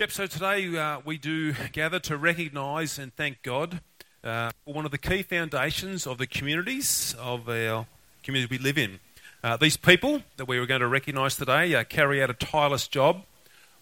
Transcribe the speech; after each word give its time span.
Yep, 0.00 0.12
so 0.12 0.26
today 0.26 0.78
uh, 0.78 1.00
we 1.04 1.18
do 1.18 1.52
gather 1.72 1.98
to 1.98 2.16
recognise 2.16 2.98
and 2.98 3.14
thank 3.16 3.42
God 3.42 3.82
uh, 4.24 4.50
for 4.64 4.72
one 4.72 4.86
of 4.86 4.92
the 4.92 4.96
key 4.96 5.22
foundations 5.22 6.06
of 6.06 6.16
the 6.16 6.26
communities 6.26 7.14
of 7.18 7.50
our 7.50 7.84
community 8.22 8.56
we 8.56 8.64
live 8.64 8.78
in. 8.78 8.98
Uh, 9.44 9.58
these 9.58 9.76
people 9.76 10.22
that 10.38 10.48
we 10.48 10.58
were 10.58 10.64
going 10.64 10.80
to 10.80 10.88
recognise 10.88 11.36
today 11.36 11.74
uh, 11.74 11.84
carry 11.84 12.22
out 12.22 12.30
a 12.30 12.32
tireless 12.32 12.88
job 12.88 13.24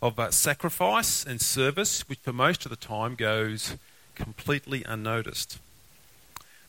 of 0.02 0.18
uh, 0.18 0.32
sacrifice 0.32 1.24
and 1.24 1.40
service, 1.40 2.08
which 2.08 2.18
for 2.18 2.32
most 2.32 2.66
of 2.66 2.70
the 2.70 2.76
time 2.76 3.14
goes 3.14 3.76
completely 4.16 4.82
unnoticed. 4.82 5.60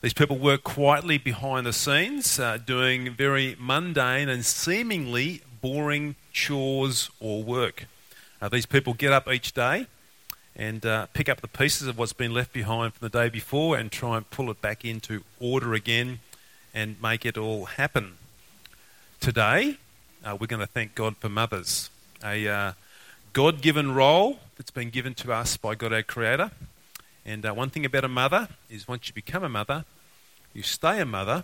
These 0.01 0.13
people 0.13 0.37
work 0.37 0.63
quietly 0.63 1.17
behind 1.17 1.65
the 1.65 1.73
scenes, 1.73 2.39
uh, 2.39 2.59
doing 2.63 3.15
very 3.15 3.55
mundane 3.59 4.29
and 4.29 4.45
seemingly 4.45 5.41
boring 5.59 6.17
chores 6.31 7.09
or 7.19 7.41
work. 7.41 7.87
Uh, 8.41 8.49
these 8.49 8.65
people 8.65 8.93
get 8.93 9.11
up 9.11 9.27
each 9.27 9.53
day 9.53 9.87
and 10.55 10.85
uh, 10.85 11.07
pick 11.13 11.29
up 11.29 11.41
the 11.41 11.47
pieces 11.47 11.87
of 11.87 11.97
what's 11.97 12.13
been 12.13 12.33
left 12.33 12.53
behind 12.53 12.93
from 12.93 13.05
the 13.09 13.17
day 13.17 13.29
before 13.29 13.77
and 13.77 13.91
try 13.91 14.17
and 14.17 14.29
pull 14.29 14.49
it 14.49 14.61
back 14.61 14.85
into 14.85 15.23
order 15.39 15.73
again 15.73 16.19
and 16.73 17.01
make 17.01 17.25
it 17.25 17.37
all 17.37 17.65
happen. 17.65 18.13
Today, 19.19 19.77
uh, 20.23 20.37
we're 20.39 20.47
going 20.47 20.61
to 20.61 20.67
thank 20.67 20.95
God 20.95 21.17
for 21.17 21.29
mothers, 21.29 21.89
a 22.23 22.47
uh, 22.47 22.71
God 23.33 23.61
given 23.61 23.93
role 23.93 24.39
that's 24.57 24.71
been 24.71 24.89
given 24.89 25.13
to 25.15 25.33
us 25.33 25.57
by 25.57 25.75
God 25.75 25.93
our 25.93 26.03
Creator. 26.03 26.51
And 27.25 27.45
uh, 27.45 27.53
one 27.53 27.69
thing 27.69 27.85
about 27.85 28.03
a 28.03 28.09
mother 28.09 28.47
is 28.69 28.87
once 28.87 29.07
you 29.07 29.13
become 29.13 29.43
a 29.43 29.49
mother, 29.49 29.85
you 30.53 30.63
stay 30.63 30.99
a 30.99 31.05
mother 31.05 31.43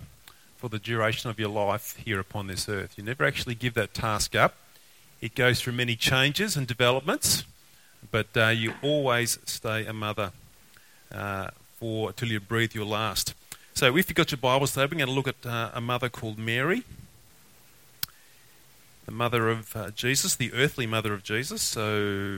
for 0.58 0.70
the 0.70 0.80
duration 0.80 1.30
of 1.30 1.40
your 1.40 1.50
life 1.50 1.98
here 1.98 2.20
upon 2.20 2.48
this 2.48 2.68
earth. 2.68 2.98
You 2.98 3.04
never 3.04 3.26
actually 3.26 3.56
give 3.56 3.74
that 3.76 3.94
task 3.94 4.36
up 4.36 4.56
it 5.22 5.36
goes 5.36 5.62
through 5.62 5.74
many 5.74 5.96
changes 5.96 6.56
and 6.56 6.68
developments, 6.68 7.44
but 8.12 8.28
uh, 8.36 8.48
you 8.48 8.74
always 8.82 9.40
stay 9.46 9.86
a 9.86 9.94
mother 9.94 10.32
uh, 11.14 11.50
for 11.80 12.12
till 12.14 12.30
you 12.30 12.40
breathe 12.40 12.74
your 12.74 12.86
last. 12.86 13.34
So, 13.74 13.98
if 13.98 14.10
you've 14.10 14.16
got 14.16 14.32
your 14.32 14.38
Bibles 14.38 14.72
today, 14.72 14.86
we're 14.86 14.98
going 14.98 15.08
to 15.08 15.12
look 15.12 15.28
at 15.28 15.46
uh, 15.46 15.72
a 15.74 15.82
mother 15.82 16.10
called 16.10 16.38
Mary, 16.38 16.84
the 19.06 19.12
mother 19.12 19.50
of 19.50 19.76
uh, 19.76 19.92
Jesus, 19.92 20.36
the 20.36 20.54
earthly 20.54 20.86
mother 20.86 21.14
of 21.14 21.24
Jesus. 21.24 21.62
So, 21.62 21.82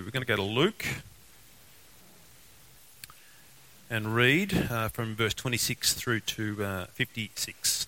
we're 0.04 0.12
going 0.12 0.24
to 0.24 0.28
go 0.28 0.36
to 0.36 0.42
Luke 0.42 0.86
and 3.90 4.16
read 4.16 4.68
uh, 4.70 4.90
from 4.90 5.16
verse 5.16 5.34
26 5.34 5.94
through 5.94 6.22
to 6.22 6.64
uh, 6.64 6.86
56. 6.88 7.88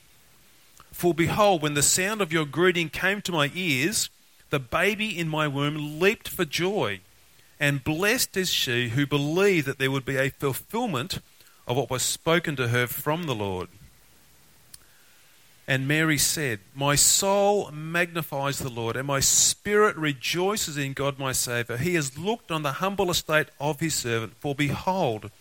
For 0.91 1.13
behold, 1.13 1.61
when 1.61 1.73
the 1.73 1.83
sound 1.83 2.21
of 2.21 2.33
your 2.33 2.45
greeting 2.45 2.89
came 2.89 3.21
to 3.21 3.31
my 3.31 3.51
ears, 3.55 4.09
the 4.49 4.59
baby 4.59 5.17
in 5.17 5.27
my 5.27 5.47
womb 5.47 5.99
leaped 5.99 6.27
for 6.27 6.45
joy. 6.45 6.99
And 7.59 7.83
blessed 7.83 8.35
is 8.37 8.49
she 8.49 8.89
who 8.89 9.05
believed 9.05 9.67
that 9.67 9.79
there 9.79 9.91
would 9.91 10.05
be 10.05 10.17
a 10.17 10.29
fulfillment 10.29 11.19
of 11.67 11.77
what 11.77 11.89
was 11.89 12.03
spoken 12.03 12.55
to 12.57 12.67
her 12.69 12.87
from 12.87 13.23
the 13.23 13.35
Lord. 13.35 13.69
And 15.67 15.87
Mary 15.87 16.17
said, 16.17 16.59
My 16.75 16.95
soul 16.95 17.71
magnifies 17.71 18.59
the 18.59 18.69
Lord, 18.69 18.97
and 18.97 19.07
my 19.07 19.19
spirit 19.21 19.95
rejoices 19.95 20.75
in 20.75 20.93
God 20.93 21.17
my 21.17 21.31
Saviour. 21.31 21.77
He 21.77 21.93
has 21.95 22.17
looked 22.17 22.51
on 22.51 22.63
the 22.63 22.73
humble 22.73 23.09
estate 23.09 23.47
of 23.59 23.79
his 23.79 23.95
servant. 23.95 24.33
For 24.39 24.53
behold, 24.53 25.31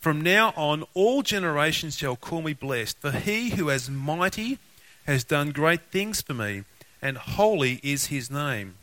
from 0.00 0.20
now 0.20 0.54
on 0.56 0.84
all 0.94 1.22
generations 1.22 1.98
shall 1.98 2.16
call 2.16 2.40
me 2.40 2.54
blessed. 2.54 2.98
For 3.00 3.10
he 3.10 3.50
who 3.50 3.68
has 3.68 3.90
mighty 3.90 4.58
has 5.06 5.24
done 5.24 5.50
great 5.50 5.90
things 5.90 6.20
for 6.22 6.34
me, 6.34 6.64
and 7.00 7.16
holy 7.16 7.80
is 7.82 8.06
his 8.06 8.30
name. 8.30 8.76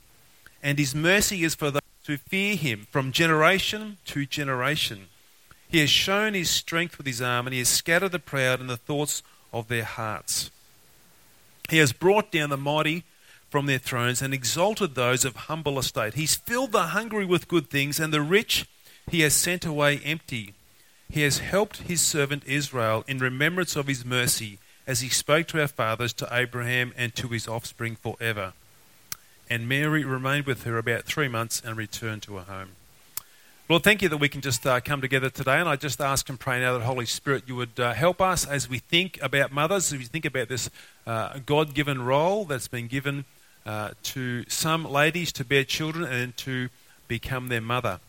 And 0.62 0.78
his 0.78 0.94
mercy 0.94 1.44
is 1.44 1.56
for 1.56 1.72
those 1.72 1.82
who 2.08 2.18
fear 2.18 2.56
him 2.56 2.88
from 2.92 3.12
generation 3.12 3.98
to 4.06 4.26
generation. 4.26 5.08
He 5.68 5.80
has 5.80 5.90
shown 5.90 6.34
his 6.34 6.50
strength 6.50 6.98
with 6.98 7.08
his 7.08 7.22
arm, 7.22 7.48
and 7.48 7.54
he 7.54 7.60
has 7.60 7.70
scattered 7.70 8.12
the 8.12 8.20
proud 8.20 8.60
in 8.60 8.68
the 8.68 8.78
thoughts 8.78 9.24
of 9.52 9.68
their 9.68 9.84
hearts. 9.84 10.52
He 11.70 11.78
has 11.78 11.94
brought 11.94 12.32
down 12.32 12.50
the 12.50 12.58
mighty 12.58 13.04
from 13.50 13.66
their 13.66 13.78
thrones 13.78 14.22
and 14.22 14.34
exalted 14.34 14.96
those 14.96 15.26
of 15.26 15.36
humble 15.36 15.80
estate. 15.80 16.14
He's 16.14 16.36
filled 16.36 16.72
the 16.72 16.88
hungry 16.88 17.26
with 17.26 17.48
good 17.48 17.70
things, 17.70 18.00
and 18.00 18.14
the 18.14 18.22
rich 18.22 18.68
he 19.10 19.22
has 19.22 19.34
sent 19.34 19.66
away 19.66 20.00
empty. 20.04 20.54
He 21.10 21.22
has 21.24 21.40
helped 21.40 21.84
his 21.84 22.02
servant 22.02 22.44
Israel 22.46 23.04
in 23.08 23.18
remembrance 23.20 23.76
of 23.76 23.88
his 23.88 24.06
mercy 24.06 24.60
as 24.88 25.02
he 25.02 25.10
spoke 25.10 25.48
to 25.48 25.62
our 25.62 25.68
fathers, 25.68 26.14
to 26.14 26.28
Abraham, 26.32 26.94
and 26.98 27.16
to 27.16 27.28
his 27.28 27.48
offspring 27.48 27.96
forever. 27.96 28.54
And 29.50 29.68
Mary 29.68 30.04
remained 30.04 30.46
with 30.46 30.64
her 30.64 30.78
about 30.78 31.04
three 31.04 31.28
months 31.28 31.62
and 31.64 31.76
returned 31.76 32.24
to 32.24 32.38
her 32.38 32.44
home. 32.44 32.70
Lord, 33.70 33.84
thank 33.84 34.02
you 34.02 34.10
that 34.10 34.18
we 34.18 34.28
can 34.28 34.42
just 34.42 34.66
uh, 34.68 34.82
come 34.82 35.00
together 35.00 35.30
today. 35.30 35.58
And 35.58 35.70
I 35.70 35.78
just 35.78 36.02
ask 36.02 36.28
and 36.28 36.40
pray 36.40 36.60
now 36.60 36.74
that 36.74 36.84
Holy 36.84 37.06
Spirit, 37.06 37.44
you 37.48 37.56
would 37.56 37.80
uh, 37.80 37.94
help 37.94 38.22
us 38.22 38.46
as 38.46 38.70
we 38.70 38.80
think 38.80 39.18
about 39.22 39.54
mothers, 39.54 39.94
as 39.94 40.00
we 40.00 40.06
think 40.06 40.26
about 40.26 40.50
this 40.50 40.70
uh, 41.08 41.40
God 41.46 41.74
given 41.74 42.02
role 42.02 42.44
that's 42.44 42.68
been 42.68 42.88
given 42.88 43.24
uh, 43.66 43.92
to 44.04 44.44
some 44.50 44.84
ladies 44.84 45.32
to 45.34 45.46
bear 45.46 45.64
children 45.64 46.12
and 46.12 46.36
to 46.38 46.70
become 47.08 47.48
their 47.48 47.62
mother. 47.62 48.00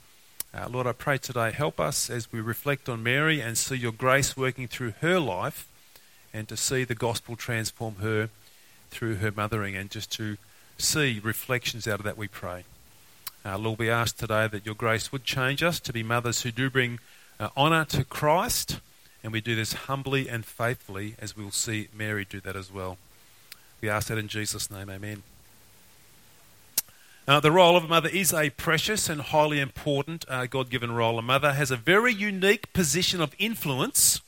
Uh, 0.54 0.68
Lord, 0.68 0.86
I 0.86 0.92
pray 0.92 1.18
today, 1.18 1.50
help 1.50 1.78
us 1.78 2.10
as 2.10 2.32
we 2.32 2.40
reflect 2.40 2.88
on 2.88 3.02
Mary 3.02 3.40
and 3.40 3.56
see 3.56 3.76
your 3.76 3.92
grace 3.92 4.36
working 4.36 4.68
through 4.68 4.94
her 5.00 5.20
life 5.20 5.68
and 6.32 6.48
to 6.48 6.56
see 6.56 6.84
the 6.84 6.94
gospel 6.94 7.36
transform 7.36 7.96
her 7.96 8.30
through 8.90 9.16
her 9.16 9.30
mothering 9.30 9.74
and 9.76 9.90
just 9.90 10.10
to 10.12 10.36
see 10.78 11.20
reflections 11.22 11.86
out 11.86 12.00
of 12.00 12.04
that, 12.04 12.16
we 12.16 12.28
pray. 12.28 12.64
Uh, 13.44 13.58
Lord, 13.58 13.78
we 13.78 13.90
ask 13.90 14.16
today 14.16 14.46
that 14.46 14.64
your 14.64 14.74
grace 14.74 15.10
would 15.10 15.24
change 15.24 15.62
us 15.62 15.80
to 15.80 15.92
be 15.92 16.02
mothers 16.02 16.42
who 16.42 16.50
do 16.50 16.70
bring 16.70 17.00
uh, 17.40 17.48
honour 17.56 17.84
to 17.86 18.04
Christ, 18.04 18.78
and 19.24 19.32
we 19.32 19.40
do 19.40 19.56
this 19.56 19.72
humbly 19.72 20.28
and 20.28 20.44
faithfully 20.44 21.16
as 21.18 21.36
we'll 21.36 21.50
see 21.50 21.88
Mary 21.92 22.24
do 22.28 22.40
that 22.40 22.56
as 22.56 22.72
well. 22.72 22.98
We 23.80 23.88
ask 23.88 24.08
that 24.08 24.18
in 24.18 24.28
Jesus' 24.28 24.70
name, 24.70 24.88
amen. 24.88 25.24
Uh, 27.26 27.40
the 27.40 27.52
role 27.52 27.76
of 27.76 27.84
a 27.84 27.88
mother 27.88 28.08
is 28.08 28.32
a 28.32 28.50
precious 28.50 29.08
and 29.08 29.20
highly 29.20 29.60
important 29.60 30.24
uh, 30.28 30.46
God 30.46 30.70
given 30.70 30.92
role. 30.92 31.18
A 31.18 31.22
mother 31.22 31.52
has 31.52 31.70
a 31.70 31.76
very 31.76 32.12
unique 32.12 32.72
position 32.72 33.20
of 33.20 33.34
influence 33.38 34.20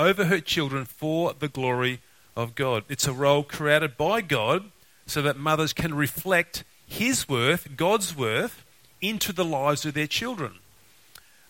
over 0.00 0.24
her 0.24 0.40
children 0.40 0.86
for 0.86 1.34
the 1.38 1.48
glory 1.48 2.00
of 2.34 2.54
God. 2.54 2.84
It's 2.88 3.06
a 3.06 3.12
role 3.12 3.42
created 3.42 3.98
by 3.98 4.22
God 4.22 4.70
so 5.06 5.20
that 5.20 5.36
mothers 5.36 5.74
can 5.74 5.94
reflect 5.94 6.64
His 6.86 7.28
worth, 7.28 7.76
God's 7.76 8.16
worth, 8.16 8.64
into 9.02 9.32
the 9.32 9.44
lives 9.44 9.84
of 9.84 9.92
their 9.92 10.06
children. 10.06 10.54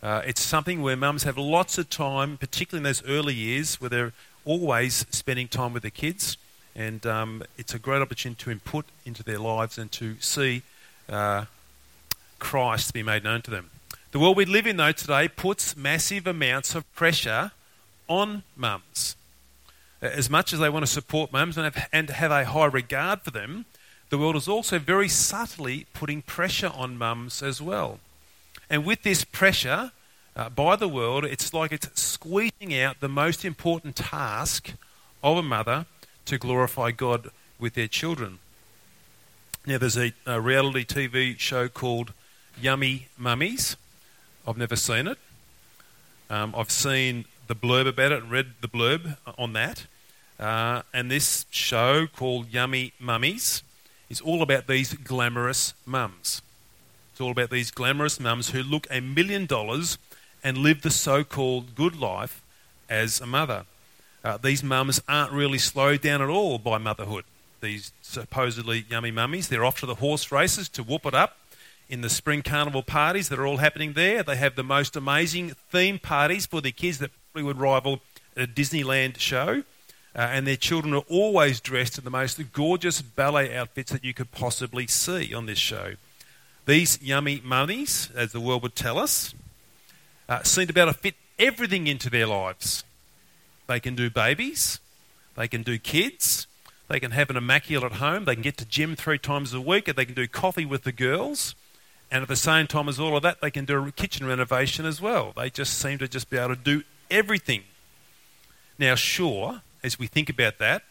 Uh, 0.02 0.22
it's 0.26 0.40
something 0.40 0.82
where 0.82 0.96
mums 0.96 1.22
have 1.22 1.38
lots 1.38 1.78
of 1.78 1.88
time, 1.90 2.38
particularly 2.38 2.80
in 2.80 2.84
those 2.84 3.04
early 3.06 3.34
years, 3.34 3.80
where 3.80 3.90
they're 3.90 4.12
always 4.44 5.06
spending 5.10 5.46
time 5.46 5.72
with 5.72 5.82
their 5.82 5.90
kids. 5.90 6.36
And 6.74 7.06
um, 7.06 7.44
it's 7.56 7.74
a 7.74 7.78
great 7.78 8.02
opportunity 8.02 8.42
to 8.44 8.50
input 8.50 8.86
into 9.04 9.22
their 9.22 9.38
lives 9.38 9.78
and 9.78 9.92
to 9.92 10.16
see 10.18 10.62
uh, 11.08 11.44
Christ 12.38 12.94
be 12.94 13.02
made 13.02 13.22
known 13.22 13.42
to 13.42 13.50
them. 13.50 13.70
The 14.10 14.18
world 14.18 14.36
we 14.36 14.44
live 14.44 14.66
in, 14.66 14.76
though, 14.76 14.92
today 14.92 15.28
puts 15.28 15.76
massive 15.76 16.26
amounts 16.26 16.74
of 16.74 16.92
pressure 16.94 17.52
on 18.10 18.42
mums. 18.56 19.16
As 20.02 20.28
much 20.28 20.52
as 20.52 20.58
they 20.58 20.68
want 20.68 20.84
to 20.84 20.90
support 20.90 21.32
mums 21.32 21.56
and 21.56 21.64
have, 21.64 21.88
and 21.92 22.10
have 22.10 22.30
a 22.30 22.44
high 22.44 22.66
regard 22.66 23.22
for 23.22 23.30
them, 23.30 23.64
the 24.10 24.18
world 24.18 24.36
is 24.36 24.48
also 24.48 24.78
very 24.78 25.08
subtly 25.08 25.86
putting 25.94 26.20
pressure 26.20 26.72
on 26.74 26.98
mums 26.98 27.42
as 27.42 27.62
well. 27.62 28.00
And 28.68 28.84
with 28.84 29.02
this 29.02 29.24
pressure 29.24 29.92
uh, 30.34 30.48
by 30.48 30.76
the 30.76 30.88
world, 30.88 31.24
it's 31.24 31.54
like 31.54 31.70
it's 31.70 32.00
squeezing 32.00 32.74
out 32.74 33.00
the 33.00 33.08
most 33.08 33.44
important 33.44 33.94
task 33.96 34.72
of 35.22 35.36
a 35.36 35.42
mother 35.42 35.86
to 36.26 36.38
glorify 36.38 36.90
God 36.90 37.30
with 37.58 37.74
their 37.74 37.88
children. 37.88 38.38
Now, 39.66 39.78
there's 39.78 39.98
a, 39.98 40.12
a 40.26 40.40
reality 40.40 40.84
TV 40.84 41.38
show 41.38 41.68
called 41.68 42.12
Yummy 42.60 43.08
Mummies. 43.18 43.76
I've 44.46 44.56
never 44.56 44.76
seen 44.76 45.06
it. 45.06 45.18
Um, 46.30 46.54
I've 46.56 46.70
seen 46.70 47.26
the 47.50 47.56
blurb 47.56 47.88
about 47.88 48.12
it 48.12 48.22
and 48.22 48.30
read 48.30 48.52
the 48.60 48.68
blurb 48.68 49.16
on 49.36 49.54
that. 49.54 49.86
Uh, 50.38 50.82
and 50.94 51.10
this 51.10 51.46
show 51.50 52.06
called 52.06 52.48
Yummy 52.48 52.92
Mummies 53.00 53.64
is 54.08 54.20
all 54.20 54.40
about 54.40 54.68
these 54.68 54.94
glamorous 54.94 55.74
mums. 55.84 56.42
It's 57.10 57.20
all 57.20 57.32
about 57.32 57.50
these 57.50 57.72
glamorous 57.72 58.20
mums 58.20 58.50
who 58.50 58.62
look 58.62 58.86
a 58.88 59.00
million 59.00 59.46
dollars 59.46 59.98
and 60.44 60.58
live 60.58 60.82
the 60.82 60.90
so 60.90 61.24
called 61.24 61.74
good 61.74 61.96
life 61.96 62.40
as 62.88 63.20
a 63.20 63.26
mother. 63.26 63.64
Uh, 64.22 64.36
these 64.36 64.62
mums 64.62 65.02
aren't 65.08 65.32
really 65.32 65.58
slowed 65.58 66.02
down 66.02 66.22
at 66.22 66.28
all 66.28 66.56
by 66.56 66.78
motherhood 66.78 67.24
these 67.60 67.92
supposedly 68.00 68.84
yummy 68.88 69.10
mummies. 69.10 69.48
They're 69.48 69.64
off 69.64 69.80
to 69.80 69.86
the 69.86 69.96
horse 69.96 70.30
races 70.30 70.68
to 70.70 70.84
whoop 70.84 71.04
it 71.04 71.14
up 71.14 71.36
in 71.88 72.00
the 72.02 72.08
spring 72.08 72.42
carnival 72.42 72.84
parties 72.84 73.28
that 73.28 73.40
are 73.40 73.46
all 73.46 73.56
happening 73.56 73.94
there. 73.94 74.22
They 74.22 74.36
have 74.36 74.54
the 74.54 74.62
most 74.62 74.94
amazing 74.94 75.54
theme 75.72 75.98
parties 75.98 76.46
for 76.46 76.60
their 76.60 76.70
kids 76.70 76.98
that 76.98 77.10
would 77.34 77.58
rival 77.58 78.00
a 78.36 78.46
Disneyland 78.46 79.18
show. 79.18 79.62
Uh, 80.14 80.18
and 80.18 80.46
their 80.46 80.56
children 80.56 80.92
are 80.92 81.04
always 81.08 81.60
dressed 81.60 81.96
in 81.96 82.04
the 82.04 82.10
most 82.10 82.40
gorgeous 82.52 83.00
ballet 83.00 83.56
outfits 83.56 83.92
that 83.92 84.04
you 84.04 84.12
could 84.12 84.32
possibly 84.32 84.86
see 84.86 85.32
on 85.32 85.46
this 85.46 85.58
show. 85.58 85.92
These 86.66 87.00
yummy 87.00 87.40
mummies, 87.44 88.10
as 88.16 88.32
the 88.32 88.40
world 88.40 88.62
would 88.62 88.74
tell 88.74 88.98
us, 88.98 89.34
uh, 90.28 90.42
seem 90.42 90.66
to 90.66 90.72
be 90.72 90.80
able 90.80 90.92
to 90.92 90.98
fit 90.98 91.14
everything 91.38 91.86
into 91.86 92.10
their 92.10 92.26
lives. 92.26 92.82
They 93.68 93.78
can 93.78 93.94
do 93.94 94.10
babies, 94.10 94.80
they 95.36 95.46
can 95.46 95.62
do 95.62 95.78
kids, 95.78 96.48
they 96.90 96.98
can 96.98 97.12
have 97.12 97.30
an 97.30 97.36
immaculate 97.36 97.92
home. 97.92 98.24
They 98.24 98.34
can 98.34 98.42
get 98.42 98.56
to 98.56 98.64
gym 98.64 98.96
three 98.96 99.16
times 99.16 99.54
a 99.54 99.60
week. 99.60 99.84
They 99.84 100.04
can 100.04 100.16
do 100.16 100.26
coffee 100.26 100.66
with 100.66 100.82
the 100.82 100.90
girls. 100.90 101.54
And 102.10 102.22
at 102.22 102.28
the 102.28 102.34
same 102.34 102.66
time 102.66 102.88
as 102.88 102.98
all 102.98 103.16
of 103.16 103.22
that, 103.22 103.40
they 103.40 103.52
can 103.52 103.64
do 103.64 103.80
a 103.86 103.92
kitchen 103.92 104.26
renovation 104.26 104.84
as 104.84 105.00
well. 105.00 105.32
They 105.36 105.50
just 105.50 105.78
seem 105.78 105.98
to 105.98 106.08
just 106.08 106.28
be 106.30 106.36
able 106.36 106.56
to 106.56 106.60
do 106.60 106.82
everything. 107.10 107.64
Now, 108.78 108.94
sure, 108.94 109.62
as 109.82 109.98
we 109.98 110.06
think 110.06 110.28
about 110.28 110.58
that, 110.58 110.82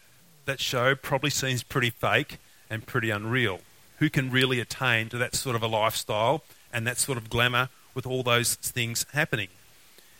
that 0.44 0.60
show 0.60 0.94
probably 0.94 1.30
seems 1.30 1.62
pretty 1.62 1.90
fake 1.90 2.38
and 2.68 2.86
pretty 2.86 3.10
unreal. 3.10 3.60
Who 3.98 4.08
can 4.08 4.30
really 4.30 4.60
attain 4.60 5.08
to 5.10 5.18
that 5.18 5.34
sort 5.34 5.56
of 5.56 5.62
a 5.62 5.66
lifestyle 5.66 6.42
and 6.72 6.86
that 6.86 6.98
sort 6.98 7.18
of 7.18 7.28
glamour 7.28 7.68
with 7.94 8.06
all 8.06 8.22
those 8.22 8.54
things 8.54 9.06
happening? 9.12 9.48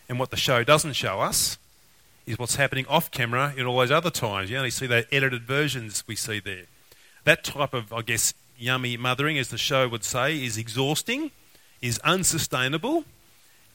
And 0.07 0.19
what 0.19 0.29
the 0.29 0.37
show 0.37 0.63
doesn't 0.63 0.93
show 0.93 1.21
us 1.21 1.57
is 2.25 2.37
what's 2.37 2.55
happening 2.55 2.85
off 2.87 3.09
camera 3.11 3.53
in 3.57 3.65
all 3.65 3.77
those 3.77 3.91
other 3.91 4.09
times. 4.09 4.49
You 4.49 4.57
only 4.57 4.69
see 4.69 4.87
the 4.87 5.05
edited 5.13 5.43
versions 5.43 6.03
we 6.07 6.15
see 6.15 6.39
there. 6.39 6.63
That 7.23 7.43
type 7.43 7.73
of, 7.73 7.91
I 7.93 8.01
guess, 8.01 8.33
yummy 8.57 8.97
mothering, 8.97 9.37
as 9.37 9.49
the 9.49 9.57
show 9.57 9.87
would 9.87 10.03
say, 10.03 10.43
is 10.43 10.57
exhausting, 10.57 11.31
is 11.81 11.97
unsustainable, 11.99 13.05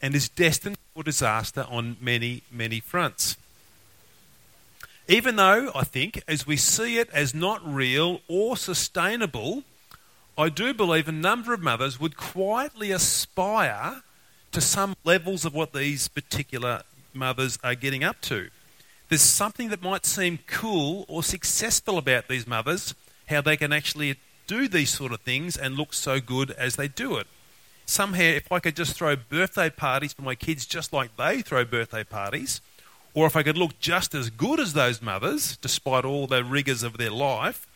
and 0.07 0.15
is 0.15 0.29
destined 0.29 0.79
for 0.95 1.03
disaster 1.03 1.67
on 1.69 1.97
many, 2.01 2.41
many 2.49 2.79
fronts. 2.79 3.37
Even 5.09 5.35
though 5.35 5.73
I 5.75 5.83
think, 5.83 6.23
as 6.29 6.47
we 6.47 6.57
see 6.57 6.99
it 6.99 7.11
as 7.13 7.35
not 7.35 7.61
real 7.67 8.21
or 8.29 8.57
sustainable, 8.57 9.65
I 10.39 10.49
do 10.49 10.73
believe 10.73 11.09
a 11.09 11.13
number 11.13 11.53
of 11.53 11.61
mothers 11.61 11.99
would 11.99 12.17
quietly 12.17 12.93
aspire 12.93 14.03
to 14.53 14.61
some 14.61 14.95
levels 15.03 15.45
of 15.45 15.55
what 15.55 15.73
these 15.73 16.07
particular 16.07 16.83
mothers 17.13 17.59
are 17.65 17.75
getting 17.75 18.05
up 18.05 18.21
to. 18.21 18.51
There's 19.09 19.23
something 19.23 19.71
that 19.71 19.83
might 19.83 20.07
seem 20.07 20.39
cool 20.47 21.05
or 21.09 21.25
successful 21.25 21.99
about 21.99 22.29
these 22.29 22.47
mothers, 22.47 22.95
how 23.27 23.41
they 23.41 23.57
can 23.57 23.73
actually 23.73 24.21
do 24.47 24.69
these 24.69 24.91
sort 24.91 25.11
of 25.11 25.23
things 25.23 25.57
and 25.57 25.75
look 25.75 25.93
so 25.93 26.21
good 26.21 26.53
as 26.53 26.77
they 26.77 26.87
do 26.87 27.17
it. 27.17 27.27
Somehow, 27.87 28.23
if 28.23 28.51
I 28.51 28.59
could 28.59 28.75
just 28.75 28.95
throw 28.95 29.15
birthday 29.15 29.71
parties 29.71 30.13
for 30.13 30.23
my 30.23 30.35
kids 30.35 30.67
just 30.67 30.93
like 30.93 31.17
they 31.17 31.41
throw 31.41 31.65
birthday 31.65 32.03
parties, 32.03 32.61
or 33.15 33.27
if 33.27 33.37
I 33.37 33.43
could 33.43 33.57
look 33.57 33.79
just 33.79 34.15
as 34.15 34.29
good 34.29 34.61
as 34.61 34.73
those 34.73 35.01
mothers, 35.01 35.57
despite 35.57 36.05
all 36.05 36.27
the 36.27 36.45
rigours 36.45 36.83
of 36.83 36.99
their 36.99 37.11
life, 37.11 37.67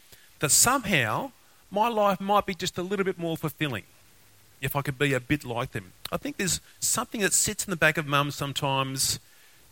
that 0.41 0.51
somehow 0.51 1.31
my 1.71 1.89
life 1.89 2.21
might 2.21 2.45
be 2.45 2.55
just 2.55 2.77
a 2.77 2.83
little 2.83 3.05
bit 3.05 3.19
more 3.19 3.37
fulfilling 3.37 3.85
if 4.61 4.77
I 4.77 4.83
could 4.83 4.99
be 4.99 5.15
a 5.15 5.21
bit 5.21 5.45
like 5.45 5.73
them. 5.73 5.93
I 6.12 6.17
think 6.17 6.37
there's 6.37 6.61
something 6.81 7.21
that 7.21 7.33
sits 7.33 7.65
in 7.65 7.71
the 7.71 7.77
back 7.77 7.97
of 7.97 8.07
mums 8.07 8.35
sometimes 8.35 9.21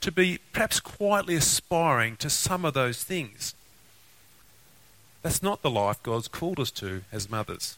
to 0.01 0.13
be 0.13 0.39
perhaps 0.53 0.81
quietly 0.81 1.35
aspiring 1.35 2.17
to 2.17 2.31
some 2.31 2.65
of 2.65 2.75
those 2.75 3.03
things. 3.03 3.55
That's 5.23 5.43
not 5.43 5.63
the 5.63 5.71
life 5.71 6.03
God's 6.03 6.29
called 6.29 6.61
us 6.61 6.71
to 6.73 7.03
as 7.11 7.29
mothers. 7.29 7.77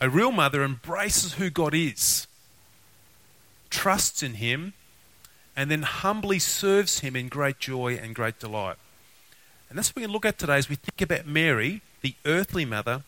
A 0.00 0.10
real 0.10 0.30
mother 0.30 0.62
embraces 0.62 1.34
who 1.34 1.48
God 1.48 1.74
is, 1.74 2.26
trusts 3.70 4.22
in 4.22 4.34
Him, 4.34 4.74
and 5.56 5.70
then 5.70 5.82
humbly 5.82 6.38
serves 6.38 7.00
Him 7.00 7.16
in 7.16 7.28
great 7.28 7.58
joy 7.58 7.94
and 7.94 8.14
great 8.14 8.38
delight. 8.38 8.76
And 9.68 9.78
that's 9.78 9.90
what 9.90 9.96
we're 9.96 10.02
going 10.02 10.10
to 10.10 10.12
look 10.12 10.26
at 10.26 10.38
today 10.38 10.58
as 10.58 10.68
we 10.68 10.76
think 10.76 11.00
about 11.00 11.26
Mary, 11.26 11.80
the 12.02 12.14
earthly 12.24 12.64
mother 12.64 13.02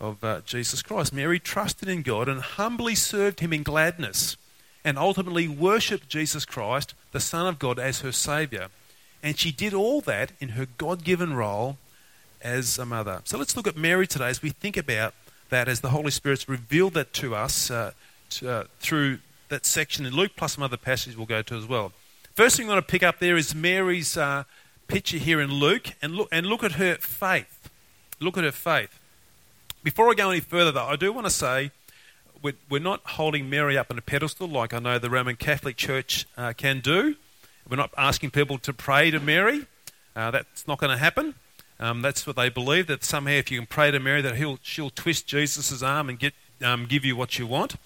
of 0.00 0.22
uh, 0.24 0.40
Jesus 0.44 0.82
Christ. 0.82 1.12
Mary 1.12 1.38
trusted 1.38 1.88
in 1.88 2.02
God 2.02 2.28
and 2.28 2.40
humbly 2.40 2.96
served 2.96 3.40
Him 3.40 3.52
in 3.52 3.62
gladness 3.62 4.36
and 4.84 4.98
ultimately 4.98 5.48
worshipped 5.48 6.08
Jesus 6.08 6.44
Christ, 6.44 6.94
the 7.12 7.20
Son 7.20 7.46
of 7.46 7.58
God, 7.58 7.78
as 7.78 8.00
her 8.00 8.12
Saviour. 8.12 8.66
And 9.22 9.38
she 9.38 9.50
did 9.50 9.72
all 9.72 10.02
that 10.02 10.32
in 10.40 10.50
her 10.50 10.66
God 10.76 11.04
given 11.04 11.34
role 11.34 11.78
as 12.42 12.78
a 12.78 12.84
mother. 12.84 13.22
So 13.24 13.38
let's 13.38 13.56
look 13.56 13.66
at 13.66 13.76
Mary 13.76 14.06
today 14.06 14.28
as 14.28 14.42
we 14.42 14.50
think 14.50 14.76
about 14.76 15.14
that 15.50 15.68
as 15.68 15.80
the 15.80 15.90
Holy 15.90 16.10
Spirit's 16.10 16.48
revealed 16.48 16.94
that 16.94 17.12
to 17.14 17.34
us 17.34 17.70
uh, 17.70 17.92
to, 18.30 18.50
uh, 18.50 18.64
through 18.80 19.18
that 19.48 19.66
section 19.66 20.06
in 20.06 20.14
Luke, 20.14 20.32
plus 20.36 20.54
some 20.54 20.64
other 20.64 20.76
passages 20.76 21.16
we'll 21.16 21.26
go 21.26 21.42
to 21.42 21.54
as 21.54 21.66
well. 21.66 21.92
First 22.34 22.56
thing 22.56 22.66
I 22.66 22.74
want 22.74 22.86
to 22.86 22.90
pick 22.90 23.02
up 23.02 23.20
there 23.20 23.36
is 23.36 23.54
Mary's 23.54 24.16
uh, 24.16 24.44
picture 24.88 25.18
here 25.18 25.40
in 25.40 25.52
Luke, 25.52 25.92
and 26.02 26.14
look, 26.14 26.28
and 26.32 26.46
look 26.46 26.64
at 26.64 26.72
her 26.72 26.96
faith. 26.96 27.70
Look 28.20 28.36
at 28.36 28.44
her 28.44 28.52
faith. 28.52 28.98
Before 29.82 30.10
I 30.10 30.14
go 30.14 30.30
any 30.30 30.40
further, 30.40 30.72
though, 30.72 30.86
I 30.86 30.96
do 30.96 31.12
want 31.12 31.26
to 31.26 31.30
say 31.30 31.70
we're, 32.42 32.54
we're 32.68 32.80
not 32.80 33.00
holding 33.04 33.48
Mary 33.48 33.78
up 33.78 33.90
on 33.90 33.98
a 33.98 34.02
pedestal 34.02 34.48
like 34.48 34.74
I 34.74 34.78
know 34.78 34.98
the 34.98 35.10
Roman 35.10 35.36
Catholic 35.36 35.76
Church 35.76 36.26
uh, 36.36 36.52
can 36.56 36.80
do. 36.80 37.16
We're 37.68 37.76
not 37.76 37.90
asking 37.96 38.30
people 38.30 38.58
to 38.58 38.72
pray 38.72 39.10
to 39.10 39.20
Mary. 39.20 39.66
Uh, 40.16 40.30
that's 40.30 40.66
not 40.68 40.78
going 40.78 40.90
to 40.90 40.98
happen. 40.98 41.34
Um, 41.80 42.02
that's 42.02 42.26
what 42.26 42.36
they 42.36 42.48
believe 42.48 42.86
that 42.86 43.04
somehow 43.04 43.32
if 43.32 43.50
you 43.50 43.58
can 43.58 43.66
pray 43.66 43.90
to 43.90 43.98
Mary, 43.98 44.22
that 44.22 44.36
he'll, 44.36 44.58
she'll 44.62 44.90
twist 44.90 45.26
Jesus' 45.26 45.82
arm 45.82 46.08
and 46.08 46.18
get, 46.18 46.34
um, 46.62 46.86
give 46.86 47.04
you 47.04 47.16
what 47.16 47.38
you 47.38 47.46
want. 47.46 47.76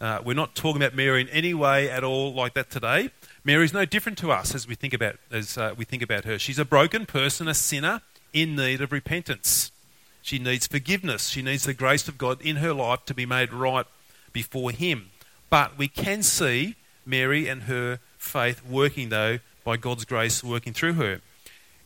Uh, 0.00 0.20
we're 0.24 0.34
not 0.34 0.54
talking 0.54 0.82
about 0.82 0.94
Mary 0.94 1.20
in 1.20 1.28
any 1.28 1.54
way 1.54 1.90
at 1.90 2.02
all 2.02 2.34
like 2.34 2.54
that 2.54 2.70
today. 2.70 3.10
Mary's 3.44 3.72
no 3.72 3.84
different 3.84 4.18
to 4.18 4.32
us 4.32 4.54
as 4.54 4.66
we 4.66 4.74
think 4.74 4.92
about 4.92 5.16
as 5.30 5.56
uh, 5.56 5.74
we 5.76 5.84
think 5.84 6.02
about 6.02 6.24
her. 6.24 6.38
She's 6.38 6.58
a 6.58 6.64
broken 6.64 7.06
person, 7.06 7.48
a 7.48 7.54
sinner 7.54 8.00
in 8.32 8.56
need 8.56 8.80
of 8.80 8.92
repentance. 8.92 9.70
She 10.20 10.38
needs 10.38 10.66
forgiveness. 10.66 11.28
She 11.28 11.42
needs 11.42 11.64
the 11.64 11.74
grace 11.74 12.08
of 12.08 12.18
God 12.18 12.40
in 12.40 12.56
her 12.56 12.72
life 12.72 13.04
to 13.06 13.14
be 13.14 13.26
made 13.26 13.52
right 13.52 13.86
before 14.32 14.70
Him. 14.70 15.10
But 15.50 15.78
we 15.78 15.86
can 15.86 16.22
see 16.22 16.76
Mary 17.06 17.46
and 17.46 17.64
her 17.64 18.00
faith 18.18 18.64
working, 18.64 19.10
though, 19.10 19.38
by 19.64 19.76
God's 19.76 20.04
grace 20.04 20.42
working 20.42 20.72
through 20.72 20.94
her. 20.94 21.20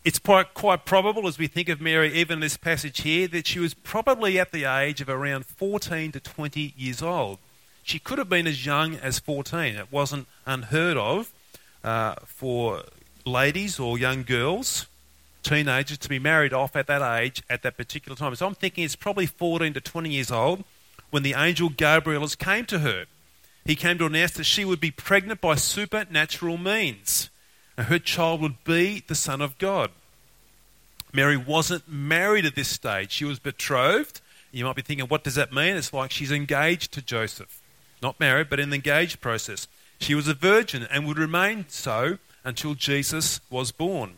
It's 0.08 0.18
quite, 0.18 0.54
quite 0.54 0.86
probable, 0.86 1.28
as 1.28 1.36
we 1.36 1.48
think 1.48 1.68
of 1.68 1.82
Mary, 1.82 2.14
even 2.14 2.36
in 2.36 2.40
this 2.40 2.56
passage 2.56 3.02
here, 3.02 3.28
that 3.28 3.46
she 3.46 3.58
was 3.58 3.74
probably 3.74 4.38
at 4.38 4.52
the 4.52 4.64
age 4.64 5.02
of 5.02 5.10
around 5.10 5.44
14 5.44 6.12
to 6.12 6.20
20 6.20 6.72
years 6.78 7.02
old. 7.02 7.38
She 7.82 7.98
could 7.98 8.16
have 8.16 8.30
been 8.30 8.46
as 8.46 8.64
young 8.64 8.94
as 8.94 9.18
14. 9.18 9.76
It 9.76 9.92
wasn't 9.92 10.26
unheard 10.46 10.96
of 10.96 11.30
uh, 11.84 12.14
for 12.24 12.84
ladies 13.26 13.78
or 13.78 13.98
young 13.98 14.22
girls, 14.22 14.86
teenagers, 15.42 15.98
to 15.98 16.08
be 16.08 16.18
married 16.18 16.54
off 16.54 16.74
at 16.74 16.86
that 16.86 17.02
age 17.20 17.42
at 17.50 17.60
that 17.60 17.76
particular 17.76 18.16
time. 18.16 18.34
So 18.34 18.46
I'm 18.46 18.54
thinking 18.54 18.84
it's 18.84 18.96
probably 18.96 19.26
14 19.26 19.74
to 19.74 19.80
20 19.82 20.08
years 20.08 20.30
old 20.30 20.64
when 21.10 21.22
the 21.22 21.34
angel 21.34 21.68
Gabriel 21.68 22.22
has 22.22 22.34
came 22.34 22.64
to 22.64 22.78
her. 22.78 23.04
He 23.66 23.76
came 23.76 23.98
to 23.98 24.06
announce 24.06 24.32
that 24.32 24.44
she 24.44 24.64
would 24.64 24.80
be 24.80 24.90
pregnant 24.90 25.42
by 25.42 25.56
supernatural 25.56 26.56
means. 26.56 27.28
And 27.76 27.88
her 27.88 27.98
child 27.98 28.40
would 28.40 28.64
be 28.64 29.04
the 29.06 29.14
Son 29.14 29.42
of 29.42 29.58
God. 29.58 29.90
Mary 31.12 31.36
wasn't 31.36 31.88
married 31.88 32.44
at 32.44 32.54
this 32.54 32.68
stage. 32.68 33.12
She 33.12 33.24
was 33.24 33.38
betrothed. 33.38 34.20
You 34.52 34.64
might 34.64 34.76
be 34.76 34.82
thinking, 34.82 35.06
what 35.06 35.24
does 35.24 35.34
that 35.34 35.52
mean? 35.52 35.76
It's 35.76 35.92
like 35.92 36.10
she's 36.10 36.32
engaged 36.32 36.92
to 36.92 37.02
Joseph. 37.02 37.60
Not 38.02 38.20
married, 38.20 38.48
but 38.48 38.60
in 38.60 38.70
the 38.70 38.76
engaged 38.76 39.20
process. 39.20 39.66
She 40.00 40.14
was 40.14 40.28
a 40.28 40.34
virgin 40.34 40.86
and 40.90 41.06
would 41.06 41.18
remain 41.18 41.66
so 41.68 42.18
until 42.44 42.74
Jesus 42.74 43.40
was 43.50 43.72
born. 43.72 44.14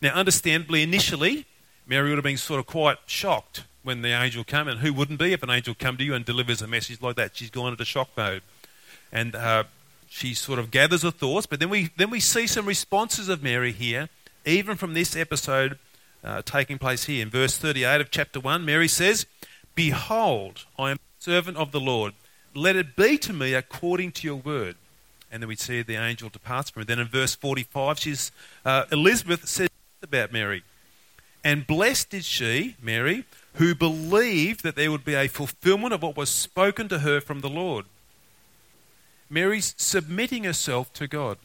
Now, 0.00 0.14
understandably, 0.14 0.82
initially, 0.82 1.46
Mary 1.86 2.10
would 2.10 2.18
have 2.18 2.24
been 2.24 2.36
sort 2.36 2.60
of 2.60 2.66
quite 2.66 2.98
shocked 3.06 3.64
when 3.82 4.02
the 4.02 4.10
angel 4.10 4.44
came, 4.44 4.68
and 4.68 4.80
who 4.80 4.92
wouldn't 4.92 5.18
be 5.18 5.32
if 5.32 5.42
an 5.42 5.50
angel 5.50 5.74
come 5.78 5.96
to 5.96 6.04
you 6.04 6.14
and 6.14 6.24
delivers 6.24 6.62
a 6.62 6.66
message 6.66 7.00
like 7.00 7.16
that? 7.16 7.36
She's 7.36 7.50
gone 7.50 7.72
into 7.72 7.84
shock 7.84 8.08
mode, 8.16 8.42
and 9.12 9.34
uh, 9.34 9.64
she 10.08 10.34
sort 10.34 10.58
of 10.58 10.70
gathers 10.70 11.02
her 11.02 11.10
thoughts. 11.10 11.46
But 11.46 11.60
then 11.60 11.70
we 11.70 11.90
then 11.96 12.10
we 12.10 12.20
see 12.20 12.46
some 12.46 12.66
responses 12.66 13.28
of 13.28 13.42
Mary 13.42 13.72
here, 13.72 14.08
even 14.44 14.76
from 14.76 14.94
this 14.94 15.16
episode 15.16 15.78
uh, 16.24 16.42
taking 16.42 16.78
place 16.78 17.04
here 17.04 17.22
in 17.22 17.30
verse 17.30 17.56
38 17.58 18.00
of 18.00 18.10
chapter 18.10 18.40
one. 18.40 18.64
Mary 18.64 18.88
says, 18.88 19.26
"Behold, 19.74 20.64
I 20.78 20.90
am 20.92 20.98
servant 21.18 21.56
of 21.56 21.72
the 21.72 21.80
Lord. 21.80 22.14
Let 22.54 22.76
it 22.76 22.96
be 22.96 23.18
to 23.18 23.32
me 23.32 23.54
according 23.54 24.12
to 24.12 24.26
your 24.26 24.36
word." 24.36 24.76
And 25.30 25.42
then 25.42 25.48
we 25.48 25.56
see 25.56 25.82
the 25.82 25.96
angel 25.96 26.28
departs 26.28 26.70
from 26.70 26.82
her. 26.82 26.84
Then 26.84 27.00
in 27.00 27.08
verse 27.08 27.34
45, 27.34 27.98
she's, 27.98 28.30
uh, 28.64 28.84
Elizabeth 28.92 29.48
says 29.48 29.68
about 30.00 30.32
Mary. 30.32 30.62
And 31.42 31.66
blessed 31.66 32.14
is 32.14 32.24
she, 32.24 32.76
Mary, 32.80 33.24
who 33.54 33.74
believed 33.74 34.62
that 34.62 34.76
there 34.76 34.90
would 34.90 35.04
be 35.04 35.14
a 35.14 35.28
fulfillment 35.28 35.92
of 35.92 36.02
what 36.02 36.16
was 36.16 36.30
spoken 36.30 36.88
to 36.88 37.00
her 37.00 37.20
from 37.20 37.40
the 37.40 37.48
Lord. 37.48 37.86
Mary's 39.28 39.74
submitting 39.76 40.44
herself 40.44 40.92
to 40.94 41.08
God. 41.08 41.38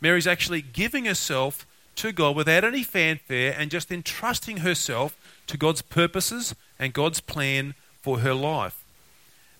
Mary's 0.00 0.26
actually 0.26 0.62
giving 0.62 1.06
herself 1.06 1.66
to 1.98 2.12
God 2.12 2.34
without 2.34 2.64
any 2.64 2.82
fanfare 2.82 3.54
and 3.56 3.70
just 3.70 3.92
entrusting 3.92 4.58
herself 4.58 5.16
to 5.46 5.56
God's 5.56 5.82
purposes 5.82 6.54
and 6.78 6.92
God's 6.92 7.20
plan 7.20 7.74
for 8.02 8.20
her 8.20 8.34
life. 8.34 8.84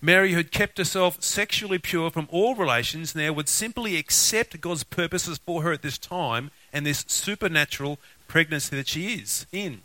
Mary, 0.01 0.31
who 0.31 0.37
had 0.37 0.51
kept 0.51 0.77
herself 0.77 1.21
sexually 1.21 1.77
pure 1.77 2.09
from 2.09 2.27
all 2.31 2.55
relations, 2.55 3.13
now 3.13 3.33
would 3.33 3.49
simply 3.49 3.97
accept 3.97 4.61
God's 4.61 4.83
purposes 4.83 5.37
for 5.45 5.61
her 5.61 5.73
at 5.73 5.81
this 5.81 5.97
time 5.97 6.51
and 6.71 6.85
this 6.85 7.03
supernatural 7.07 7.99
pregnancy 8.27 8.75
that 8.77 8.87
she 8.87 9.15
is 9.15 9.45
in. 9.51 9.81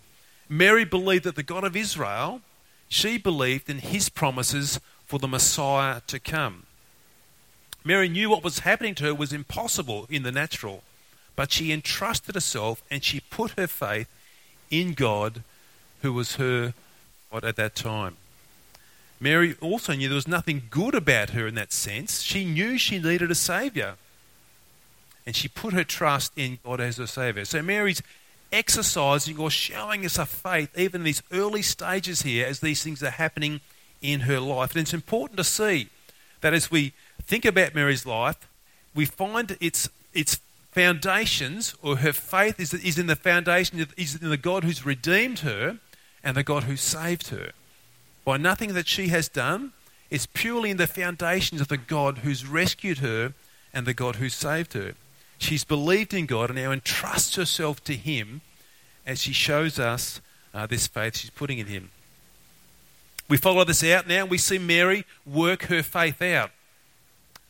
Mary 0.49 0.85
believed 0.85 1.25
that 1.25 1.35
the 1.35 1.43
God 1.43 1.65
of 1.65 1.75
Israel, 1.75 2.43
she 2.89 3.19
believed 3.19 3.69
in 3.69 3.79
his 3.79 4.09
promises 4.09 4.79
for 5.05 5.19
the 5.19 5.27
Messiah 5.27 6.01
to 6.07 6.21
come. 6.21 6.67
Mary 7.83 8.09
knew 8.09 8.31
what 8.31 8.45
was 8.45 8.61
happening 8.61 8.95
to 8.95 9.05
her 9.05 9.15
was 9.15 9.33
impossible 9.33 10.07
in 10.09 10.23
the 10.23 10.33
natural, 10.33 10.85
but 11.37 11.53
she 11.53 11.73
entrusted 11.73 12.35
herself 12.35 12.83
and 12.91 13.03
she 13.03 13.21
put 13.21 13.53
her 13.53 13.67
faith 13.67 14.09
in 14.71 14.93
God, 14.93 15.43
who 16.03 16.13
was 16.13 16.37
her 16.37 16.75
God 17.31 17.45
at 17.45 17.57
that 17.57 17.75
time. 17.75 18.17
Mary 19.21 19.55
also 19.61 19.95
knew 19.95 20.09
there 20.09 20.15
was 20.15 20.29
nothing 20.29 20.63
good 20.71 20.95
about 20.95 21.31
her 21.31 21.47
in 21.47 21.55
that 21.55 21.73
sense. 21.73 22.21
She 22.21 22.45
knew 22.45 22.77
she 22.77 22.99
needed 22.99 23.31
a 23.31 23.35
Saviour. 23.35 23.95
And 25.27 25.35
she 25.35 25.49
put 25.49 25.73
her 25.73 25.85
trust 25.85 26.33
in 26.37 26.59
God 26.65 26.81
as 26.81 26.99
her 26.99 27.07
Saviour. 27.07 27.45
So 27.45 27.63
Mary's 27.63 28.03
exercising 28.53 29.39
or 29.39 29.51
showing 29.51 30.05
us 30.05 30.19
a 30.19 30.27
faith 30.27 30.77
even 30.79 31.01
in 31.01 31.05
these 31.05 31.23
early 31.33 31.63
stages 31.63 32.23
here 32.23 32.47
as 32.47 32.61
these 32.61 32.83
things 32.83 33.03
are 33.03 33.11
happening 33.11 33.61
in 34.03 34.21
her 34.21 34.39
life. 34.39 34.73
And 34.73 34.83
it's 34.83 34.95
important 34.95 35.39
to 35.39 35.45
see 35.45 35.89
that 36.43 36.53
as 36.53 36.71
we 36.71 36.93
think 37.23 37.45
about 37.45 37.75
Mary's 37.75 38.05
life, 38.05 38.49
we 38.95 39.07
find 39.07 39.57
its, 39.61 39.89
its 40.13 40.39
foundations 40.75 41.75
or 41.83 41.99
her 41.99 42.13
faith 42.13 42.59
is, 42.59 42.75
is 42.75 42.99
in 42.99 43.07
the 43.07 43.17
foundation, 43.17 43.87
is 43.97 44.21
in 44.21 44.29
the 44.29 44.37
God 44.37 44.65
who's 44.65 44.85
redeemed 44.85 45.41
her 45.41 45.79
and 46.23 46.37
the 46.37 46.43
God 46.43 46.65
who 46.65 46.77
saved 46.77 47.29
her. 47.29 47.53
By 48.25 48.39
nothing 48.39 48.75
that 48.75 48.89
she 48.89 49.09
has 49.09 49.29
done, 49.29 49.73
it's 50.11 50.27
purely 50.27 50.71
in 50.71 50.77
the 50.77 50.87
foundations 50.87 51.61
of 51.61 51.69
the 51.69 51.77
God 51.77 52.19
who's 52.19 52.47
rescued 52.47 52.99
her 52.99 53.35
and 53.73 53.87
the 53.87 53.95
God 53.95 54.17
who 54.17 54.29
saved 54.29 54.73
her. 54.73 54.95
She's 55.39 55.65
believed 55.65 56.13
in 56.13 56.27
God 56.27 56.51
and 56.51 56.59
now 56.59 56.73
entrusts 56.73 57.37
herself 57.37 57.83
to 57.85 57.95
Him 57.95 58.41
as 59.07 59.23
she 59.23 59.33
shows 59.33 59.79
us 59.79 60.21
uh, 60.53 60.67
this 60.67 60.87
faith 60.87 61.19
she's 61.19 61.31
putting 61.31 61.59
in 61.59 61.67
Him. 61.67 61.91
We 63.29 63.37
follow 63.37 63.65
this 63.65 63.85
out 63.85 64.09
now 64.09 64.25
we 64.27 64.39
see 64.39 64.59
Mary 64.59 65.05
work 65.25 65.65
her 65.65 65.83
faith 65.83 66.21
out. 66.21 66.51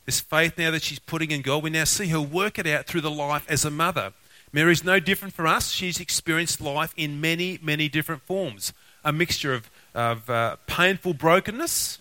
This 0.04 0.20
faith 0.20 0.58
now 0.58 0.70
that 0.70 0.82
she's 0.82 0.99
putting 0.99 1.30
in 1.30 1.42
God, 1.42 1.62
we 1.62 1.70
now 1.70 1.84
see 1.84 2.08
her 2.08 2.20
work 2.20 2.58
it 2.58 2.66
out 2.66 2.87
through 2.87 3.00
the 3.00 3.11
life 3.11 3.46
as 3.49 3.64
a 3.64 3.70
mother. 3.70 4.12
Mary's 4.52 4.84
no 4.84 5.00
different 5.00 5.34
from 5.34 5.46
us. 5.46 5.70
She's 5.70 5.99
experienced 5.99 6.61
life 6.61 6.92
in 6.96 7.20
many, 7.20 7.58
many 7.62 7.88
different 7.88 8.23
forms 8.23 8.73
a 9.04 9.12
mixture 9.12 9.52
of, 9.52 9.70
of 9.94 10.30
uh, 10.30 10.56
painful 10.66 11.14
brokenness 11.14 11.99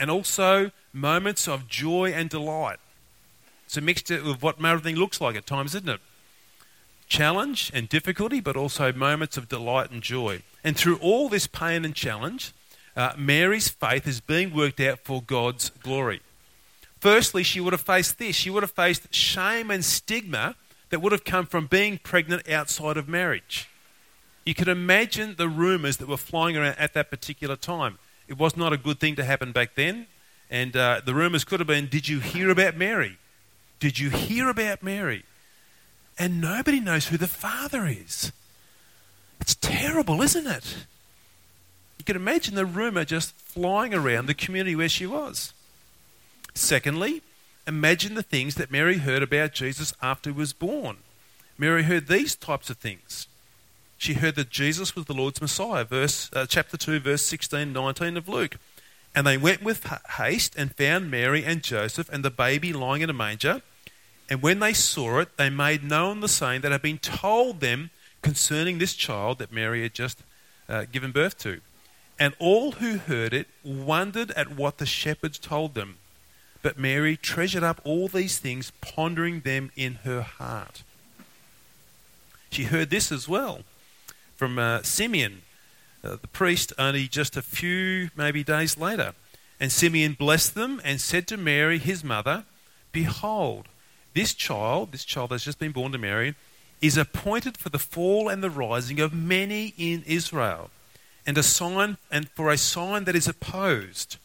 and 0.00 0.10
also 0.10 0.70
moments 0.92 1.46
of 1.46 1.68
joy 1.68 2.12
and 2.12 2.30
delight. 2.30 2.78
It's 3.66 3.76
a 3.76 3.80
mixture 3.80 4.18
of 4.18 4.42
what 4.42 4.64
everything 4.64 4.96
looks 4.96 5.20
like 5.20 5.36
at 5.36 5.46
times, 5.46 5.74
isn't 5.74 5.88
it? 5.88 6.00
Challenge 7.08 7.70
and 7.74 7.88
difficulty, 7.88 8.40
but 8.40 8.56
also 8.56 8.92
moments 8.92 9.36
of 9.36 9.48
delight 9.48 9.90
and 9.90 10.02
joy. 10.02 10.42
And 10.64 10.76
through 10.76 10.96
all 10.96 11.28
this 11.28 11.46
pain 11.46 11.84
and 11.84 11.94
challenge, 11.94 12.52
uh, 12.96 13.12
Mary's 13.16 13.68
faith 13.68 14.06
is 14.06 14.20
being 14.20 14.54
worked 14.54 14.80
out 14.80 15.00
for 15.00 15.22
God's 15.22 15.70
glory. 15.70 16.20
Firstly, 17.04 17.42
she 17.42 17.60
would 17.60 17.74
have 17.74 17.82
faced 17.82 18.18
this. 18.18 18.34
She 18.34 18.48
would 18.48 18.62
have 18.62 18.70
faced 18.70 19.14
shame 19.14 19.70
and 19.70 19.84
stigma 19.84 20.56
that 20.88 21.02
would 21.02 21.12
have 21.12 21.22
come 21.22 21.44
from 21.44 21.66
being 21.66 21.98
pregnant 21.98 22.48
outside 22.48 22.96
of 22.96 23.10
marriage. 23.10 23.68
You 24.46 24.54
could 24.54 24.68
imagine 24.68 25.34
the 25.36 25.46
rumours 25.46 25.98
that 25.98 26.08
were 26.08 26.16
flying 26.16 26.56
around 26.56 26.76
at 26.78 26.94
that 26.94 27.10
particular 27.10 27.56
time. 27.56 27.98
It 28.26 28.38
was 28.38 28.56
not 28.56 28.72
a 28.72 28.78
good 28.78 29.00
thing 29.00 29.16
to 29.16 29.24
happen 29.24 29.52
back 29.52 29.74
then. 29.74 30.06
And 30.48 30.74
uh, 30.74 31.02
the 31.04 31.14
rumours 31.14 31.44
could 31.44 31.60
have 31.60 31.66
been 31.66 31.88
Did 31.88 32.08
you 32.08 32.20
hear 32.20 32.48
about 32.48 32.74
Mary? 32.74 33.18
Did 33.80 33.98
you 33.98 34.08
hear 34.08 34.48
about 34.48 34.82
Mary? 34.82 35.26
And 36.18 36.40
nobody 36.40 36.80
knows 36.80 37.08
who 37.08 37.18
the 37.18 37.28
father 37.28 37.84
is. 37.86 38.32
It's 39.42 39.56
terrible, 39.56 40.22
isn't 40.22 40.46
it? 40.46 40.86
You 41.98 42.06
can 42.06 42.16
imagine 42.16 42.54
the 42.54 42.64
rumour 42.64 43.04
just 43.04 43.34
flying 43.34 43.92
around 43.92 44.24
the 44.24 44.32
community 44.32 44.74
where 44.74 44.88
she 44.88 45.04
was. 45.04 45.52
Secondly, 46.54 47.22
imagine 47.66 48.14
the 48.14 48.22
things 48.22 48.54
that 48.56 48.70
Mary 48.70 48.98
heard 48.98 49.22
about 49.22 49.52
Jesus 49.52 49.92
after 50.02 50.30
he 50.30 50.36
was 50.36 50.52
born. 50.52 50.98
Mary 51.58 51.84
heard 51.84 52.06
these 52.08 52.34
types 52.36 52.70
of 52.70 52.76
things. 52.76 53.28
She 53.96 54.14
heard 54.14 54.34
that 54.36 54.50
Jesus 54.50 54.94
was 54.94 55.06
the 55.06 55.14
Lord's 55.14 55.40
Messiah, 55.40 55.84
verse, 55.84 56.30
uh, 56.32 56.46
chapter 56.46 56.76
2, 56.76 57.00
verse 57.00 57.22
16 57.22 57.72
19 57.72 58.16
of 58.16 58.28
Luke. 58.28 58.56
And 59.14 59.26
they 59.26 59.38
went 59.38 59.62
with 59.62 59.86
haste 60.18 60.54
and 60.56 60.74
found 60.74 61.10
Mary 61.10 61.44
and 61.44 61.62
Joseph 61.62 62.08
and 62.08 62.24
the 62.24 62.30
baby 62.30 62.72
lying 62.72 63.02
in 63.02 63.10
a 63.10 63.14
manger. 63.14 63.62
And 64.28 64.42
when 64.42 64.58
they 64.58 64.72
saw 64.72 65.20
it, 65.20 65.36
they 65.36 65.50
made 65.50 65.84
known 65.84 66.20
the 66.20 66.28
saying 66.28 66.62
that 66.62 66.72
had 66.72 66.82
been 66.82 66.98
told 66.98 67.60
them 67.60 67.90
concerning 68.22 68.78
this 68.78 68.94
child 68.94 69.38
that 69.38 69.52
Mary 69.52 69.82
had 69.82 69.94
just 69.94 70.22
uh, 70.68 70.86
given 70.90 71.12
birth 71.12 71.38
to. 71.38 71.60
And 72.18 72.34
all 72.38 72.72
who 72.72 72.96
heard 72.98 73.32
it 73.32 73.48
wondered 73.62 74.30
at 74.32 74.56
what 74.56 74.78
the 74.78 74.86
shepherds 74.86 75.38
told 75.38 75.74
them. 75.74 75.98
But 76.64 76.78
Mary 76.78 77.18
treasured 77.18 77.62
up 77.62 77.78
all 77.84 78.08
these 78.08 78.38
things, 78.38 78.72
pondering 78.80 79.40
them 79.40 79.70
in 79.76 79.96
her 79.96 80.22
heart. 80.22 80.82
She 82.50 82.64
heard 82.64 82.88
this 82.88 83.12
as 83.12 83.28
well 83.28 83.60
from 84.36 84.58
uh, 84.58 84.80
Simeon, 84.82 85.42
uh, 86.02 86.16
the 86.22 86.26
priest, 86.26 86.72
only 86.78 87.06
just 87.06 87.36
a 87.36 87.42
few, 87.42 88.08
maybe 88.16 88.42
days 88.42 88.78
later. 88.78 89.12
And 89.60 89.70
Simeon 89.70 90.14
blessed 90.14 90.54
them 90.54 90.80
and 90.82 91.02
said 91.02 91.28
to 91.28 91.36
Mary, 91.36 91.76
his 91.76 92.02
mother, 92.02 92.44
Behold, 92.92 93.66
this 94.14 94.32
child, 94.32 94.92
this 94.92 95.04
child 95.04 95.32
that's 95.32 95.44
just 95.44 95.58
been 95.58 95.72
born 95.72 95.92
to 95.92 95.98
Mary, 95.98 96.34
is 96.80 96.96
appointed 96.96 97.58
for 97.58 97.68
the 97.68 97.78
fall 97.78 98.30
and 98.30 98.42
the 98.42 98.48
rising 98.48 99.00
of 99.00 99.12
many 99.12 99.74
in 99.76 100.02
Israel, 100.06 100.70
and 101.26 101.36
a 101.36 101.42
sign 101.42 101.98
and 102.10 102.30
for 102.30 102.50
a 102.50 102.56
sign 102.56 103.04
that 103.04 103.14
is 103.14 103.28
opposed. 103.28 104.16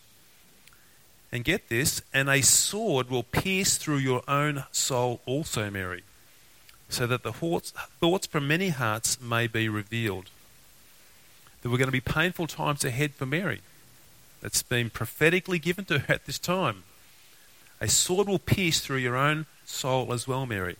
And 1.31 1.43
get 1.43 1.69
this, 1.69 2.01
and 2.13 2.27
a 2.27 2.41
sword 2.41 3.09
will 3.09 3.23
pierce 3.23 3.77
through 3.77 3.97
your 3.97 4.23
own 4.27 4.63
soul 4.71 5.21
also, 5.25 5.69
Mary, 5.69 6.03
so 6.89 7.05
that 7.05 7.23
the 7.23 7.31
thoughts 7.31 8.25
from 8.27 8.47
many 8.47 8.69
hearts 8.69 9.21
may 9.21 9.45
be 9.45 9.69
revealed. 9.69 10.29
There 11.61 11.71
were 11.71 11.77
going 11.77 11.87
to 11.87 11.91
be 11.91 12.01
painful 12.01 12.47
times 12.47 12.83
ahead 12.83 13.13
for 13.13 13.25
Mary. 13.25 13.61
That's 14.41 14.63
been 14.63 14.89
prophetically 14.89 15.59
given 15.59 15.85
to 15.85 15.99
her 15.99 16.13
at 16.13 16.25
this 16.25 16.39
time. 16.39 16.83
A 17.81 17.87
sword 17.87 18.27
will 18.27 18.39
pierce 18.39 18.79
through 18.79 18.97
your 18.97 19.15
own 19.15 19.45
soul 19.65 20.11
as 20.13 20.27
well, 20.27 20.45
Mary. 20.45 20.77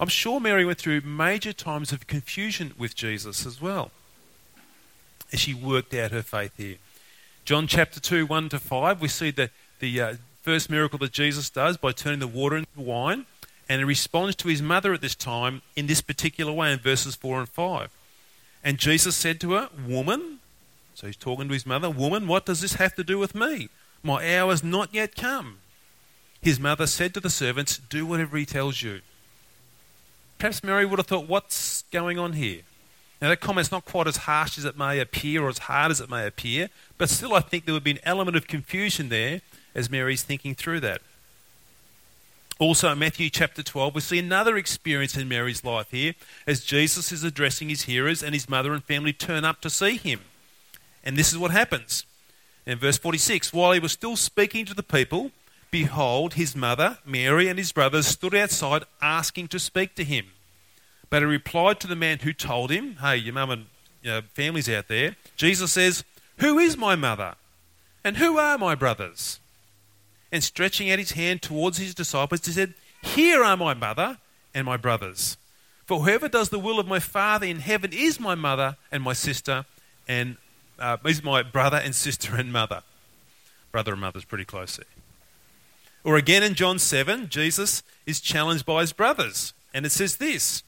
I'm 0.00 0.08
sure 0.08 0.40
Mary 0.40 0.64
went 0.64 0.78
through 0.78 1.02
major 1.02 1.52
times 1.52 1.92
of 1.92 2.06
confusion 2.06 2.72
with 2.78 2.96
Jesus 2.96 3.46
as 3.46 3.60
well 3.60 3.90
as 5.32 5.40
she 5.40 5.54
worked 5.54 5.94
out 5.94 6.10
her 6.10 6.22
faith 6.22 6.56
here. 6.56 6.76
John 7.44 7.66
chapter 7.66 8.00
2, 8.00 8.26
1 8.26 8.48
to 8.50 8.58
5, 8.58 9.00
we 9.00 9.08
see 9.08 9.30
the, 9.30 9.50
the 9.80 10.00
uh, 10.00 10.14
first 10.42 10.70
miracle 10.70 10.98
that 11.00 11.12
Jesus 11.12 11.50
does 11.50 11.76
by 11.76 11.92
turning 11.92 12.20
the 12.20 12.26
water 12.26 12.56
into 12.56 12.80
wine, 12.80 13.26
and 13.68 13.80
he 13.80 13.84
responds 13.84 14.36
to 14.36 14.48
his 14.48 14.62
mother 14.62 14.92
at 14.92 15.00
this 15.00 15.14
time 15.14 15.62
in 15.76 15.86
this 15.86 16.00
particular 16.00 16.52
way 16.52 16.72
in 16.72 16.78
verses 16.78 17.14
4 17.16 17.40
and 17.40 17.48
5. 17.48 17.90
And 18.62 18.78
Jesus 18.78 19.16
said 19.16 19.40
to 19.40 19.52
her, 19.52 19.68
Woman, 19.86 20.38
so 20.94 21.06
he's 21.06 21.16
talking 21.16 21.48
to 21.48 21.54
his 21.54 21.66
mother, 21.66 21.90
Woman, 21.90 22.26
what 22.26 22.46
does 22.46 22.60
this 22.60 22.74
have 22.74 22.94
to 22.96 23.04
do 23.04 23.18
with 23.18 23.34
me? 23.34 23.68
My 24.02 24.36
hour 24.36 24.50
has 24.50 24.64
not 24.64 24.94
yet 24.94 25.14
come. 25.14 25.58
His 26.42 26.58
mother 26.58 26.86
said 26.86 27.14
to 27.14 27.20
the 27.20 27.30
servants, 27.30 27.78
Do 27.78 28.06
whatever 28.06 28.36
he 28.36 28.46
tells 28.46 28.82
you. 28.82 29.00
Perhaps 30.38 30.64
Mary 30.64 30.86
would 30.86 30.98
have 30.98 31.06
thought, 31.06 31.28
What's 31.28 31.84
going 31.92 32.18
on 32.18 32.34
here? 32.34 32.62
Now, 33.20 33.28
that 33.28 33.40
comment's 33.40 33.70
not 33.70 33.84
quite 33.84 34.06
as 34.06 34.16
harsh 34.18 34.56
as 34.56 34.64
it 34.64 34.78
may 34.78 34.98
appear 34.98 35.42
or 35.42 35.50
as 35.50 35.58
hard 35.58 35.90
as 35.90 36.00
it 36.00 36.08
may 36.08 36.26
appear, 36.26 36.70
but 36.96 37.10
still, 37.10 37.34
I 37.34 37.40
think 37.40 37.66
there 37.66 37.74
would 37.74 37.84
be 37.84 37.90
an 37.90 37.98
element 38.02 38.34
of 38.34 38.46
confusion 38.46 39.10
there 39.10 39.42
as 39.74 39.90
Mary's 39.90 40.22
thinking 40.22 40.54
through 40.54 40.80
that. 40.80 41.02
Also, 42.58 42.92
in 42.92 42.98
Matthew 42.98 43.30
chapter 43.30 43.62
12, 43.62 43.94
we 43.94 44.00
see 44.02 44.18
another 44.18 44.58
experience 44.58 45.16
in 45.16 45.28
Mary's 45.28 45.64
life 45.64 45.90
here 45.90 46.14
as 46.46 46.62
Jesus 46.62 47.10
is 47.10 47.24
addressing 47.24 47.70
his 47.70 47.82
hearers 47.82 48.22
and 48.22 48.34
his 48.34 48.50
mother 48.50 48.74
and 48.74 48.84
family 48.84 49.14
turn 49.14 49.46
up 49.46 49.62
to 49.62 49.70
see 49.70 49.96
him. 49.96 50.20
And 51.02 51.16
this 51.16 51.32
is 51.32 51.38
what 51.38 51.52
happens. 51.52 52.04
In 52.66 52.78
verse 52.78 52.98
46, 52.98 53.52
while 53.54 53.72
he 53.72 53.80
was 53.80 53.92
still 53.92 54.14
speaking 54.14 54.66
to 54.66 54.74
the 54.74 54.82
people, 54.82 55.30
behold, 55.70 56.34
his 56.34 56.54
mother, 56.54 56.98
Mary, 57.06 57.48
and 57.48 57.58
his 57.58 57.72
brothers 57.72 58.06
stood 58.06 58.34
outside 58.34 58.84
asking 59.00 59.48
to 59.48 59.58
speak 59.58 59.94
to 59.94 60.04
him. 60.04 60.26
But 61.08 61.22
he 61.22 61.26
replied 61.26 61.80
to 61.80 61.86
the 61.86 61.96
man 61.96 62.18
who 62.18 62.34
told 62.34 62.70
him, 62.70 62.96
Hey, 63.00 63.16
your 63.16 63.34
mum 63.34 63.50
and 63.50 63.66
you 64.02 64.10
know, 64.10 64.20
family's 64.34 64.68
out 64.68 64.88
there. 64.88 65.16
Jesus 65.36 65.72
says, 65.72 66.04
Who 66.38 66.58
is 66.58 66.76
my 66.76 66.94
mother? 66.94 67.36
And 68.04 68.18
who 68.18 68.38
are 68.38 68.58
my 68.58 68.74
brothers? 68.74 69.40
And 70.32 70.44
stretching 70.44 70.90
out 70.90 70.98
his 70.98 71.12
hand 71.12 71.42
towards 71.42 71.78
his 71.78 71.94
disciples, 71.94 72.44
he 72.46 72.52
said, 72.52 72.74
Here 73.02 73.42
are 73.42 73.56
my 73.56 73.74
mother 73.74 74.18
and 74.54 74.64
my 74.64 74.76
brothers. 74.76 75.36
For 75.86 76.00
whoever 76.00 76.28
does 76.28 76.50
the 76.50 76.58
will 76.58 76.78
of 76.78 76.86
my 76.86 77.00
Father 77.00 77.46
in 77.46 77.58
heaven 77.60 77.92
is 77.92 78.20
my 78.20 78.36
mother 78.36 78.76
and 78.92 79.02
my 79.02 79.12
sister, 79.12 79.64
and 80.06 80.36
uh, 80.78 80.96
is 81.04 81.22
my 81.24 81.42
brother 81.42 81.78
and 81.78 81.94
sister 81.94 82.36
and 82.36 82.52
mother. 82.52 82.82
Brother 83.72 83.92
and 83.92 84.00
mother 84.00 84.18
is 84.18 84.24
pretty 84.24 84.44
close 84.44 84.76
there. 84.76 84.86
Or 86.04 86.16
again 86.16 86.42
in 86.42 86.54
John 86.54 86.78
7, 86.78 87.28
Jesus 87.28 87.82
is 88.06 88.20
challenged 88.20 88.64
by 88.64 88.80
his 88.80 88.92
brothers. 88.92 89.52
And 89.74 89.84
it 89.84 89.90
says 89.90 90.16
this 90.16 90.62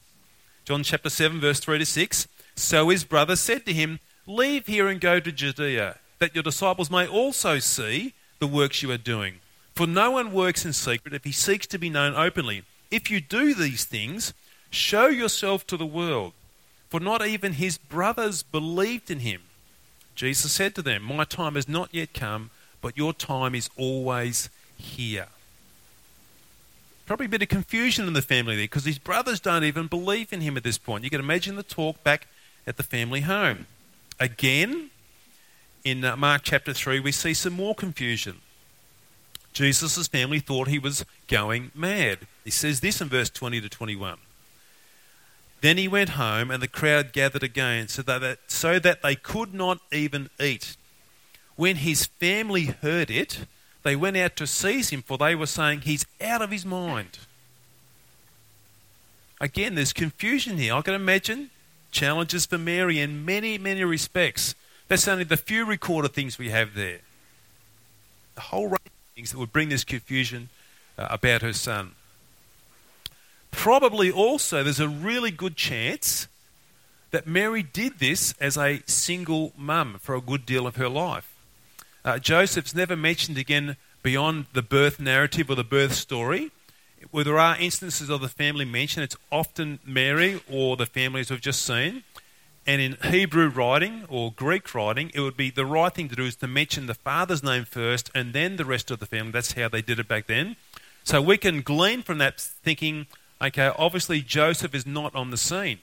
John 0.65 0.83
chapter 0.83 1.09
7, 1.09 1.39
verse 1.39 1.59
3 1.59 1.79
to 1.79 1.85
6. 1.85 2.27
So 2.55 2.89
his 2.89 3.03
brother 3.03 3.35
said 3.35 3.65
to 3.65 3.73
him, 3.73 3.99
Leave 4.25 4.67
here 4.67 4.87
and 4.87 5.01
go 5.01 5.19
to 5.19 5.31
Judea, 5.31 5.97
that 6.19 6.35
your 6.35 6.43
disciples 6.43 6.91
may 6.91 7.07
also 7.07 7.59
see 7.59 8.13
the 8.39 8.47
works 8.47 8.81
you 8.81 8.91
are 8.91 8.97
doing. 8.97 9.39
For 9.73 9.87
no 9.87 10.11
one 10.11 10.31
works 10.31 10.65
in 10.65 10.73
secret 10.73 11.13
if 11.13 11.23
he 11.23 11.31
seeks 11.31 11.67
to 11.67 11.79
be 11.79 11.89
known 11.89 12.13
openly. 12.15 12.63
If 12.91 13.09
you 13.09 13.19
do 13.19 13.53
these 13.53 13.85
things, 13.85 14.33
show 14.69 15.07
yourself 15.07 15.65
to 15.67 15.77
the 15.77 15.85
world. 15.85 16.33
For 16.89 16.99
not 16.99 17.25
even 17.25 17.53
his 17.53 17.79
brothers 17.79 18.43
believed 18.43 19.09
in 19.09 19.19
him. 19.19 19.41
Jesus 20.15 20.51
said 20.51 20.75
to 20.75 20.83
them, 20.83 21.03
My 21.03 21.23
time 21.23 21.55
has 21.55 21.67
not 21.67 21.89
yet 21.91 22.13
come, 22.13 22.51
but 22.81 22.97
your 22.97 23.13
time 23.13 23.55
is 23.55 23.69
always 23.77 24.49
here. 24.77 25.27
Probably 27.07 27.25
a 27.25 27.29
bit 27.29 27.41
of 27.41 27.49
confusion 27.49 28.07
in 28.07 28.13
the 28.13 28.21
family 28.21 28.55
there 28.55 28.65
because 28.65 28.85
his 28.85 28.99
brothers 28.99 29.39
don't 29.39 29.63
even 29.63 29.87
believe 29.87 30.31
in 30.31 30.41
him 30.41 30.55
at 30.55 30.63
this 30.63 30.77
point. 30.77 31.03
You 31.03 31.09
can 31.09 31.19
imagine 31.19 31.55
the 31.55 31.63
talk 31.63 32.03
back 32.03 32.27
at 32.67 32.77
the 32.77 32.83
family 32.83 33.21
home. 33.21 33.65
Again, 34.19 34.91
in 35.83 36.05
uh, 36.05 36.15
Mark 36.15 36.43
chapter 36.43 36.73
3, 36.73 36.99
we 36.99 37.11
see 37.11 37.33
some 37.33 37.53
more 37.53 37.73
confusion. 37.75 38.37
Jesus' 39.53 40.07
family 40.07 40.39
thought 40.39 40.67
he 40.67 40.79
was 40.79 41.05
going 41.27 41.71
mad. 41.73 42.19
He 42.43 42.51
says 42.51 42.79
this 42.79 43.01
in 43.01 43.09
verse 43.09 43.29
20 43.29 43.61
to 43.61 43.69
21. 43.69 44.17
Then 45.61 45.77
he 45.77 45.87
went 45.87 46.09
home, 46.09 46.51
and 46.51 46.61
the 46.61 46.67
crowd 46.67 47.13
gathered 47.13 47.43
again, 47.43 47.87
so 47.87 48.01
that, 48.01 48.39
so 48.47 48.79
that 48.79 49.01
they 49.01 49.15
could 49.15 49.53
not 49.53 49.79
even 49.91 50.29
eat. 50.41 50.75
When 51.55 51.77
his 51.77 52.05
family 52.05 52.65
heard 52.65 53.09
it, 53.09 53.45
they 53.83 53.95
went 53.95 54.17
out 54.17 54.35
to 54.37 54.47
seize 54.47 54.89
him, 54.89 55.01
for 55.01 55.17
they 55.17 55.35
were 55.35 55.45
saying, 55.45 55.81
He's 55.81 56.05
out 56.19 56.41
of 56.41 56.51
his 56.51 56.65
mind. 56.65 57.19
Again, 59.39 59.75
there's 59.75 59.93
confusion 59.93 60.57
here. 60.57 60.73
I 60.73 60.81
can 60.81 60.93
imagine 60.93 61.49
challenges 61.91 62.45
for 62.45 62.57
Mary 62.57 62.99
in 62.99 63.23
many, 63.23 63.57
many 63.57 63.83
respects. 63.83 64.55
That's 64.87 65.07
only 65.07 65.23
the 65.23 65.37
few 65.37 65.65
recorded 65.65 66.13
things 66.13 66.37
we 66.37 66.49
have 66.49 66.73
there. 66.73 66.99
The 68.35 68.41
whole 68.41 68.67
range 68.67 68.92
things 69.15 69.31
that 69.31 69.37
would 69.37 69.51
bring 69.53 69.69
this 69.69 69.83
confusion 69.83 70.49
uh, 70.97 71.07
about 71.11 71.41
her 71.41 71.53
son. 71.53 71.91
Probably 73.51 74.11
also, 74.11 74.63
there's 74.63 74.79
a 74.79 74.89
really 74.89 75.29
good 75.29 75.55
chance 75.55 76.27
that 77.11 77.27
Mary 77.27 77.61
did 77.61 77.99
this 77.99 78.33
as 78.39 78.57
a 78.57 78.81
single 78.87 79.53
mum 79.55 79.97
for 80.01 80.15
a 80.15 80.21
good 80.21 80.45
deal 80.45 80.65
of 80.65 80.77
her 80.77 80.89
life. 80.89 81.35
Uh, 82.03 82.17
Joseph's 82.17 82.73
never 82.73 82.95
mentioned 82.95 83.37
again 83.37 83.77
beyond 84.01 84.47
the 84.53 84.63
birth 84.63 84.99
narrative 84.99 85.49
or 85.49 85.55
the 85.55 85.63
birth 85.63 85.93
story. 85.93 86.51
Where 87.11 87.23
there 87.23 87.37
are 87.37 87.55
instances 87.57 88.09
of 88.09 88.21
the 88.21 88.29
family 88.29 88.65
mentioned, 88.65 89.03
it's 89.03 89.17
often 89.31 89.79
Mary 89.85 90.41
or 90.51 90.75
the 90.75 90.87
families 90.87 91.29
we've 91.29 91.39
just 91.39 91.61
seen. 91.61 92.03
And 92.65 92.81
in 92.81 92.97
Hebrew 93.03 93.49
writing 93.49 94.05
or 94.07 94.31
Greek 94.31 94.73
writing, 94.73 95.11
it 95.13 95.19
would 95.19 95.35
be 95.35 95.49
the 95.49 95.65
right 95.65 95.93
thing 95.93 96.07
to 96.09 96.15
do 96.15 96.25
is 96.25 96.37
to 96.37 96.47
mention 96.47 96.85
the 96.85 96.93
father's 96.93 97.43
name 97.43 97.65
first 97.65 98.09
and 98.15 98.31
then 98.33 98.55
the 98.55 98.65
rest 98.65 98.89
of 98.89 98.99
the 98.99 99.05
family. 99.05 99.31
That's 99.31 99.53
how 99.53 99.67
they 99.67 99.81
did 99.81 99.99
it 99.99 100.07
back 100.07 100.27
then. 100.27 100.55
So 101.03 101.21
we 101.21 101.37
can 101.37 101.61
glean 101.61 102.03
from 102.03 102.19
that 102.19 102.39
thinking, 102.39 103.07
okay, 103.41 103.71
obviously 103.77 104.21
Joseph 104.21 104.73
is 104.73 104.85
not 104.85 105.13
on 105.13 105.31
the 105.31 105.37
scene. 105.37 105.79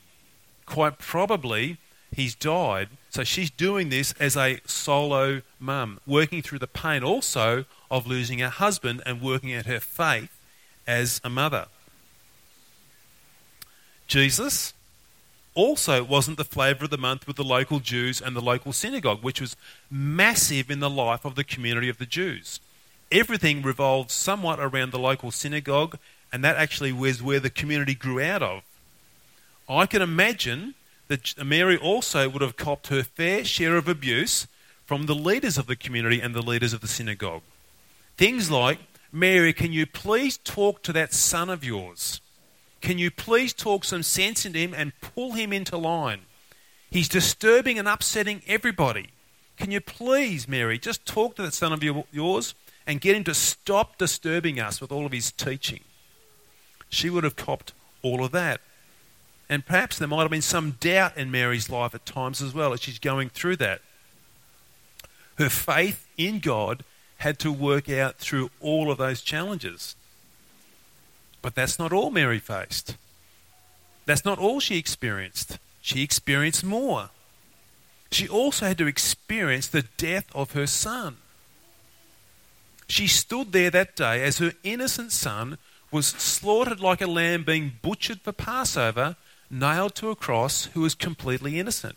Quite 0.65 0.99
probably 0.99 1.77
he's 2.15 2.35
died. 2.35 2.89
So 3.11 3.25
she's 3.25 3.51
doing 3.51 3.91
this 3.91 4.15
as 4.19 4.37
a 4.37 4.61
solo 4.65 5.43
mum, 5.59 6.01
working 6.07 6.41
through 6.41 6.61
the 6.61 6.67
pain 6.67 7.05
also 7.05 7.67
of 7.91 8.07
losing 8.07 8.39
her 8.39 8.49
husband 8.49 9.03
and 9.05 9.21
working 9.21 9.53
at 9.53 9.67
her 9.67 9.81
faith 9.81 10.37
as 10.87 11.21
a 11.23 11.29
mother. 11.29 11.67
Jesus 14.07 14.73
also 15.55 16.05
wasn't 16.05 16.37
the 16.37 16.45
flavour 16.45 16.85
of 16.85 16.91
the 16.91 16.99
month 16.99 17.27
with 17.27 17.37
the 17.37 17.45
local 17.45 17.81
Jews 17.81 18.21
and 18.21 18.37
the 18.37 18.41
local 18.41 18.73
synagogue, 18.73 19.23
which 19.23 19.41
was 19.41 19.57
massive 19.91 20.71
in 20.71 20.81
the 20.81 20.91
life 20.91 21.25
of 21.25 21.35
the 21.35 21.45
community 21.45 21.89
of 21.89 21.99
the 21.99 22.07
Jews. 22.07 22.61
Everything 23.11 23.63
revolved 23.63 24.11
somewhat 24.11 24.61
around 24.61 24.93
the 24.93 24.99
local 24.99 25.31
synagogue, 25.31 25.99
and 26.33 26.45
that 26.45 26.57
actually 26.57 26.93
was 26.93 27.23
where 27.23 27.41
the 27.41 27.51
community 27.51 27.95
grew 27.95 28.23
out 28.23 28.43
of. 28.43 28.63
I 29.69 29.87
can 29.87 30.03
imagine 30.03 30.75
that 31.09 31.45
Mary 31.45 31.77
also 31.77 32.29
would 32.29 32.43
have 32.43 32.57
copped 32.57 32.87
her 32.87 33.03
fair 33.03 33.45
share 33.45 33.77
of 33.77 33.89
abuse 33.89 34.47
from 34.87 35.07
the 35.07 35.15
leaders 35.15 35.59
of 35.59 35.67
the 35.67 35.77
community 35.77 36.21
and 36.21 36.35
the 36.35 36.43
leaders 36.43 36.73
of 36.73 36.81
the 36.81 36.89
synagogue. 36.89 37.43
Things 38.17 38.51
like, 38.51 38.79
Mary, 39.13 39.53
can 39.53 39.73
you 39.73 39.87
please 39.87 40.37
talk 40.39 40.83
to 40.85 40.93
that 40.93 41.13
son 41.13 41.51
of 41.51 41.65
yours? 41.65 42.21
Can 42.81 42.99
you 42.99 43.11
please 43.11 43.53
talk 43.53 43.85
some 43.85 44.03
sense 44.03 44.47
into 44.47 44.59
him 44.59 44.75
and 44.75 44.93
pull 45.01 45.33
him 45.33 45.53
into 45.53 45.77
line? 45.77 46.23
He's 46.91 47.09
disturbing 47.09 47.79
and 47.79 47.87
upsetting 47.87 48.43
everybody. 48.47 49.11
Can 49.57 49.71
you 49.71 49.81
please, 49.81 50.49
Mary, 50.49 50.79
just 50.79 51.05
talk 51.05 51.37
to 51.37 51.43
that 51.43 51.55
son 51.55 51.73
of 51.73 51.85
yours 52.11 52.55
and 52.87 53.01
get 53.01 53.15
him 53.15 53.25
to 53.25 53.35
stop 53.35 53.99
disturbing 53.99 54.59
us 54.59 54.81
with 54.81 54.91
all 54.91 55.05
of 55.05 55.13
his 55.13 55.31
teaching? 55.31 55.81
She 56.89 57.11
would 57.11 57.25
have 57.25 57.37
copped 57.37 57.73
all 58.03 58.25
of 58.25 58.33
that. 58.33 58.61
And 59.49 59.67
perhaps 59.67 59.99
there 59.99 60.09
might 60.09 60.23
have 60.23 60.31
been 60.31 60.43
some 60.43 60.77
doubt 60.81 61.17
in 61.17 61.31
Mary's 61.31 61.69
life 61.69 61.95
at 61.95 62.07
times 62.07 62.41
as 62.41 62.55
well 62.55 62.73
as 62.73 62.81
she's 62.81 62.99
going 62.99 63.29
through 63.29 63.57
that. 63.57 63.83
Her 65.37 65.49
faith 65.49 66.09
in 66.17 66.39
God 66.39 66.85
had 67.19 67.39
to 67.41 67.53
work 67.53 67.91
out 67.91 68.17
through 68.17 68.51
all 68.61 68.91
of 68.91 68.99
those 68.99 69.21
challenges. 69.21 69.95
But 71.43 71.55
that's 71.55 71.79
not 71.79 71.93
all 71.93 72.11
Mary 72.11 72.39
faced. 72.39 72.97
That's 74.07 74.25
not 74.25 74.39
all 74.39 74.61
she 74.61 74.77
experienced. 74.77 75.59
She 75.81 76.03
experienced 76.03 76.65
more. 76.65 77.11
She 78.11 78.29
also 78.29 78.67
had 78.67 78.79
to 78.79 78.87
experience 78.87 79.69
the 79.69 79.85
death 79.97 80.27
of 80.35 80.53
her 80.53 80.67
son. 80.67 81.19
She 82.89 83.07
stood 83.07 83.53
there 83.53 83.71
that 83.71 83.95
day 83.95 84.23
as 84.25 84.39
her 84.39 84.53
innocent 84.65 85.13
son 85.13 85.59
was 85.93 86.09
slaughtered 86.09 86.81
like 86.81 87.01
a 87.01 87.07
lamb 87.07 87.45
being 87.45 87.73
butchered 87.83 88.21
for 88.21 88.33
Passover, 88.33 89.17
nailed 89.49 89.95
to 89.97 90.11
a 90.11 90.17
cross, 90.17 90.67
who 90.75 90.81
was 90.81 90.95
completely 90.95 91.59
innocent. 91.59 91.97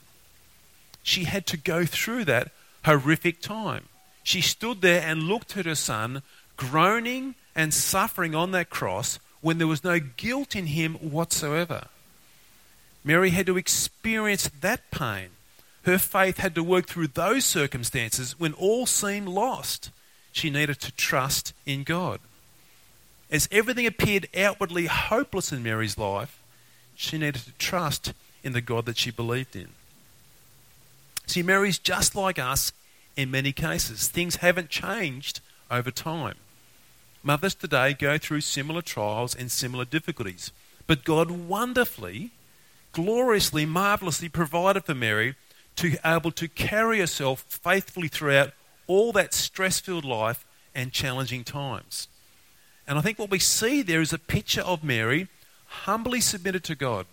She 1.01 1.25
had 1.25 1.45
to 1.47 1.57
go 1.57 1.85
through 1.85 2.25
that 2.25 2.51
horrific 2.85 3.41
time. 3.41 3.85
She 4.23 4.41
stood 4.41 4.81
there 4.81 5.01
and 5.01 5.23
looked 5.23 5.57
at 5.57 5.65
her 5.65 5.75
son, 5.75 6.21
groaning 6.57 7.35
and 7.55 7.73
suffering 7.73 8.33
on 8.33 8.51
that 8.51 8.69
cross 8.69 9.19
when 9.43 9.57
there 9.57 9.67
was 9.67 9.83
no 9.83 9.99
guilt 9.99 10.55
in 10.55 10.67
him 10.67 10.95
whatsoever. 10.95 11.87
Mary 13.03 13.31
had 13.31 13.45
to 13.45 13.57
experience 13.57 14.49
that 14.61 14.89
pain. 14.89 15.27
Her 15.83 15.97
faith 15.97 16.37
had 16.37 16.55
to 16.55 16.63
work 16.63 16.87
through 16.87 17.07
those 17.07 17.43
circumstances 17.43 18.39
when 18.39 18.53
all 18.53 18.85
seemed 18.85 19.27
lost. 19.27 19.91
She 20.31 20.49
needed 20.49 20.79
to 20.79 20.93
trust 20.93 21.53
in 21.65 21.83
God. 21.83 22.21
As 23.29 23.49
everything 23.51 23.85
appeared 23.85 24.29
outwardly 24.35 24.85
hopeless 24.85 25.51
in 25.51 25.61
Mary's 25.61 25.97
life, 25.97 26.39
she 26.95 27.17
needed 27.17 27.41
to 27.43 27.51
trust 27.53 28.13
in 28.43 28.53
the 28.53 28.61
God 28.61 28.85
that 28.85 28.97
she 28.97 29.11
believed 29.11 29.57
in. 29.57 29.69
See, 31.27 31.43
Mary's 31.43 31.79
just 31.79 32.15
like 32.15 32.39
us 32.39 32.71
in 33.17 33.29
many 33.29 33.51
cases. 33.51 34.07
Things 34.07 34.37
haven't 34.37 34.69
changed 34.69 35.41
over 35.69 35.91
time. 35.91 36.35
Mothers 37.23 37.55
today 37.55 37.93
go 37.93 38.17
through 38.17 38.41
similar 38.41 38.81
trials 38.81 39.33
and 39.33 39.49
similar 39.49 39.85
difficulties. 39.85 40.51
But 40.85 41.05
God 41.05 41.31
wonderfully, 41.31 42.31
gloriously, 42.91 43.65
marvelously 43.65 44.27
provided 44.27 44.83
for 44.83 44.93
Mary 44.93 45.35
to 45.77 45.91
be 45.91 45.97
able 46.03 46.31
to 46.31 46.49
carry 46.49 46.99
herself 46.99 47.45
faithfully 47.47 48.09
throughout 48.09 48.51
all 48.87 49.13
that 49.13 49.33
stress 49.33 49.79
filled 49.79 50.03
life 50.03 50.45
and 50.75 50.91
challenging 50.91 51.45
times. 51.45 52.09
And 52.85 52.97
I 52.97 53.01
think 53.01 53.17
what 53.17 53.31
we 53.31 53.39
see 53.39 53.81
there 53.81 54.01
is 54.01 54.11
a 54.11 54.19
picture 54.19 54.61
of 54.61 54.83
Mary 54.83 55.29
humbly 55.65 56.19
submitted 56.19 56.63
to 56.65 56.75
God, 56.75 57.05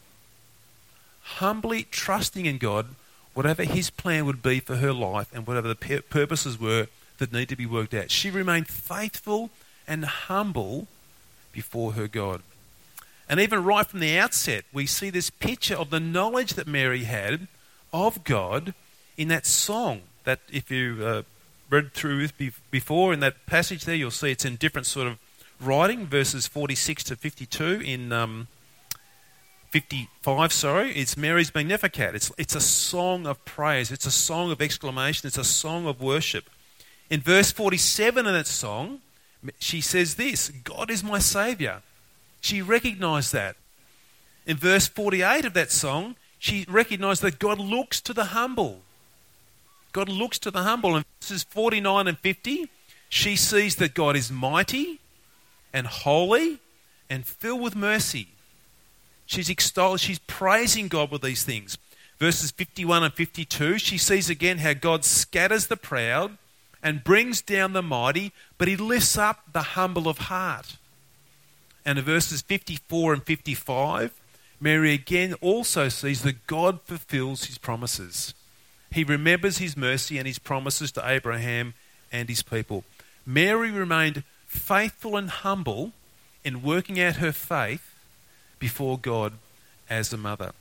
humbly 1.23 1.85
trusting 1.85 2.47
in 2.47 2.59
God, 2.59 2.89
whatever 3.33 3.63
His 3.63 3.91
plan 3.91 4.27
would 4.27 4.43
be 4.43 4.59
for 4.59 4.77
her 4.77 4.93
life 4.93 5.29
and 5.33 5.47
whatever 5.47 5.69
the 5.69 6.03
purposes 6.11 6.59
were 6.59 6.89
that 7.19 7.33
need 7.33 7.49
to 7.49 7.57
be 7.57 7.67
worked 7.67 7.95
out. 7.95 8.11
She 8.11 8.31
remained 8.31 8.67
faithful 8.67 9.51
and 9.91 10.05
humble 10.05 10.87
before 11.53 11.93
her 11.93 12.07
God. 12.07 12.43
And 13.29 13.41
even 13.41 13.65
right 13.65 13.87
from 13.87 14.01
the 14.01 14.17
outset, 14.17 14.65
we 14.73 14.87
see 14.87 15.11
this 15.11 15.31
picture 15.31 15.75
of 15.75 15.91
the 15.91 16.01
knowledge 16.01 16.55
that 16.55 16.69
Mary 16.69 17.05
had 17.05 17.49
of 17.93 18.23
God 18.23 18.73
in 19.17 19.29
that 19.29 19.47
song 19.47 20.03
that, 20.25 20.41
if 20.51 20.71
you 20.71 21.05
uh, 21.05 21.23
read 21.69 21.93
through 21.93 22.29
before 22.71 23.13
in 23.13 23.21
that 23.21 23.47
passage 23.47 23.85
there, 23.85 23.97
you'll 23.97 24.13
see 24.13 24.31
it's 24.31 24.45
in 24.45 24.57
different 24.57 24.87
sort 24.87 25.09
of 25.09 25.19
writing, 25.61 26.07
verses 26.07 26.47
46 26.47 27.05
to 27.05 27.17
52 27.17 27.83
in 27.85 28.13
um, 28.13 28.47
55, 29.71 30.53
sorry. 30.53 30.93
It's 30.93 31.17
Mary's 31.17 31.53
Magnificat. 31.53 32.15
It's, 32.15 32.31
it's 32.39 32.55
a 32.55 32.61
song 32.61 33.27
of 33.27 33.45
praise, 33.45 33.91
it's 33.91 34.07
a 34.07 34.11
song 34.13 34.53
of 34.53 34.63
exclamation, 34.63 35.27
it's 35.27 35.39
a 35.39 35.45
song 35.45 35.87
of 35.87 36.01
worship. 36.01 36.49
In 37.09 37.21
verse 37.21 37.51
47 37.51 38.27
of 38.27 38.33
that 38.33 38.47
song, 38.47 39.01
she 39.59 39.81
says 39.81 40.15
this 40.15 40.51
God 40.65 40.91
is 40.91 41.03
my 41.03 41.19
Saviour. 41.19 41.83
She 42.41 42.63
recognized 42.63 43.33
that. 43.33 43.57
In 44.47 44.57
verse 44.57 44.89
48 44.89 45.45
of 45.45 45.55
that 45.55 45.71
song, 45.71 46.17
she 46.39 46.65
recognized 46.69 47.23
that 47.23 47.39
God 47.39 47.59
looks 47.59 48.01
to 48.01 48.15
the 48.15 48.27
humble. 48.27 48.81
God 49.93 50.09
looks 50.09 50.39
to 50.41 50.51
the 50.51 50.63
humble. 50.63 50.97
In 50.97 51.05
verses 51.21 51.43
49 51.45 52.09
and 52.09 52.19
50, 52.19 52.71
she 53.09 53.37
sees 53.37 53.77
that 53.77 53.95
God 53.95 54.17
is 54.17 54.31
mighty 54.31 55.01
and 55.73 55.87
holy 55.87 56.61
and 57.09 57.27
filled 57.27 57.61
with 57.61 57.77
mercy. 57.77 58.29
She's 59.27 59.51
extolled, 59.51 60.01
she's 60.01 60.19
praising 60.21 60.89
God 60.89 61.11
with 61.11 61.23
these 61.23 61.45
things. 61.45 61.77
Verses 62.19 62.51
51 62.51 63.03
and 63.03 63.15
52, 63.15 63.79
she 63.79 63.99
sees 63.99 64.29
again 64.29 64.59
how 64.59 64.73
God 64.73 65.05
scatters 65.05 65.67
the 65.67 65.77
proud 65.77 66.37
and 66.83 67.05
brings 67.05 67.43
down 67.43 67.73
the 67.73 67.83
mighty, 67.83 68.33
but 68.59 68.69
he 68.69 68.77
lifts 68.77 69.19
up 69.19 69.53
the 69.53 69.63
humble 69.63 70.09
of 70.09 70.19
heart. 70.19 70.77
And 71.85 71.99
in 71.99 72.05
verses 72.05 72.43
54 72.43 73.15
and 73.15 73.23
55, 73.23 74.13
Mary 74.61 74.93
again 74.93 75.35
also 75.41 75.89
sees 75.89 76.23
that 76.23 76.47
God 76.47 76.81
fulfills 76.83 77.45
his 77.45 77.59
promises. 77.59 78.35
He 78.93 79.05
remembers 79.05 79.59
his 79.59 79.77
mercy 79.77 80.19
and 80.19 80.27
his 80.27 80.39
promises 80.39 80.93
to 80.93 81.09
Abraham 81.09 81.75
and 82.13 82.29
his 82.29 82.43
people. 82.43 82.85
Mary 83.25 83.71
remained 83.71 84.25
faithful 84.47 85.17
and 85.17 85.31
humble 85.31 85.93
in 86.45 86.63
working 86.63 87.01
out 87.01 87.17
her 87.17 87.33
faith 87.33 87.95
before 88.59 88.99
God 88.99 89.35
as 89.89 90.13
a 90.13 90.17
mother. 90.17 90.53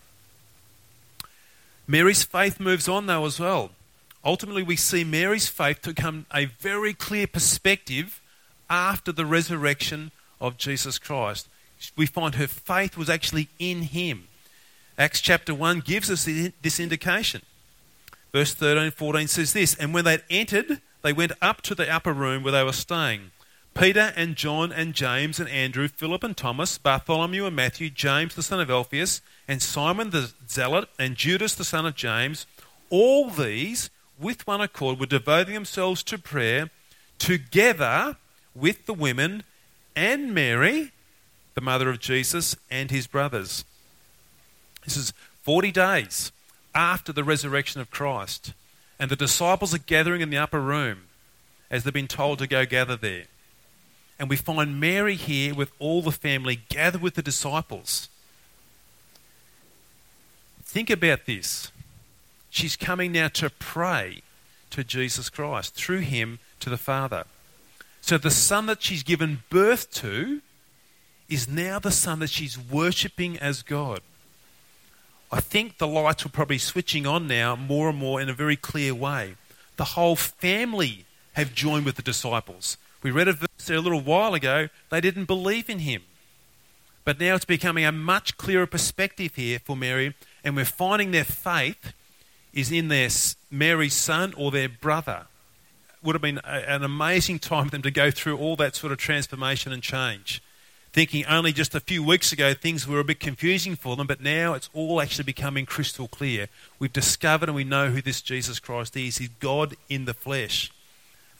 Mary's 1.88 2.24
faith 2.24 2.60
moves 2.60 2.88
on, 2.88 3.08
though, 3.08 3.26
as 3.26 3.40
well 3.40 3.72
ultimately 4.24 4.64
we 4.64 4.76
see 4.76 5.04
Mary's 5.04 5.48
faith 5.48 5.82
to 5.82 5.90
become 5.90 6.26
a 6.34 6.46
very 6.46 6.94
clear 6.94 7.28
perspective 7.28 8.22
after 8.70 9.12
the 9.12 9.26
resurrection 9.26 10.12
of 10.40 10.58
Jesus 10.58 11.00
Christ. 11.00 11.48
We 11.96 12.06
find 12.06 12.36
her 12.36 12.48
faith 12.48 12.98
was 12.98 13.10
actually 13.10 13.50
in 13.58 13.84
him. 13.84 14.28
Acts 14.98 15.22
chapter 15.22 15.56
1 15.56 15.80
gives 15.80 16.12
us 16.12 16.26
this 16.62 16.80
indication. 16.80 17.42
Verse 18.32 18.54
13 18.54 18.84
and 18.84 18.94
14 18.94 19.28
says 19.28 19.54
this 19.54 19.76
And 19.76 19.94
when 19.94 20.06
they'd 20.06 20.24
entered, 20.30 20.82
they 21.02 21.14
went 21.14 21.32
up 21.42 21.62
to 21.64 21.76
the 21.76 21.90
upper 21.90 22.14
room 22.14 22.44
where 22.44 22.52
they 22.52 22.64
were 22.64 22.74
staying. 22.74 23.32
Peter 23.74 24.12
and 24.16 24.36
John 24.36 24.72
and 24.72 24.94
James 24.94 25.40
and 25.40 25.48
Andrew, 25.48 25.88
Philip 25.88 26.24
and 26.24 26.36
Thomas, 26.36 26.78
Bartholomew 26.78 27.46
and 27.46 27.56
Matthew, 27.56 27.90
James 27.90 28.36
the 28.36 28.44
son 28.44 28.60
of 28.60 28.70
Alphaeus, 28.70 29.22
and 29.48 29.62
Simon 29.62 30.10
the 30.10 30.34
zealot, 30.50 30.90
and 30.98 31.16
Judas 31.16 31.56
the 31.56 31.64
son 31.64 31.86
of 31.86 31.96
James, 31.96 32.46
all 32.90 33.30
these 33.30 33.90
with 34.20 34.46
one 34.46 34.62
accord, 34.62 35.00
were 35.00 35.06
devoting 35.06 35.54
themselves 35.54 36.04
to 36.04 36.18
prayer 36.18 36.70
together 37.18 38.18
with 38.56 38.86
the 38.86 38.94
women 38.94 39.44
and 39.96 40.34
Mary, 40.34 40.92
the 41.56 41.62
mother 41.62 41.90
of 41.90 42.00
Jesus, 42.00 42.56
and 42.70 42.92
his 42.92 43.08
brothers. 43.08 43.66
This 44.86 44.98
is 44.98 45.14
40 45.44 45.72
days 45.72 46.32
after 46.74 47.12
the 47.12 47.24
resurrection 47.24 47.82
of 47.82 47.92
Christ. 47.92 48.54
And 49.00 49.10
the 49.10 49.16
disciples 49.16 49.74
are 49.74 49.80
gathering 49.80 50.22
in 50.22 50.30
the 50.30 50.38
upper 50.38 50.60
room 50.60 51.04
as 51.72 51.84
they've 51.84 51.94
been 51.94 52.08
told 52.08 52.40
to 52.40 52.48
go 52.48 52.66
gather 52.66 52.96
there. 52.96 53.26
And 54.20 54.30
we 54.30 54.36
find 54.36 54.80
Mary 54.80 55.16
here 55.16 55.54
with 55.54 55.72
all 55.80 56.02
the 56.02 56.12
family 56.12 56.60
gathered 56.68 57.02
with 57.02 57.16
the 57.16 57.22
disciples. 57.22 58.10
Think 60.64 60.90
about 60.90 61.26
this. 61.26 61.72
She's 62.50 62.76
coming 62.76 63.12
now 63.12 63.28
to 63.30 63.50
pray 63.50 64.22
to 64.72 64.84
Jesus 64.84 65.30
Christ, 65.30 65.76
through 65.76 66.00
him 66.00 66.40
to 66.60 66.70
the 66.70 66.78
Father. 66.78 67.26
So 68.02 68.18
the 68.18 68.32
son 68.32 68.66
that 68.68 68.82
she's 68.82 69.04
given 69.04 69.44
birth 69.50 69.92
to 69.96 70.42
is 71.28 71.48
now 71.48 71.80
the 71.80 71.92
son 71.92 72.20
that 72.20 72.30
she's 72.30 72.58
worshipping 72.58 73.38
as 73.38 73.62
God. 73.62 74.02
I 75.32 75.40
think 75.40 75.78
the 75.78 75.88
lights 75.88 76.26
are 76.26 76.30
probably 76.30 76.58
switching 76.58 77.06
on 77.06 77.28
now 77.28 77.56
more 77.56 77.90
and 77.90 77.98
more 77.98 78.20
in 78.20 78.30
a 78.30 78.34
very 78.34 78.56
clear 78.56 78.96
way. 78.96 79.36
The 79.78 79.86
whole 79.86 80.16
family 80.16 81.06
have 81.34 81.54
joined 81.54 81.86
with 81.86 81.96
the 81.96 82.02
disciples. 82.02 82.78
We 83.04 83.12
read 83.12 83.28
a 83.28 83.34
verse 83.34 83.70
a 83.70 83.78
little 83.78 84.02
while 84.02 84.34
ago, 84.34 84.70
they 84.90 85.02
didn't 85.02 85.26
believe 85.26 85.70
in 85.70 85.80
him. 85.80 86.02
But 87.06 87.20
now 87.20 87.36
it's 87.36 87.46
becoming 87.46 87.86
a 87.86 87.92
much 87.92 88.38
clearer 88.38 88.66
perspective 88.66 89.36
here 89.36 89.60
for 89.60 89.78
Mary, 89.78 90.16
and 90.44 90.56
we're 90.56 90.66
finding 90.66 91.12
their 91.12 91.24
faith 91.24 91.94
is 92.60 92.72
in 92.72 92.88
their 92.88 93.10
Mary's 93.50 93.94
son 93.94 94.34
or 94.36 94.52
their 94.52 94.70
brother. 94.70 95.28
Would 96.04 96.16
have 96.16 96.22
been 96.22 96.40
a, 96.44 96.70
an 96.70 96.84
amazing 96.84 97.40
time 97.40 97.66
for 97.66 97.72
them 97.72 97.82
to 97.82 97.92
go 97.92 98.12
through 98.12 98.38
all 98.38 98.56
that 98.58 98.76
sort 98.76 98.92
of 98.92 98.98
transformation 98.98 99.72
and 99.72 99.84
change. 99.84 100.42
Thinking 100.92 101.26
only 101.28 101.54
just 101.54 101.76
a 101.76 101.80
few 101.80 102.02
weeks 102.04 102.32
ago 102.32 102.54
things 102.54 102.88
were 102.88 103.00
a 103.00 103.04
bit 103.04 103.20
confusing 103.20 103.76
for 103.76 103.96
them, 103.96 104.08
but 104.08 104.22
now 104.22 104.54
it's 104.54 104.70
all 104.74 105.02
actually 105.02 105.26
becoming 105.26 105.66
crystal 105.66 106.08
clear. 106.08 106.48
We've 106.80 106.92
discovered 106.92 107.50
and 107.50 107.56
we 107.56 107.64
know 107.64 107.90
who 107.90 108.02
this 108.02 108.22
Jesus 108.22 108.60
Christ 108.60 108.98
is. 108.98 109.18
He's 109.18 109.30
God 109.40 109.76
in 109.88 110.06
the 110.06 110.14
flesh. 110.14 110.72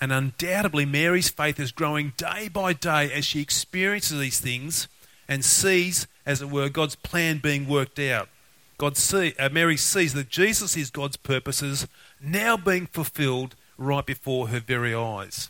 And 0.02 0.14
undoubtedly, 0.14 0.86
Mary's 0.86 1.30
faith 1.30 1.60
is 1.60 1.72
growing 1.72 2.14
day 2.16 2.48
by 2.48 2.74
day 2.74 3.12
as 3.12 3.26
she 3.26 3.42
experiences 3.42 4.20
these 4.20 4.40
things 4.40 4.88
and 5.28 5.44
sees, 5.44 6.08
as 6.26 6.42
it 6.42 6.50
were, 6.50 6.70
God's 6.70 6.96
plan 6.96 7.40
being 7.40 7.68
worked 7.68 8.00
out. 8.00 8.30
God 8.80 8.96
see, 8.96 9.34
uh, 9.38 9.50
Mary 9.50 9.76
sees 9.76 10.14
that 10.14 10.30
Jesus 10.30 10.78
is 10.78 10.90
God's 10.90 11.18
purposes 11.18 11.86
now 12.22 12.56
being 12.56 12.88
fulfilled 12.88 13.56
right 13.78 14.06
before 14.06 14.48
her 14.48 14.62
very 14.62 14.96
eyes. 14.96 15.50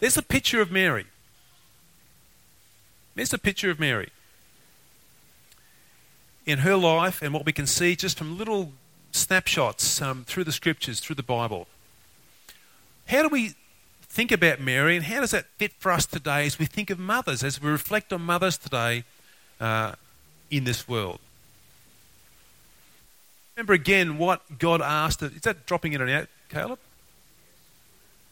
There's 0.00 0.16
a 0.16 0.22
picture 0.22 0.60
of 0.60 0.72
Mary. 0.72 1.06
There's 3.14 3.32
a 3.32 3.38
picture 3.38 3.70
of 3.70 3.78
Mary. 3.78 4.10
In 6.46 6.58
her 6.58 6.74
life, 6.76 7.22
and 7.22 7.32
what 7.32 7.46
we 7.46 7.52
can 7.52 7.68
see 7.68 7.94
just 7.94 8.18
from 8.18 8.36
little 8.36 8.72
snapshots 9.12 10.02
um, 10.02 10.24
through 10.24 10.44
the 10.44 10.52
scriptures, 10.52 10.98
through 10.98 11.14
the 11.14 11.22
Bible. 11.22 11.68
How 13.06 13.22
do 13.22 13.28
we 13.28 13.54
think 14.02 14.32
about 14.32 14.60
Mary 14.60 14.96
and 14.96 15.04
how 15.04 15.20
does 15.20 15.30
that 15.30 15.46
fit 15.58 15.74
for 15.78 15.92
us 15.92 16.06
today 16.06 16.44
as 16.44 16.58
we 16.58 16.66
think 16.66 16.90
of 16.90 16.98
mothers, 16.98 17.44
as 17.44 17.62
we 17.62 17.70
reflect 17.70 18.12
on 18.12 18.22
mothers 18.22 18.58
today 18.58 19.04
uh, 19.60 19.92
in 20.50 20.64
this 20.64 20.88
world? 20.88 21.20
Remember 23.56 23.72
again 23.72 24.18
what 24.18 24.58
God 24.58 24.82
asked. 24.82 25.22
Is 25.22 25.42
that 25.42 25.66
dropping 25.66 25.92
in 25.92 26.00
and 26.00 26.10
out, 26.10 26.28
Caleb? 26.48 26.78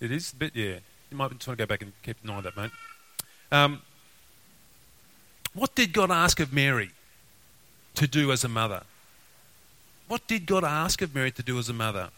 It 0.00 0.10
is 0.10 0.32
a 0.32 0.36
bit, 0.36 0.56
yeah. 0.56 0.78
You 1.10 1.16
might 1.16 1.30
just 1.32 1.46
want 1.46 1.58
to 1.58 1.62
go 1.62 1.66
back 1.66 1.82
and 1.82 1.92
keep 2.02 2.16
an 2.24 2.30
eye 2.30 2.34
on 2.34 2.42
that, 2.42 2.56
mate. 2.56 2.70
Um, 3.52 3.82
what 5.54 5.74
did 5.74 5.92
God 5.92 6.10
ask 6.10 6.40
of 6.40 6.52
Mary 6.52 6.90
to 7.94 8.06
do 8.08 8.32
as 8.32 8.42
a 8.42 8.48
mother? 8.48 8.82
What 10.08 10.26
did 10.26 10.46
God 10.46 10.64
ask 10.64 11.02
of 11.02 11.14
Mary 11.14 11.30
to 11.30 11.42
do 11.42 11.58
as 11.58 11.68
a 11.68 11.72
mother? 11.72 12.10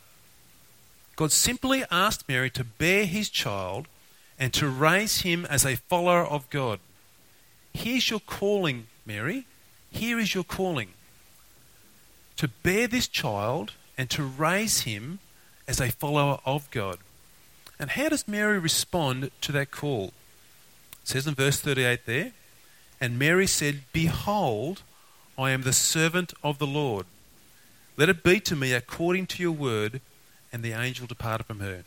God 1.16 1.30
simply 1.30 1.84
asked 1.90 2.28
Mary 2.28 2.50
to 2.50 2.64
bear 2.64 3.04
his 3.04 3.28
child 3.28 3.86
and 4.38 4.52
to 4.54 4.68
raise 4.68 5.20
him 5.20 5.44
as 5.46 5.64
a 5.64 5.76
follower 5.76 6.24
of 6.24 6.48
God. 6.50 6.80
Here's 7.72 8.10
your 8.10 8.20
calling, 8.20 8.86
Mary. 9.04 9.46
Here 9.94 10.18
is 10.18 10.34
your 10.34 10.44
calling 10.44 10.88
to 12.36 12.48
bear 12.48 12.86
this 12.88 13.06
child 13.06 13.72
and 13.96 14.10
to 14.10 14.24
raise 14.24 14.80
him 14.80 15.20
as 15.68 15.80
a 15.80 15.92
follower 15.92 16.38
of 16.44 16.68
God. 16.70 16.98
And 17.78 17.90
how 17.90 18.08
does 18.08 18.28
Mary 18.28 18.58
respond 18.58 19.30
to 19.40 19.52
that 19.52 19.70
call? 19.70 20.12
It 21.02 21.08
says 21.08 21.26
in 21.26 21.34
verse 21.34 21.60
38 21.60 22.06
there, 22.06 22.32
and 23.00 23.18
Mary 23.18 23.46
said, 23.46 23.82
Behold, 23.92 24.82
I 25.38 25.52
am 25.52 25.62
the 25.62 25.72
servant 25.72 26.32
of 26.42 26.58
the 26.58 26.66
Lord. 26.66 27.06
Let 27.96 28.08
it 28.08 28.24
be 28.24 28.40
to 28.40 28.56
me 28.56 28.72
according 28.72 29.26
to 29.28 29.42
your 29.42 29.52
word. 29.52 30.00
And 30.52 30.62
the 30.62 30.72
angel 30.72 31.06
departed 31.06 31.46
from 31.46 31.60
her. 31.60 31.84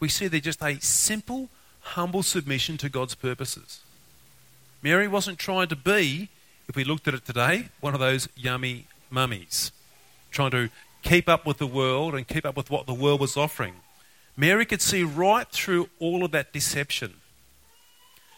We 0.00 0.08
see 0.08 0.28
there 0.28 0.40
just 0.40 0.62
a 0.62 0.80
simple, 0.80 1.48
humble 1.80 2.22
submission 2.22 2.76
to 2.78 2.88
God's 2.90 3.14
purposes. 3.14 3.80
Mary 4.82 5.08
wasn't 5.08 5.38
trying 5.38 5.68
to 5.68 5.76
be, 5.76 6.28
if 6.70 6.76
we 6.76 6.84
looked 6.84 7.08
at 7.08 7.14
it 7.14 7.26
today, 7.26 7.68
one 7.80 7.94
of 7.94 8.00
those 8.00 8.28
yummy 8.36 8.86
mummies, 9.10 9.72
trying 10.30 10.52
to 10.52 10.70
keep 11.02 11.28
up 11.28 11.44
with 11.44 11.58
the 11.58 11.66
world 11.66 12.14
and 12.14 12.28
keep 12.28 12.46
up 12.46 12.56
with 12.56 12.70
what 12.70 12.86
the 12.86 12.94
world 12.94 13.20
was 13.20 13.36
offering. 13.36 13.74
Mary 14.36 14.64
could 14.64 14.80
see 14.80 15.02
right 15.02 15.48
through 15.48 15.88
all 15.98 16.24
of 16.24 16.30
that 16.30 16.52
deception. 16.52 17.14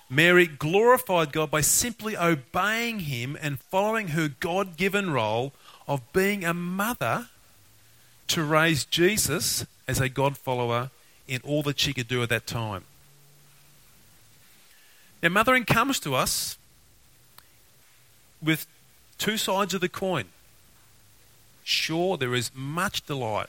Mary 0.08 0.46
glorified 0.46 1.30
God 1.30 1.50
by 1.50 1.60
simply 1.60 2.16
obeying 2.16 3.00
Him 3.00 3.36
and 3.38 3.60
following 3.60 4.08
her 4.08 4.28
God 4.28 4.78
given 4.78 5.10
role 5.10 5.52
of 5.86 6.00
being 6.14 6.42
a 6.42 6.54
mother 6.54 7.28
to 8.28 8.42
raise 8.42 8.86
Jesus 8.86 9.66
as 9.86 10.00
a 10.00 10.08
God 10.08 10.38
follower 10.38 10.90
in 11.28 11.42
all 11.44 11.62
that 11.64 11.78
she 11.78 11.92
could 11.92 12.08
do 12.08 12.22
at 12.22 12.30
that 12.30 12.46
time. 12.46 12.84
Now, 15.22 15.28
mothering 15.28 15.66
comes 15.66 16.00
to 16.00 16.14
us 16.14 16.56
with 18.42 18.66
two 19.18 19.36
sides 19.36 19.74
of 19.74 19.80
the 19.80 19.88
coin. 19.88 20.26
Sure, 21.64 22.16
there 22.16 22.34
is 22.34 22.50
much 22.54 23.06
delight, 23.06 23.48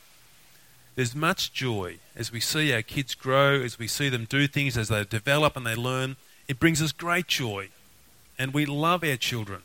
there's 0.95 1.15
much 1.15 1.51
joy 1.51 1.97
as 2.15 2.31
we 2.31 2.39
see 2.39 2.71
our 2.71 2.83
kids 2.83 3.15
grow, 3.15 3.59
as 3.59 3.79
we 3.79 3.87
see 3.87 4.09
them 4.09 4.25
do 4.25 4.47
things, 4.47 4.77
as 4.77 4.89
they 4.89 5.03
develop 5.03 5.57
and 5.57 5.65
they 5.65 5.75
learn. 5.75 6.15
It 6.47 6.59
brings 6.59 6.81
us 6.81 6.91
great 6.91 7.27
joy, 7.27 7.69
and 8.37 8.53
we 8.53 8.65
love 8.65 9.03
our 9.03 9.15
children. 9.15 9.61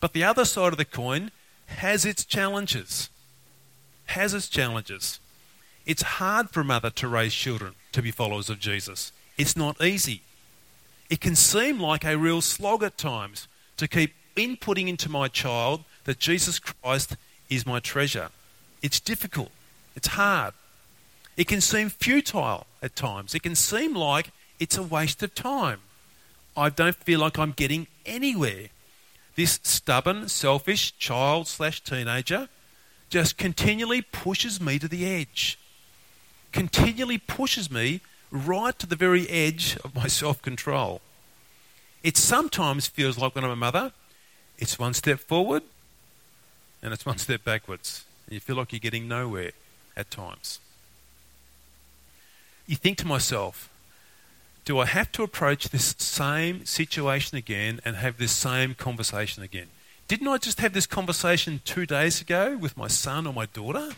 But 0.00 0.12
the 0.12 0.24
other 0.24 0.44
side 0.44 0.72
of 0.72 0.78
the 0.78 0.84
coin 0.84 1.30
has 1.66 2.04
its 2.04 2.24
challenges. 2.24 3.10
Has 4.06 4.32
its 4.32 4.48
challenges. 4.48 5.20
It's 5.86 6.02
hard 6.02 6.50
for 6.50 6.60
a 6.60 6.64
mother 6.64 6.90
to 6.90 7.08
raise 7.08 7.34
children 7.34 7.74
to 7.92 8.00
be 8.00 8.10
followers 8.10 8.48
of 8.48 8.58
Jesus. 8.58 9.12
It's 9.36 9.56
not 9.56 9.82
easy. 9.82 10.22
It 11.10 11.20
can 11.20 11.36
seem 11.36 11.78
like 11.78 12.04
a 12.04 12.16
real 12.16 12.40
slog 12.40 12.82
at 12.82 12.96
times 12.96 13.46
to 13.76 13.88
keep 13.88 14.14
inputting 14.36 14.88
into 14.88 15.08
my 15.08 15.28
child 15.28 15.84
that 16.04 16.18
Jesus 16.18 16.58
Christ 16.58 17.16
is 17.48 17.66
my 17.66 17.80
treasure. 17.80 18.30
It's 18.82 19.00
difficult. 19.00 19.50
It's 19.96 20.08
hard. 20.08 20.54
It 21.36 21.48
can 21.48 21.60
seem 21.60 21.88
futile 21.88 22.66
at 22.82 22.94
times. 22.94 23.34
It 23.34 23.42
can 23.42 23.54
seem 23.54 23.94
like 23.94 24.30
it's 24.60 24.76
a 24.76 24.82
waste 24.82 25.22
of 25.22 25.34
time. 25.34 25.80
I 26.56 26.68
don't 26.68 26.96
feel 26.96 27.20
like 27.20 27.38
I'm 27.38 27.52
getting 27.52 27.86
anywhere. 28.06 28.68
This 29.34 29.58
stubborn, 29.64 30.28
selfish 30.28 30.96
child 30.96 31.48
slash 31.48 31.82
teenager 31.82 32.48
just 33.10 33.36
continually 33.36 34.02
pushes 34.02 34.60
me 34.60 34.78
to 34.78 34.86
the 34.86 35.06
edge. 35.06 35.58
Continually 36.52 37.18
pushes 37.18 37.70
me 37.70 38.00
right 38.30 38.78
to 38.78 38.86
the 38.86 38.96
very 38.96 39.28
edge 39.28 39.76
of 39.84 39.94
my 39.94 40.06
self 40.20 40.40
control. 40.40 41.00
It 42.04 42.18
sometimes 42.18 42.86
feels 42.86 43.16
like 43.16 43.34
when 43.34 43.44
I'm 43.44 43.50
a 43.50 43.56
mother, 43.56 43.90
it's 44.58 44.78
one 44.78 44.92
step 44.92 45.18
forward 45.18 45.62
and 46.82 46.92
it's 46.92 47.06
one 47.06 47.16
step 47.16 47.42
backwards. 47.42 48.04
And 48.26 48.34
you 48.34 48.40
feel 48.40 48.56
like 48.56 48.72
you're 48.72 48.78
getting 48.78 49.08
nowhere 49.08 49.52
at 49.96 50.10
times. 50.10 50.60
You 52.66 52.76
think 52.76 52.98
to 52.98 53.06
myself, 53.06 53.70
do 54.66 54.78
I 54.78 54.84
have 54.84 55.12
to 55.12 55.22
approach 55.22 55.70
this 55.70 55.94
same 55.98 56.66
situation 56.66 57.38
again 57.38 57.80
and 57.86 57.96
have 57.96 58.18
this 58.18 58.32
same 58.32 58.74
conversation 58.74 59.42
again? 59.42 59.68
Didn't 60.06 60.28
I 60.28 60.36
just 60.36 60.60
have 60.60 60.74
this 60.74 60.86
conversation 60.86 61.62
two 61.64 61.86
days 61.86 62.20
ago 62.20 62.58
with 62.58 62.76
my 62.76 62.88
son 62.88 63.26
or 63.26 63.32
my 63.32 63.46
daughter? 63.46 63.92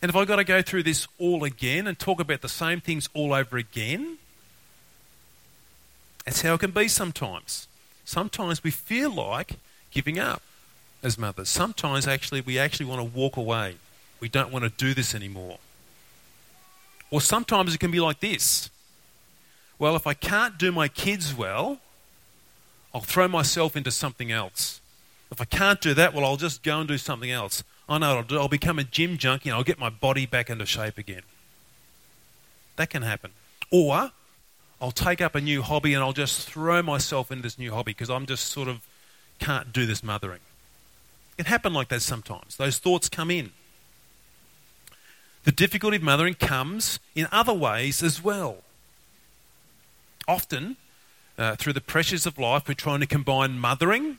And 0.00 0.12
have 0.12 0.16
I 0.16 0.24
got 0.24 0.36
to 0.36 0.44
go 0.44 0.62
through 0.62 0.84
this 0.84 1.08
all 1.18 1.42
again 1.42 1.88
and 1.88 1.98
talk 1.98 2.20
about 2.20 2.40
the 2.40 2.48
same 2.48 2.80
things 2.80 3.08
all 3.14 3.34
over 3.34 3.56
again? 3.56 4.18
That's 6.28 6.42
how 6.42 6.52
it 6.52 6.60
can 6.60 6.72
be 6.72 6.88
sometimes. 6.88 7.68
Sometimes 8.04 8.62
we 8.62 8.70
feel 8.70 9.10
like 9.10 9.52
giving 9.90 10.18
up 10.18 10.42
as 11.02 11.16
mothers. 11.16 11.48
Sometimes 11.48 12.06
actually 12.06 12.42
we 12.42 12.58
actually 12.58 12.84
want 12.84 13.00
to 13.00 13.18
walk 13.18 13.38
away. 13.38 13.76
We 14.20 14.28
don't 14.28 14.52
want 14.52 14.64
to 14.64 14.68
do 14.68 14.92
this 14.92 15.14
anymore. 15.14 15.56
Or 17.10 17.22
sometimes 17.22 17.74
it 17.74 17.78
can 17.78 17.90
be 17.90 17.98
like 17.98 18.20
this 18.20 18.68
well, 19.78 19.96
if 19.96 20.06
I 20.06 20.12
can't 20.12 20.58
do 20.58 20.70
my 20.70 20.86
kids 20.86 21.34
well, 21.34 21.78
I'll 22.92 23.00
throw 23.00 23.26
myself 23.26 23.74
into 23.74 23.90
something 23.90 24.30
else. 24.30 24.82
If 25.30 25.40
I 25.40 25.46
can't 25.46 25.80
do 25.80 25.94
that, 25.94 26.12
well, 26.12 26.26
I'll 26.26 26.36
just 26.36 26.62
go 26.62 26.78
and 26.78 26.86
do 26.86 26.98
something 26.98 27.30
else. 27.30 27.64
I 27.88 27.96
know 27.96 28.18
I'll, 28.18 28.22
do, 28.22 28.38
I'll 28.38 28.48
become 28.48 28.78
a 28.78 28.84
gym 28.84 29.16
junkie 29.16 29.48
and 29.48 29.56
I'll 29.56 29.64
get 29.64 29.78
my 29.78 29.88
body 29.88 30.26
back 30.26 30.50
into 30.50 30.66
shape 30.66 30.98
again. 30.98 31.22
That 32.76 32.90
can 32.90 33.00
happen. 33.00 33.30
Or 33.70 34.12
I'll 34.80 34.92
take 34.92 35.20
up 35.20 35.34
a 35.34 35.40
new 35.40 35.62
hobby 35.62 35.94
and 35.94 36.02
I'll 36.02 36.12
just 36.12 36.48
throw 36.48 36.82
myself 36.82 37.30
into 37.30 37.42
this 37.42 37.58
new 37.58 37.72
hobby 37.72 37.92
because 37.92 38.10
I'm 38.10 38.26
just 38.26 38.46
sort 38.46 38.68
of 38.68 38.86
can't 39.38 39.72
do 39.72 39.86
this 39.86 40.02
mothering. 40.02 40.40
It 41.36 41.46
happen 41.46 41.72
like 41.72 41.88
that 41.88 42.02
sometimes. 42.02 42.56
Those 42.56 42.78
thoughts 42.78 43.08
come 43.08 43.30
in. 43.30 43.52
The 45.44 45.52
difficulty 45.52 45.96
of 45.96 46.02
mothering 46.02 46.34
comes 46.34 46.98
in 47.14 47.26
other 47.32 47.54
ways 47.54 48.02
as 48.02 48.22
well 48.22 48.58
often, 50.28 50.76
uh, 51.38 51.56
through 51.56 51.72
the 51.72 51.80
pressures 51.80 52.26
of 52.26 52.38
life, 52.38 52.68
we're 52.68 52.74
trying 52.74 53.00
to 53.00 53.06
combine 53.06 53.58
mothering 53.58 54.18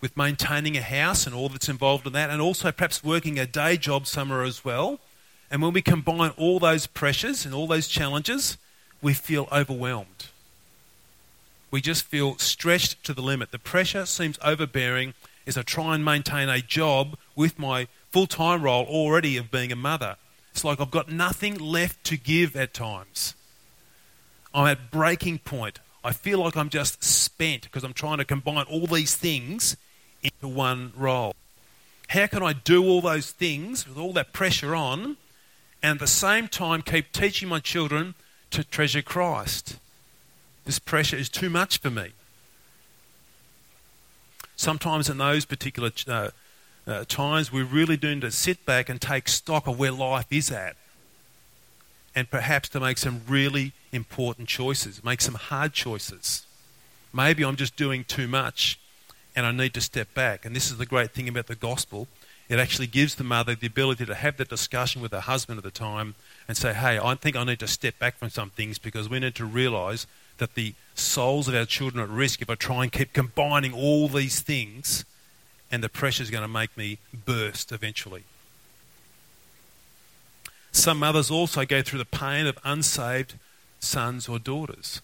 with 0.00 0.16
maintaining 0.16 0.76
a 0.76 0.82
house 0.82 1.26
and 1.26 1.34
all 1.34 1.48
that's 1.48 1.68
involved 1.68 2.06
in 2.06 2.12
that, 2.12 2.30
and 2.30 2.40
also 2.40 2.70
perhaps 2.70 3.02
working 3.02 3.38
a 3.38 3.46
day 3.46 3.76
job 3.76 4.06
somewhere 4.06 4.44
as 4.44 4.64
well. 4.64 5.00
And 5.50 5.60
when 5.60 5.72
we 5.72 5.82
combine 5.82 6.30
all 6.36 6.60
those 6.60 6.86
pressures 6.86 7.44
and 7.44 7.52
all 7.52 7.66
those 7.66 7.88
challenges, 7.88 8.56
we 9.00 9.14
feel 9.14 9.48
overwhelmed. 9.52 10.28
We 11.70 11.80
just 11.80 12.04
feel 12.04 12.38
stretched 12.38 13.04
to 13.04 13.12
the 13.12 13.22
limit. 13.22 13.50
The 13.50 13.58
pressure 13.58 14.06
seems 14.06 14.38
overbearing 14.42 15.14
as 15.46 15.56
I 15.56 15.62
try 15.62 15.94
and 15.94 16.04
maintain 16.04 16.48
a 16.48 16.60
job 16.60 17.16
with 17.36 17.58
my 17.58 17.88
full 18.10 18.26
time 18.26 18.62
role 18.62 18.84
already 18.86 19.36
of 19.36 19.50
being 19.50 19.72
a 19.72 19.76
mother. 19.76 20.16
It's 20.50 20.64
like 20.64 20.80
I've 20.80 20.90
got 20.90 21.10
nothing 21.10 21.58
left 21.58 22.04
to 22.04 22.16
give 22.16 22.56
at 22.56 22.74
times. 22.74 23.34
I'm 24.54 24.66
at 24.66 24.90
breaking 24.90 25.38
point. 25.40 25.78
I 26.02 26.12
feel 26.12 26.38
like 26.38 26.56
I'm 26.56 26.70
just 26.70 27.04
spent 27.04 27.62
because 27.62 27.84
I'm 27.84 27.92
trying 27.92 28.18
to 28.18 28.24
combine 28.24 28.64
all 28.64 28.86
these 28.86 29.14
things 29.14 29.76
into 30.22 30.48
one 30.48 30.92
role. 30.96 31.34
How 32.08 32.26
can 32.26 32.42
I 32.42 32.54
do 32.54 32.82
all 32.84 33.00
those 33.00 33.30
things 33.30 33.86
with 33.86 33.98
all 33.98 34.12
that 34.14 34.32
pressure 34.32 34.74
on 34.74 35.16
and 35.82 35.96
at 35.96 35.98
the 36.00 36.06
same 36.06 36.48
time 36.48 36.82
keep 36.82 37.12
teaching 37.12 37.48
my 37.48 37.60
children 37.60 38.14
to 38.50 38.64
treasure 38.64 39.02
Christ? 39.02 39.76
This 40.64 40.78
pressure 40.78 41.16
is 41.16 41.28
too 41.28 41.50
much 41.50 41.78
for 41.78 41.90
me. 41.90 42.12
Sometimes 44.56 45.08
in 45.08 45.18
those 45.18 45.44
particular 45.44 45.90
uh, 46.06 46.30
uh, 46.86 47.04
times, 47.06 47.52
we 47.52 47.62
really 47.62 47.96
do 47.96 48.14
need 48.14 48.22
to 48.22 48.30
sit 48.30 48.66
back 48.66 48.88
and 48.88 49.00
take 49.00 49.28
stock 49.28 49.66
of 49.66 49.78
where 49.78 49.92
life 49.92 50.26
is 50.30 50.50
at 50.50 50.76
and 52.14 52.30
perhaps 52.30 52.68
to 52.70 52.80
make 52.80 52.98
some 52.98 53.22
really 53.28 53.72
important 53.92 54.48
choices, 54.48 55.04
make 55.04 55.20
some 55.20 55.34
hard 55.34 55.72
choices. 55.72 56.44
Maybe 57.12 57.44
I'm 57.44 57.56
just 57.56 57.76
doing 57.76 58.04
too 58.04 58.26
much 58.26 58.80
and 59.36 59.46
I 59.46 59.52
need 59.52 59.72
to 59.74 59.80
step 59.80 60.12
back. 60.14 60.44
And 60.44 60.56
this 60.56 60.70
is 60.70 60.78
the 60.78 60.86
great 60.86 61.12
thing 61.12 61.28
about 61.28 61.46
the 61.46 61.54
gospel 61.54 62.08
It 62.48 62.58
actually 62.58 62.86
gives 62.86 63.14
the 63.14 63.24
mother 63.24 63.54
the 63.54 63.66
ability 63.66 64.06
to 64.06 64.14
have 64.14 64.38
that 64.38 64.48
discussion 64.48 65.02
with 65.02 65.12
her 65.12 65.20
husband 65.20 65.58
at 65.58 65.64
the 65.64 65.70
time 65.70 66.14
and 66.46 66.56
say, 66.56 66.72
hey, 66.72 66.98
I 66.98 67.14
think 67.14 67.36
I 67.36 67.44
need 67.44 67.60
to 67.60 67.68
step 67.68 67.98
back 67.98 68.16
from 68.16 68.30
some 68.30 68.50
things 68.50 68.78
because 68.78 69.08
we 69.08 69.20
need 69.20 69.34
to 69.34 69.44
realise 69.44 70.06
that 70.38 70.54
the 70.54 70.74
souls 70.94 71.48
of 71.48 71.54
our 71.54 71.66
children 71.66 72.00
are 72.00 72.04
at 72.04 72.10
risk 72.10 72.40
if 72.40 72.48
I 72.48 72.54
try 72.54 72.84
and 72.84 72.92
keep 72.92 73.12
combining 73.12 73.74
all 73.74 74.08
these 74.08 74.40
things 74.40 75.04
and 75.70 75.84
the 75.84 75.90
pressure 75.90 76.22
is 76.22 76.30
going 76.30 76.42
to 76.42 76.48
make 76.48 76.74
me 76.76 76.98
burst 77.26 77.70
eventually. 77.70 78.24
Some 80.72 81.00
mothers 81.00 81.30
also 81.30 81.66
go 81.66 81.82
through 81.82 81.98
the 81.98 82.04
pain 82.04 82.46
of 82.46 82.58
unsaved 82.64 83.34
sons 83.80 84.28
or 84.28 84.38
daughters. 84.38 85.02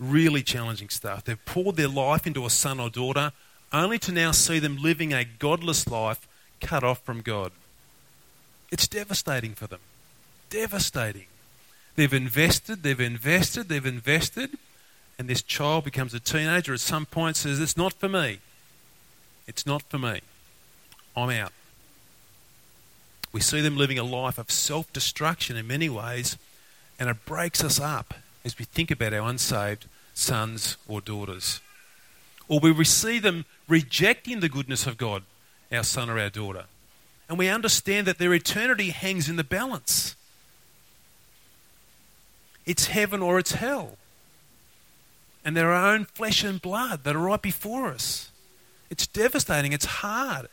Really 0.00 0.42
challenging 0.42 0.88
stuff. 0.88 1.24
They've 1.24 1.44
poured 1.44 1.76
their 1.76 1.88
life 1.88 2.26
into 2.26 2.46
a 2.46 2.50
son 2.50 2.80
or 2.80 2.90
daughter 2.90 3.32
only 3.72 3.98
to 4.00 4.12
now 4.12 4.32
see 4.32 4.58
them 4.58 4.76
living 4.76 5.12
a 5.12 5.24
godless 5.24 5.86
life 5.88 6.26
cut 6.60 6.84
off 6.84 7.02
from 7.04 7.20
God. 7.20 7.52
It's 8.70 8.88
devastating 8.88 9.54
for 9.54 9.66
them. 9.66 9.80
Devastating. 10.48 11.26
They've 11.96 12.12
invested, 12.12 12.82
they've 12.82 13.00
invested, 13.00 13.68
they've 13.68 13.86
invested, 13.86 14.56
and 15.18 15.28
this 15.28 15.42
child 15.42 15.84
becomes 15.84 16.14
a 16.14 16.20
teenager 16.20 16.72
at 16.72 16.80
some 16.80 17.06
point 17.06 17.36
says, 17.36 17.60
It's 17.60 17.76
not 17.76 17.92
for 17.92 18.08
me. 18.08 18.38
It's 19.46 19.66
not 19.66 19.82
for 19.82 19.98
me. 19.98 20.20
I'm 21.16 21.30
out. 21.30 21.52
We 23.32 23.40
see 23.40 23.60
them 23.60 23.76
living 23.76 23.98
a 23.98 24.04
life 24.04 24.38
of 24.38 24.50
self 24.50 24.92
destruction 24.92 25.56
in 25.56 25.66
many 25.66 25.88
ways, 25.88 26.36
and 26.98 27.08
it 27.08 27.24
breaks 27.24 27.62
us 27.62 27.78
up 27.78 28.14
as 28.44 28.58
we 28.58 28.64
think 28.64 28.90
about 28.90 29.12
our 29.12 29.28
unsaved 29.28 29.86
sons 30.14 30.76
or 30.88 31.00
daughters. 31.00 31.60
Or 32.48 32.58
we 32.60 32.84
see 32.84 33.18
them 33.18 33.44
rejecting 33.70 34.40
the 34.40 34.48
goodness 34.48 34.86
of 34.86 34.98
God, 34.98 35.22
our 35.72 35.84
son 35.84 36.10
or 36.10 36.18
our 36.18 36.30
daughter. 36.30 36.64
And 37.28 37.38
we 37.38 37.48
understand 37.48 38.06
that 38.06 38.18
their 38.18 38.34
eternity 38.34 38.90
hangs 38.90 39.28
in 39.28 39.36
the 39.36 39.44
balance. 39.44 40.16
It's 42.66 42.86
heaven 42.86 43.22
or 43.22 43.38
it's 43.38 43.52
hell. 43.52 43.96
And 45.44 45.56
they're 45.56 45.72
our 45.72 45.94
own 45.94 46.04
flesh 46.04 46.44
and 46.44 46.60
blood 46.60 47.04
that 47.04 47.16
are 47.16 47.20
right 47.20 47.40
before 47.40 47.88
us. 47.88 48.30
It's 48.90 49.06
devastating. 49.06 49.72
It's 49.72 49.86
hard. 49.86 50.48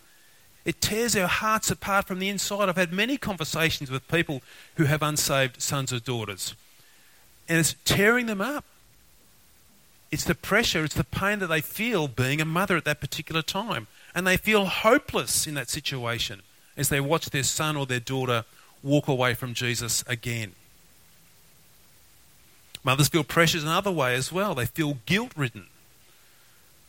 It 0.64 0.82
tears 0.82 1.16
our 1.16 1.28
hearts 1.28 1.72
apart 1.72 2.06
from 2.08 2.20
the 2.20 2.30
inside. 2.30 2.70
I've 2.70 2.76
had 2.76 2.94
many 2.94 3.18
conversations 3.18 3.90
with 3.90 4.08
people 4.08 4.42
who 4.76 4.84
have 4.84 5.02
unsaved 5.02 5.62
sons 5.62 5.94
or 5.94 6.00
daughters, 6.00 6.56
and 7.48 7.58
it's 7.58 7.76
tearing 7.86 8.26
them 8.26 8.42
up. 8.42 8.66
It's 10.18 10.24
the 10.24 10.34
pressure, 10.34 10.84
it's 10.84 10.96
the 10.96 11.04
pain 11.04 11.38
that 11.38 11.46
they 11.46 11.62
feel 11.62 12.08
being 12.08 12.42
a 12.42 12.46
mother 12.46 12.76
at 12.76 12.86
that 12.86 13.00
particular 13.00 13.44
time. 13.44 13.86
And 14.16 14.26
they 14.26 14.36
feel 14.36 14.66
hopeless 14.66 15.46
in 15.46 15.54
that 15.54 15.70
situation 15.70 16.42
as 16.76 16.90
they 16.90 17.00
watch 17.00 17.30
their 17.30 17.44
son 17.44 17.78
or 17.78 17.86
their 17.86 18.00
daughter 18.00 18.44
walk 18.82 19.08
away 19.08 19.36
from 19.36 19.54
Jesus 19.54 20.04
again. 20.08 20.54
Mothers 22.84 23.10
feel 23.10 23.24
pressures 23.24 23.62
another 23.62 23.92
way 23.92 24.16
as 24.16 24.32
well. 24.32 24.56
They 24.56 24.66
feel 24.66 24.98
guilt 25.06 25.34
ridden 25.36 25.68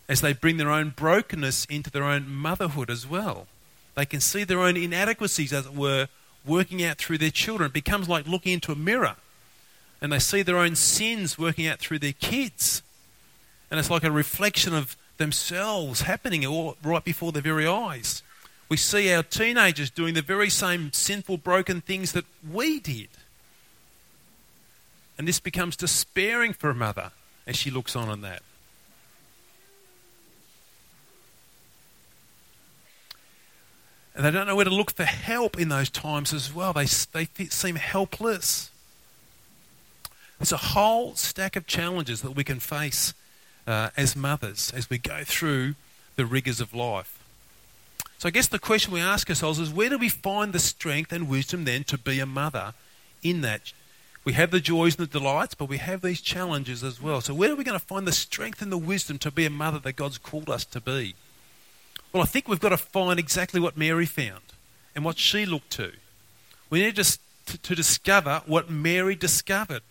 as 0.09 0.23
they 0.23 0.33
bring 0.33 0.57
their 0.57 0.71
own 0.71 0.95
brokenness 0.97 1.67
into 1.67 1.91
their 1.91 2.05
own 2.05 2.31
motherhood 2.31 2.89
as 2.89 3.07
well. 3.07 3.47
They 3.95 4.07
can 4.07 4.21
see 4.21 4.43
their 4.43 4.61
own 4.61 4.79
inadequacies, 4.79 5.53
as 5.53 5.67
it 5.67 5.75
were, 5.75 6.09
working 6.47 6.83
out 6.83 6.97
through 6.97 7.19
their 7.19 7.31
children. 7.31 7.67
It 7.67 7.75
becomes 7.75 8.09
like 8.09 8.27
looking 8.27 8.55
into 8.55 8.73
a 8.73 8.75
mirror. 8.75 9.17
And 10.01 10.11
they 10.15 10.19
see 10.19 10.41
their 10.41 10.57
own 10.57 10.77
sins 10.77 11.39
working 11.39 11.67
out 11.67 11.79
through 11.79 11.99
their 11.99 12.15
kids. 12.15 12.83
And 13.71 13.79
it's 13.79 13.91
like 13.91 14.05
a 14.05 14.11
reflection 14.11 14.75
of 14.75 14.97
themselves 15.19 16.03
happening 16.03 16.47
all 16.47 16.77
right 16.83 17.05
before 17.05 17.33
their 17.33 17.43
very 17.43 17.67
eyes. 17.67 18.23
We 18.69 18.77
see 18.77 19.13
our 19.13 19.23
teenagers 19.23 19.91
doing 19.91 20.15
the 20.15 20.23
very 20.23 20.51
same 20.51 20.93
sinful, 20.93 21.39
broken 21.39 21.81
things 21.81 22.13
that 22.13 22.25
we 22.49 22.81
did. 22.81 23.09
And 25.17 25.27
this 25.27 25.41
becomes 25.41 25.77
despairing 25.77 26.53
for 26.53 26.71
a 26.71 26.75
mother 26.75 27.13
as 27.47 27.57
she 27.57 27.71
looks 27.71 27.97
on 27.97 28.09
on 28.09 28.21
that. 28.23 28.43
And 34.15 34.25
they 34.25 34.31
don't 34.31 34.47
know 34.47 34.57
where 34.57 34.65
to 34.65 34.71
look 34.71 34.91
for 34.91 35.05
help 35.05 35.59
in 35.59 35.69
those 35.69 35.89
times 35.89 36.35
as 36.35 36.53
well. 36.53 36.73
They, 36.73 36.87
they 37.13 37.27
seem 37.47 37.77
helpless. 37.77 38.71
There's 40.39 40.53
a 40.53 40.57
whole 40.57 41.15
stack 41.15 41.57
of 41.57 41.67
challenges 41.67 42.23
that 42.23 42.33
we 42.33 42.45
can 42.45 42.61
face 42.61 43.15
uh, 43.69 43.91
as 43.97 44.17
mothers 44.17 44.73
as 44.75 44.89
we 44.89 44.97
go 44.97 45.23
through 45.25 45.75
the 46.17 46.25
rigours 46.25 46.61
of 46.61 46.75
life. 46.75 47.23
So 48.17 48.27
I 48.27 48.31
guess 48.33 48.49
the 48.49 48.59
question 48.59 48.93
we 48.93 49.01
ask 49.01 49.29
ourselves 49.29 49.59
is 49.59 49.71
where 49.71 49.91
do 49.91 49.99
we 49.99 50.09
find 50.09 50.53
the 50.53 50.59
strength 50.59 51.13
and 51.13 51.29
wisdom 51.29 51.65
then 51.65 51.85
to 51.85 51.99
be 51.99 52.19
a 52.19 52.27
mother 52.27 52.73
in 53.23 53.43
that? 53.43 53.73
We 54.25 54.33
have 54.33 54.51
the 54.51 54.59
joys 54.59 54.97
and 54.99 55.07
the 55.07 55.19
delights, 55.19 55.55
but 55.55 55.69
we 55.69 55.79
have 55.79 56.01
these 56.01 56.21
challenges 56.21 56.83
as 56.83 57.01
well. 57.01 57.21
So 57.21 57.35
where 57.35 57.53
are 57.53 57.57
we 57.57 57.63
going 57.63 57.79
to 57.79 57.87
find 57.87 58.07
the 58.07 58.13
strength 58.13 58.61
and 58.63 58.73
the 58.73 58.79
wisdom 58.79 59.19
to 59.19 59.31
be 59.31 59.47
a 59.47 59.51
mother 59.51 59.79
that 59.81 59.97
God's 59.97 60.19
called 60.19 60.51
us 60.51 60.65
to 60.65 60.81
be? 60.81 61.15
Well, 62.13 62.23
I 62.23 62.27
think 62.27 62.49
we've 62.49 62.59
got 62.59 62.71
to 62.71 62.79
find 62.79 63.21
exactly 63.21 63.61
what 63.61 63.77
Mary 63.77 64.07
found 64.07 64.43
and 64.95 65.05
what 65.05 65.19
she 65.19 65.45
looked 65.47 65.71
to. 65.73 65.93
We 66.71 66.81
need 66.81 66.97
to, 66.97 67.19
to, 67.47 67.59
to 67.59 67.75
discover 67.75 68.43
what 68.47 68.71
Mary 68.71 69.15
discovered. 69.15 69.83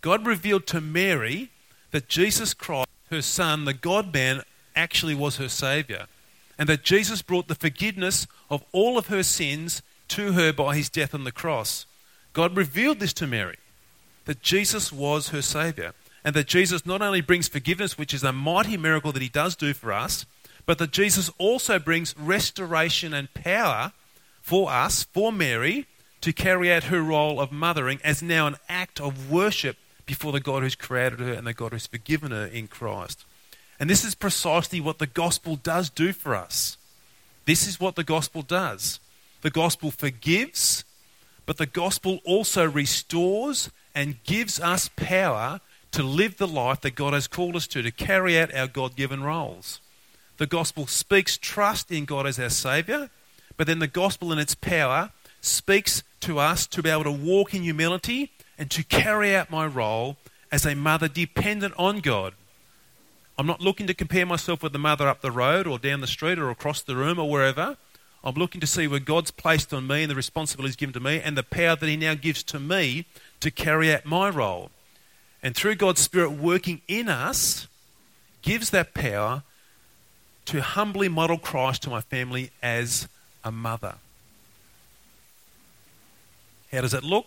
God 0.00 0.26
revealed 0.26 0.66
to 0.68 0.80
Mary 0.80 1.50
that 1.90 2.08
Jesus 2.08 2.54
Christ, 2.54 2.88
her 3.10 3.22
son, 3.22 3.64
the 3.64 3.74
God 3.74 4.12
man, 4.12 4.42
actually 4.76 5.14
was 5.14 5.36
her 5.36 5.48
Saviour, 5.48 6.06
and 6.58 6.68
that 6.68 6.84
Jesus 6.84 7.22
brought 7.22 7.48
the 7.48 7.54
forgiveness 7.54 8.26
of 8.50 8.64
all 8.72 8.98
of 8.98 9.06
her 9.08 9.22
sins 9.22 9.82
to 10.08 10.32
her 10.32 10.52
by 10.52 10.76
his 10.76 10.88
death 10.88 11.14
on 11.14 11.24
the 11.24 11.32
cross. 11.32 11.86
God 12.32 12.56
revealed 12.56 13.00
this 13.00 13.12
to 13.14 13.26
Mary, 13.26 13.56
that 14.24 14.42
Jesus 14.42 14.92
was 14.92 15.28
her 15.28 15.42
Saviour, 15.42 15.92
and 16.24 16.34
that 16.34 16.46
Jesus 16.46 16.84
not 16.84 17.02
only 17.02 17.20
brings 17.20 17.48
forgiveness, 17.48 17.96
which 17.96 18.12
is 18.12 18.24
a 18.24 18.32
mighty 18.32 18.76
miracle 18.76 19.12
that 19.12 19.22
he 19.22 19.28
does 19.28 19.56
do 19.56 19.72
for 19.72 19.92
us, 19.92 20.26
but 20.66 20.78
that 20.78 20.90
Jesus 20.90 21.30
also 21.38 21.78
brings 21.78 22.14
restoration 22.18 23.14
and 23.14 23.32
power 23.32 23.92
for 24.42 24.70
us, 24.70 25.04
for 25.04 25.32
Mary, 25.32 25.86
to 26.20 26.32
carry 26.32 26.72
out 26.72 26.84
her 26.84 27.00
role 27.00 27.40
of 27.40 27.52
mothering 27.52 28.00
as 28.02 28.22
now 28.22 28.46
an 28.46 28.56
act 28.68 29.00
of 29.00 29.30
worship 29.30 29.76
before 30.08 30.32
the 30.32 30.40
God 30.40 30.62
who's 30.62 30.74
created 30.74 31.20
her 31.20 31.34
and 31.34 31.46
the 31.46 31.52
God 31.52 31.72
who's 31.72 31.86
forgiven 31.86 32.32
her 32.32 32.46
in 32.46 32.66
Christ. 32.66 33.26
And 33.78 33.88
this 33.90 34.04
is 34.04 34.14
precisely 34.14 34.80
what 34.80 34.98
the 34.98 35.06
gospel 35.06 35.56
does 35.56 35.90
do 35.90 36.14
for 36.14 36.34
us. 36.34 36.78
This 37.44 37.68
is 37.68 37.78
what 37.78 37.94
the 37.94 38.02
gospel 38.02 38.40
does. 38.40 39.00
The 39.42 39.50
gospel 39.50 39.90
forgives, 39.90 40.84
but 41.44 41.58
the 41.58 41.66
gospel 41.66 42.20
also 42.24 42.68
restores 42.68 43.70
and 43.94 44.22
gives 44.24 44.58
us 44.58 44.88
power 44.96 45.60
to 45.92 46.02
live 46.02 46.38
the 46.38 46.48
life 46.48 46.80
that 46.80 46.94
God 46.94 47.12
has 47.12 47.28
called 47.28 47.54
us 47.54 47.66
to, 47.68 47.82
to 47.82 47.90
carry 47.90 48.38
out 48.38 48.54
our 48.54 48.66
God 48.66 48.96
given 48.96 49.22
roles. 49.22 49.80
The 50.38 50.46
gospel 50.46 50.86
speaks 50.86 51.36
trust 51.36 51.92
in 51.92 52.06
God 52.06 52.26
as 52.26 52.38
our 52.38 52.48
Saviour, 52.48 53.10
but 53.58 53.66
then 53.66 53.78
the 53.78 53.86
gospel 53.86 54.32
in 54.32 54.38
its 54.38 54.54
power 54.54 55.10
speaks 55.42 56.02
to 56.20 56.38
us 56.38 56.66
to 56.68 56.82
be 56.82 56.88
able 56.88 57.04
to 57.04 57.12
walk 57.12 57.52
in 57.52 57.62
humility 57.62 58.32
and 58.58 58.70
to 58.70 58.82
carry 58.82 59.34
out 59.34 59.50
my 59.50 59.66
role 59.66 60.16
as 60.50 60.66
a 60.66 60.74
mother 60.74 61.08
dependent 61.08 61.74
on 61.78 62.00
God. 62.00 62.34
I'm 63.38 63.46
not 63.46 63.60
looking 63.60 63.86
to 63.86 63.94
compare 63.94 64.26
myself 64.26 64.62
with 64.62 64.72
the 64.72 64.78
mother 64.78 65.06
up 65.06 65.20
the 65.20 65.30
road 65.30 65.66
or 65.66 65.78
down 65.78 66.00
the 66.00 66.06
street 66.06 66.38
or 66.38 66.50
across 66.50 66.82
the 66.82 66.96
room 66.96 67.18
or 67.18 67.30
wherever. 67.30 67.76
I'm 68.24 68.34
looking 68.34 68.60
to 68.60 68.66
see 68.66 68.88
where 68.88 68.98
God's 68.98 69.30
placed 69.30 69.72
on 69.72 69.86
me 69.86 70.02
and 70.02 70.10
the 70.10 70.16
responsibilities 70.16 70.74
given 70.74 70.92
to 70.94 71.00
me 71.00 71.20
and 71.20 71.36
the 71.36 71.44
power 71.44 71.76
that 71.76 71.88
He 71.88 71.96
now 71.96 72.14
gives 72.14 72.42
to 72.44 72.58
me 72.58 73.06
to 73.40 73.50
carry 73.50 73.94
out 73.94 74.04
my 74.04 74.28
role. 74.28 74.70
And 75.40 75.54
through 75.54 75.76
God's 75.76 76.00
Spirit 76.00 76.32
working 76.32 76.82
in 76.88 77.08
us, 77.08 77.68
gives 78.42 78.70
that 78.70 78.94
power 78.94 79.42
to 80.46 80.62
humbly 80.62 81.08
model 81.08 81.38
Christ 81.38 81.82
to 81.82 81.90
my 81.90 82.00
family 82.00 82.50
as 82.62 83.08
a 83.44 83.52
mother. 83.52 83.96
How 86.72 86.80
does 86.80 86.94
it 86.94 87.04
look? 87.04 87.26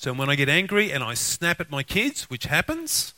So 0.00 0.14
when 0.14 0.30
I 0.30 0.34
get 0.34 0.48
angry 0.48 0.90
and 0.90 1.04
I 1.04 1.12
snap 1.12 1.60
at 1.60 1.70
my 1.70 1.82
kids, 1.82 2.30
which 2.30 2.46
happens, 2.46 3.12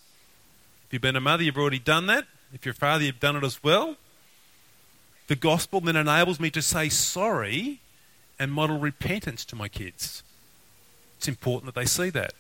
if 0.85 0.93
you've 0.93 1.01
been 1.01 1.15
a 1.15 1.21
mother, 1.21 1.45
you've 1.45 1.57
already 1.57 1.79
done 1.79 2.07
that. 2.07 2.27
If 2.53 2.67
you're 2.67 2.73
a 2.73 2.75
father, 2.75 3.05
you've 3.05 3.21
done 3.21 3.37
it 3.37 3.45
as 3.45 3.63
well. 3.63 3.95
The 5.29 5.37
gospel 5.37 5.81
then 5.81 5.95
enables 5.95 6.41
me 6.41 6.51
to 6.51 6.61
say 6.61 6.89
sorry 6.89 7.79
and 8.37 8.51
model 8.51 8.81
repentance 8.81 9.45
to 9.45 9.55
my 9.55 9.69
kids. 9.69 10.25
It's 11.19 11.29
important 11.29 11.73
that 11.73 11.81
they 11.81 11.87
see 11.87 12.11
that. 12.11 12.33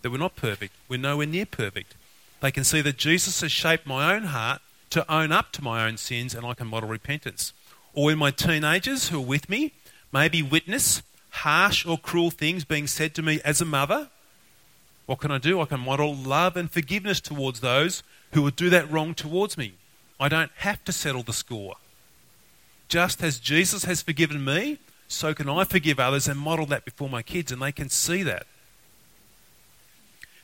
That 0.00 0.10
we're 0.10 0.16
not 0.16 0.34
perfect. 0.34 0.72
We're 0.88 0.98
nowhere 0.98 1.26
near 1.26 1.44
perfect. 1.44 1.96
They 2.40 2.50
can 2.50 2.64
see 2.64 2.80
that 2.80 2.96
Jesus 2.96 3.42
has 3.42 3.52
shaped 3.52 3.86
my 3.86 4.14
own 4.14 4.22
heart 4.22 4.62
to 4.88 5.12
own 5.12 5.30
up 5.30 5.52
to 5.52 5.62
my 5.62 5.86
own 5.86 5.98
sins 5.98 6.34
and 6.34 6.46
I 6.46 6.54
can 6.54 6.68
model 6.68 6.88
repentance. 6.88 7.52
Or 7.92 8.06
when 8.06 8.16
my 8.16 8.30
teenagers 8.30 9.10
who 9.10 9.18
are 9.18 9.26
with 9.26 9.50
me 9.50 9.74
maybe 10.10 10.42
witness 10.42 11.02
harsh 11.30 11.86
or 11.86 11.98
cruel 11.98 12.30
things 12.30 12.64
being 12.64 12.86
said 12.86 13.14
to 13.14 13.22
me 13.22 13.40
as 13.44 13.60
a 13.60 13.64
mother, 13.64 14.10
what 15.06 15.20
can 15.20 15.30
I 15.30 15.38
do? 15.38 15.60
I 15.60 15.64
can 15.64 15.80
model 15.80 16.14
love 16.14 16.56
and 16.56 16.70
forgiveness 16.70 17.20
towards 17.20 17.60
those 17.60 18.02
who 18.32 18.42
would 18.42 18.56
do 18.56 18.70
that 18.70 18.90
wrong 18.90 19.14
towards 19.14 19.58
me. 19.58 19.74
I 20.20 20.28
don't 20.28 20.52
have 20.56 20.84
to 20.84 20.92
settle 20.92 21.22
the 21.22 21.32
score. 21.32 21.76
just 22.90 23.22
as 23.22 23.38
Jesus 23.38 23.84
has 23.84 24.02
forgiven 24.02 24.44
me, 24.44 24.78
so 25.08 25.32
can 25.32 25.48
I 25.48 25.64
forgive 25.64 25.98
others 25.98 26.28
and 26.28 26.38
model 26.38 26.66
that 26.66 26.84
before 26.84 27.08
my 27.08 27.22
kids, 27.22 27.50
and 27.50 27.62
they 27.62 27.72
can 27.72 27.88
see 27.88 28.22
that. 28.24 28.46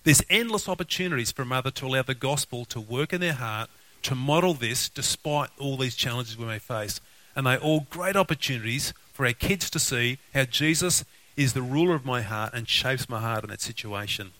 There's 0.05 0.23
endless 0.31 0.69
opportunities 0.69 1.33
for 1.33 1.43
a 1.43 1.47
mother 1.47 1.73
to 1.73 1.87
allow 1.87 2.03
the 2.03 2.15
gospel 2.15 2.65
to 2.67 2.81
work 2.81 3.13
in 3.13 3.21
their 3.21 3.33
heart, 3.33 3.69
to 4.03 4.15
model 4.15 4.55
this 4.55 4.89
despite 4.89 5.51
all 5.59 5.77
these 5.77 5.97
challenges 5.97 6.39
we 6.39 6.47
may 6.47 6.61
face. 6.61 7.01
And 7.35 7.47
they're 7.47 7.59
all 7.59 7.87
great 7.91 8.15
opportunities 8.15 8.95
for 9.17 9.25
our 9.25 9.33
kids 9.33 9.71
to 9.71 9.79
see 9.79 10.19
how 10.35 10.45
Jesus 10.45 11.03
is 11.39 11.55
the 11.55 11.63
ruler 11.63 11.95
of 11.95 12.05
my 12.05 12.21
heart 12.21 12.53
and 12.53 12.69
shapes 12.69 13.09
my 13.09 13.19
heart 13.19 13.45
in 13.45 13.51
that 13.51 13.63
situation. 13.63 14.33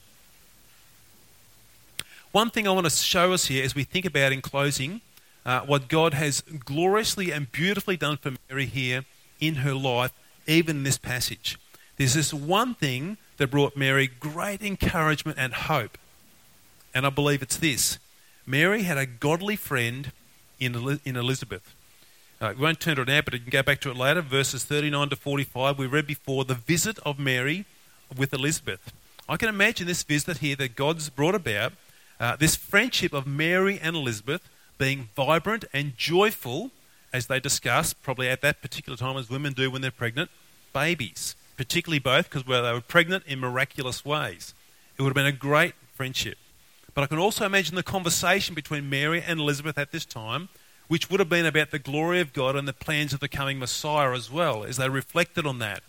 One 2.31 2.51
thing 2.51 2.69
I 2.69 2.73
want 2.73 2.85
to 2.85 2.91
show 2.91 3.33
us 3.33 3.47
here 3.47 3.65
as 3.65 3.75
we 3.75 3.85
think 3.85 4.05
about 4.05 4.33
in 4.33 4.43
closing 4.43 5.01
uh, 5.47 5.61
what 5.61 5.89
God 5.89 6.13
has 6.13 6.43
gloriously 6.43 7.31
and 7.31 7.51
beautifully 7.51 7.97
done 7.97 8.19
for 8.19 8.33
Mary 8.51 8.67
here 8.67 9.07
in 9.41 9.57
her 9.57 9.73
life, 9.73 10.13
even 10.47 10.79
in 10.79 10.83
this 10.83 10.99
passage. 10.99 11.59
There's 11.97 12.13
this 12.13 12.35
one 12.35 12.75
thing 12.75 13.17
that 13.39 13.51
brought 13.51 13.79
Mary 13.79 14.09
great 14.09 14.61
encouragement 14.61 15.39
and 15.41 15.55
hope. 15.55 15.97
And 16.95 17.07
I 17.07 17.11
believe 17.11 17.41
it's 17.41 17.57
this 17.57 17.99
Mary 18.45 18.83
had 18.83 18.99
a 18.99 19.07
godly 19.07 19.57
friend 19.57 20.13
in, 20.61 21.01
in 21.07 21.17
Elizabeth. 21.17 21.75
Uh, 22.39 22.53
we 22.55 22.63
won't 22.65 22.81
turn 22.81 22.97
to 22.97 23.03
it 23.03 23.09
now, 23.09 23.23
but 23.23 23.33
you 23.33 23.41
can 23.41 23.49
go 23.49 23.63
back 23.63 23.81
to 23.81 23.91
it 23.91 23.97
later. 23.97 24.21
Verses 24.21 24.63
39 24.63 25.09
to 25.09 25.17
45, 25.17 25.79
we 25.79 25.87
read 25.87 26.07
before 26.07 26.45
the 26.45 26.55
visit 26.55 26.99
of 26.99 27.19
Mary 27.19 27.65
with 28.15 28.35
Elizabeth. 28.35 28.93
I 29.27 29.39
can 29.39 29.49
imagine 29.49 29.87
this 29.87 30.03
visit 30.03 30.39
here 30.39 30.55
that 30.57 30.77
God's 30.77 31.09
brought 31.09 31.35
about, 31.35 31.73
uh, 32.21 32.37
this 32.37 32.55
friendship 32.55 33.15
of 33.15 33.27
Mary 33.27 33.81
and 33.83 33.97
Elizabeth 33.97 34.43
being 34.77 35.09
vibrant 35.17 35.65
and 35.73 35.97
joyful 35.97 36.73
as 37.11 37.27
they 37.27 37.41
discuss, 37.41 37.95
probably 37.95 38.29
at 38.29 38.43
that 38.43 38.61
particular 38.61 38.99
time 38.99 39.17
as 39.17 39.31
women 39.31 39.55
do 39.55 39.71
when 39.71 39.81
they're 39.81 39.91
pregnant, 39.91 40.31
babies, 40.75 41.37
particularly 41.57 41.99
both 41.99 42.29
because 42.29 42.45
they 42.45 42.73
were 42.73 42.83
pregnant 42.83 43.25
in 43.27 43.41
miraculous 43.41 44.05
ways. 44.05 44.53
It 44.99 45.03
would 45.03 45.09
have 45.09 45.15
been 45.15 45.25
a 45.25 45.33
great 45.33 45.73
friendship. 45.95 46.37
But 46.95 47.03
I 47.03 47.07
can 47.07 47.19
also 47.19 47.47
imagine 47.47 47.77
the 47.77 47.83
conversation 47.83 48.55
between 48.55 48.91
Mary 48.91 49.23
and 49.27 49.41
Elizabeth 49.41 49.79
at 49.79 49.91
this 49.91 50.05
time, 50.05 50.51
which 50.89 51.11
would 51.11 51.21
have 51.21 51.29
been 51.29 51.47
about 51.47 51.71
the 51.71 51.79
glory 51.79 52.21
of 52.21 52.33
God 52.33 52.57
and 52.57 52.67
the 52.67 52.73
plans 52.73 53.13
of 53.13 53.21
the 53.21 53.29
coming 53.29 53.59
Messiah 53.59 54.13
as 54.13 54.31
well, 54.31 54.65
as 54.65 54.77
they 54.77 54.89
reflected 54.89 55.47
on 55.47 55.59
that. 55.59 55.83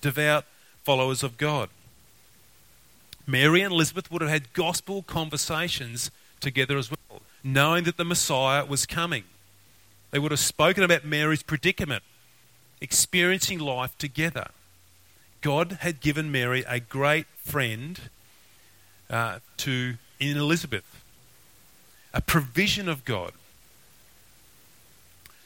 Devout 0.00 0.44
followers 0.84 1.22
of 1.22 1.36
God. 1.36 1.68
Mary 3.26 3.60
and 3.60 3.72
Elizabeth 3.72 4.10
would 4.10 4.22
have 4.22 4.30
had 4.30 4.52
gospel 4.52 5.02
conversations 5.02 6.10
together 6.40 6.78
as 6.78 6.90
well, 6.90 7.22
knowing 7.44 7.84
that 7.84 7.96
the 7.96 8.04
Messiah 8.04 8.64
was 8.64 8.86
coming. 8.86 9.24
They 10.10 10.18
would 10.18 10.32
have 10.32 10.40
spoken 10.40 10.82
about 10.82 11.04
Mary's 11.04 11.42
predicament, 11.42 12.02
experiencing 12.80 13.58
life 13.58 13.96
together. 13.98 14.48
God 15.40 15.78
had 15.80 16.00
given 16.00 16.32
Mary 16.32 16.64
a 16.66 16.80
great 16.80 17.26
friend 17.36 18.00
uh, 19.08 19.38
to 19.58 19.94
in 20.18 20.36
Elizabeth, 20.36 21.02
a 22.12 22.20
provision 22.20 22.88
of 22.88 23.04
God. 23.04 23.32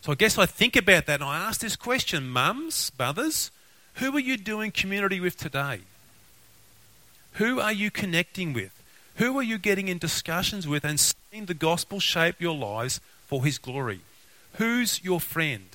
So 0.04 0.12
I 0.12 0.16
guess 0.16 0.36
I 0.36 0.44
think 0.44 0.76
about 0.76 1.06
that 1.06 1.22
and 1.22 1.30
I 1.30 1.38
ask 1.38 1.62
this 1.62 1.76
question, 1.76 2.28
mums, 2.28 2.92
mothers, 2.98 3.50
who 3.94 4.14
are 4.14 4.20
you 4.20 4.36
doing 4.36 4.70
community 4.70 5.18
with 5.18 5.38
today? 5.38 5.80
Who 7.34 7.58
are 7.58 7.72
you 7.72 7.90
connecting 7.90 8.52
with? 8.52 8.82
Who 9.14 9.38
are 9.38 9.42
you 9.42 9.56
getting 9.56 9.88
in 9.88 9.96
discussions 9.96 10.68
with 10.68 10.84
and 10.84 11.00
seeing 11.00 11.46
the 11.46 11.54
gospel 11.54 12.00
shape 12.00 12.38
your 12.38 12.54
lives 12.54 13.00
for 13.26 13.46
his 13.46 13.56
glory? 13.56 14.00
Who's 14.56 15.02
your 15.02 15.20
friend? 15.20 15.70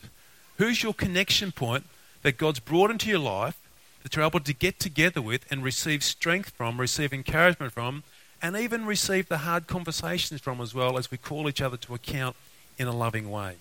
Who's 0.58 0.84
your 0.84 0.94
connection 0.94 1.52
point 1.52 1.86
that 2.22 2.38
God's 2.38 2.60
brought 2.60 2.92
into 2.92 3.10
your 3.10 3.18
life 3.18 3.58
that 4.04 4.16
you're 4.16 4.24
able 4.24 4.42
to 4.42 4.54
get 4.54 4.78
together 4.78 5.24
with 5.24 5.52
and 5.52 5.64
receive 5.64 6.04
strength 6.04 6.52
from, 6.52 6.80
receive 6.80 7.14
encouragement 7.14 7.74
from, 7.74 8.04
and 8.44 8.56
even 8.56 8.86
receive 8.86 9.28
the 9.28 9.40
hard 9.40 9.66
conversations 9.66 10.40
from 10.40 10.62
as 10.62 10.76
well 10.76 11.00
as 11.00 11.10
we 11.10 11.18
call 11.18 11.50
each 11.50 11.64
other 11.64 11.78
to 11.78 11.96
account 11.96 12.36
in 12.78 12.88
a 12.88 12.96
loving 12.96 13.32
way? 13.32 13.56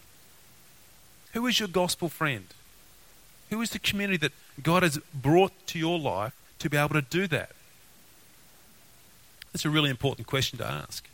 Who 1.33 1.47
is 1.47 1.59
your 1.59 1.69
gospel 1.69 2.09
friend? 2.09 2.47
Who 3.51 3.61
is 3.61 3.71
the 3.71 3.79
community 3.79 4.19
that 4.19 4.33
God 4.63 4.83
has 4.83 4.99
brought 5.15 5.53
to 5.69 5.79
your 5.79 5.99
life 5.99 6.35
to 6.59 6.69
be 6.69 6.77
able 6.77 6.95
to 6.95 7.03
do 7.03 7.27
that? 7.29 7.51
That's 9.53 9.65
a 9.65 9.71
really 9.71 9.91
important 9.91 10.27
question 10.27 10.59
to 10.59 10.67
ask 10.67 11.09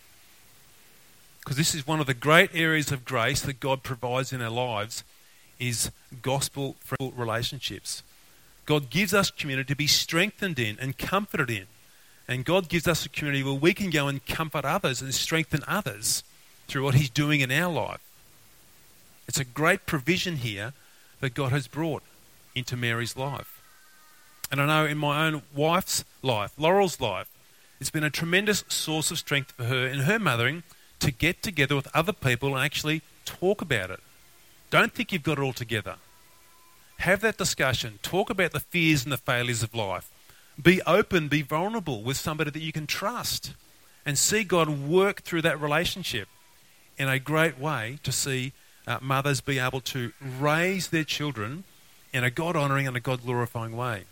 because 1.45 1.59
this 1.59 1.75
is 1.75 1.87
one 1.87 2.01
of 2.01 2.07
the 2.07 2.15
great 2.15 2.51
areas 2.55 2.91
of 2.91 3.05
grace 3.05 3.43
that 3.43 3.61
God 3.61 3.83
provides 3.83 4.33
in 4.33 4.41
our 4.41 4.51
lives 4.51 5.05
is 5.61 5.91
gospel 6.23 6.75
relationships. 6.99 8.03
God 8.65 8.89
gives 8.89 9.13
us 9.13 9.31
community 9.31 9.67
to 9.67 9.77
be 9.77 9.87
strengthened 9.87 10.59
in 10.59 10.79
and 10.81 10.97
comforted 10.97 11.51
in. 11.51 11.67
And 12.27 12.47
God 12.47 12.71
gives 12.71 12.89
us 12.89 13.05
a 13.05 13.11
community 13.11 13.43
where 13.43 13.53
we 13.53 13.75
can 13.75 13.91
go 13.91 14.09
and 14.09 14.25
comfort 14.25 14.65
others 14.65 15.03
and 15.03 15.13
strengthen 15.13 15.63
others 15.69 16.25
through 16.67 16.83
what 16.83 16.95
He's 16.95 17.11
doing 17.11 17.41
in 17.41 17.53
our 17.53 17.71
life. 17.71 18.01
It's 19.27 19.41
a 19.41 19.45
great 19.45 19.87
provision 19.87 20.37
here 20.37 20.73
that 21.21 21.35
God 21.35 21.53
has 21.53 21.67
brought 21.67 22.03
into 22.55 22.77
Mary's 22.77 23.17
life. 23.17 23.61
And 24.51 24.61
I 24.61 24.67
know 24.67 24.87
in 24.87 24.99
my 24.99 25.27
own 25.27 25.43
wife's 25.55 26.05
life, 26.23 26.53
Laurel's 26.59 27.01
life, 27.01 27.29
it's 27.81 27.91
been 27.91 28.05
a 28.05 28.11
tremendous 28.11 28.65
source 28.69 29.11
of 29.11 29.19
strength 29.19 29.53
for 29.53 29.65
her 29.65 29.87
in 29.87 30.01
her 30.01 30.19
mothering 30.19 30.63
to 31.01 31.11
get 31.11 31.43
together 31.43 31.75
with 31.75 31.89
other 31.95 32.13
people 32.13 32.55
and 32.55 32.65
actually 32.65 33.03
talk 33.25 33.61
about 33.61 33.91
it. 33.91 34.01
Don't 34.71 34.93
think 34.93 35.13
you've 35.13 35.23
got 35.23 35.39
it 35.39 35.43
all 35.43 35.53
together. 35.53 35.97
Have 36.99 37.21
that 37.21 37.37
discussion. 37.37 37.99
Talk 38.03 38.31
about 38.31 38.53
the 38.53 38.61
fears 38.61 39.05
and 39.05 39.13
the 39.13 39.17
failures 39.19 39.63
of 39.63 39.75
life. 39.75 40.11
Be 40.63 40.81
open, 40.83 41.29
be 41.29 41.43
vulnerable 41.43 42.03
with 42.03 42.17
somebody 42.17 42.51
that 42.51 42.63
you 42.63 42.73
can 42.73 42.87
trust 42.87 43.53
and 44.07 44.17
see 44.17 44.45
God 44.45 44.69
work 44.69 45.23
through 45.23 45.43
that 45.43 45.61
relationship 45.61 46.29
in 46.97 47.09
a 47.09 47.19
great 47.19 47.59
way 47.59 47.99
to 48.03 48.13
see 48.13 48.53
uh, 48.87 48.99
mothers 49.01 49.41
be 49.41 49.59
able 49.59 49.81
to 49.81 50.13
raise 50.21 50.89
their 50.89 51.05
children 51.05 51.65
in 52.13 52.25
a 52.25 52.31
God 52.31 52.57
honouring 52.57 52.87
and 52.87 52.97
a 52.97 53.01
God 53.01 53.23
glorifying 53.25 53.77
way. 53.77 54.05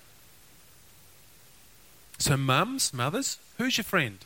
So, 2.18 2.36
mums, 2.36 2.92
mothers, 2.94 3.38
who's 3.58 3.76
your 3.76 3.84
friend? 3.84 4.18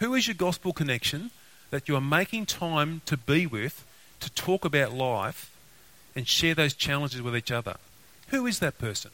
Who 0.00 0.14
is 0.14 0.26
your 0.26 0.34
gospel 0.34 0.72
connection 0.72 1.30
that 1.70 1.88
you 1.88 1.96
are 1.96 2.00
making 2.00 2.46
time 2.46 3.02
to 3.06 3.16
be 3.16 3.46
with, 3.46 3.84
to 4.20 4.30
talk 4.30 4.64
about 4.64 4.92
life, 4.92 5.50
and 6.14 6.26
share 6.26 6.54
those 6.54 6.74
challenges 6.74 7.22
with 7.22 7.36
each 7.36 7.50
other? 7.50 7.76
Who 8.28 8.46
is 8.46 8.58
that 8.58 8.78
person? 8.78 9.10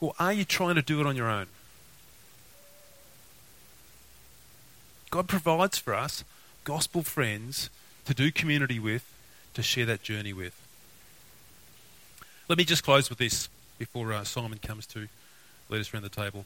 Or 0.00 0.14
are 0.18 0.32
you 0.32 0.44
trying 0.44 0.76
to 0.76 0.82
do 0.82 1.00
it 1.00 1.06
on 1.06 1.16
your 1.16 1.28
own? 1.28 1.46
God 5.10 5.28
provides 5.28 5.76
for 5.76 5.94
us 5.94 6.24
gospel 6.70 7.02
friends 7.02 7.68
to 8.04 8.14
do 8.14 8.30
community 8.30 8.78
with, 8.78 9.04
to 9.54 9.60
share 9.60 9.84
that 9.84 10.04
journey 10.04 10.32
with. 10.32 10.54
Let 12.48 12.58
me 12.58 12.62
just 12.62 12.84
close 12.84 13.10
with 13.10 13.18
this 13.18 13.48
before 13.76 14.12
uh, 14.12 14.22
Simon 14.22 14.60
comes 14.62 14.86
to 14.86 15.08
lead 15.68 15.80
us 15.80 15.92
around 15.92 16.04
the 16.04 16.08
table. 16.08 16.44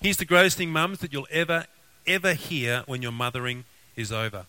Here's 0.00 0.16
the 0.16 0.24
greatest 0.24 0.56
thing, 0.56 0.70
mums, 0.70 0.98
that 0.98 1.12
you'll 1.12 1.28
ever, 1.30 1.66
ever 2.04 2.34
hear 2.34 2.82
when 2.86 3.00
your 3.00 3.12
mothering 3.12 3.62
is 3.94 4.10
over. 4.10 4.46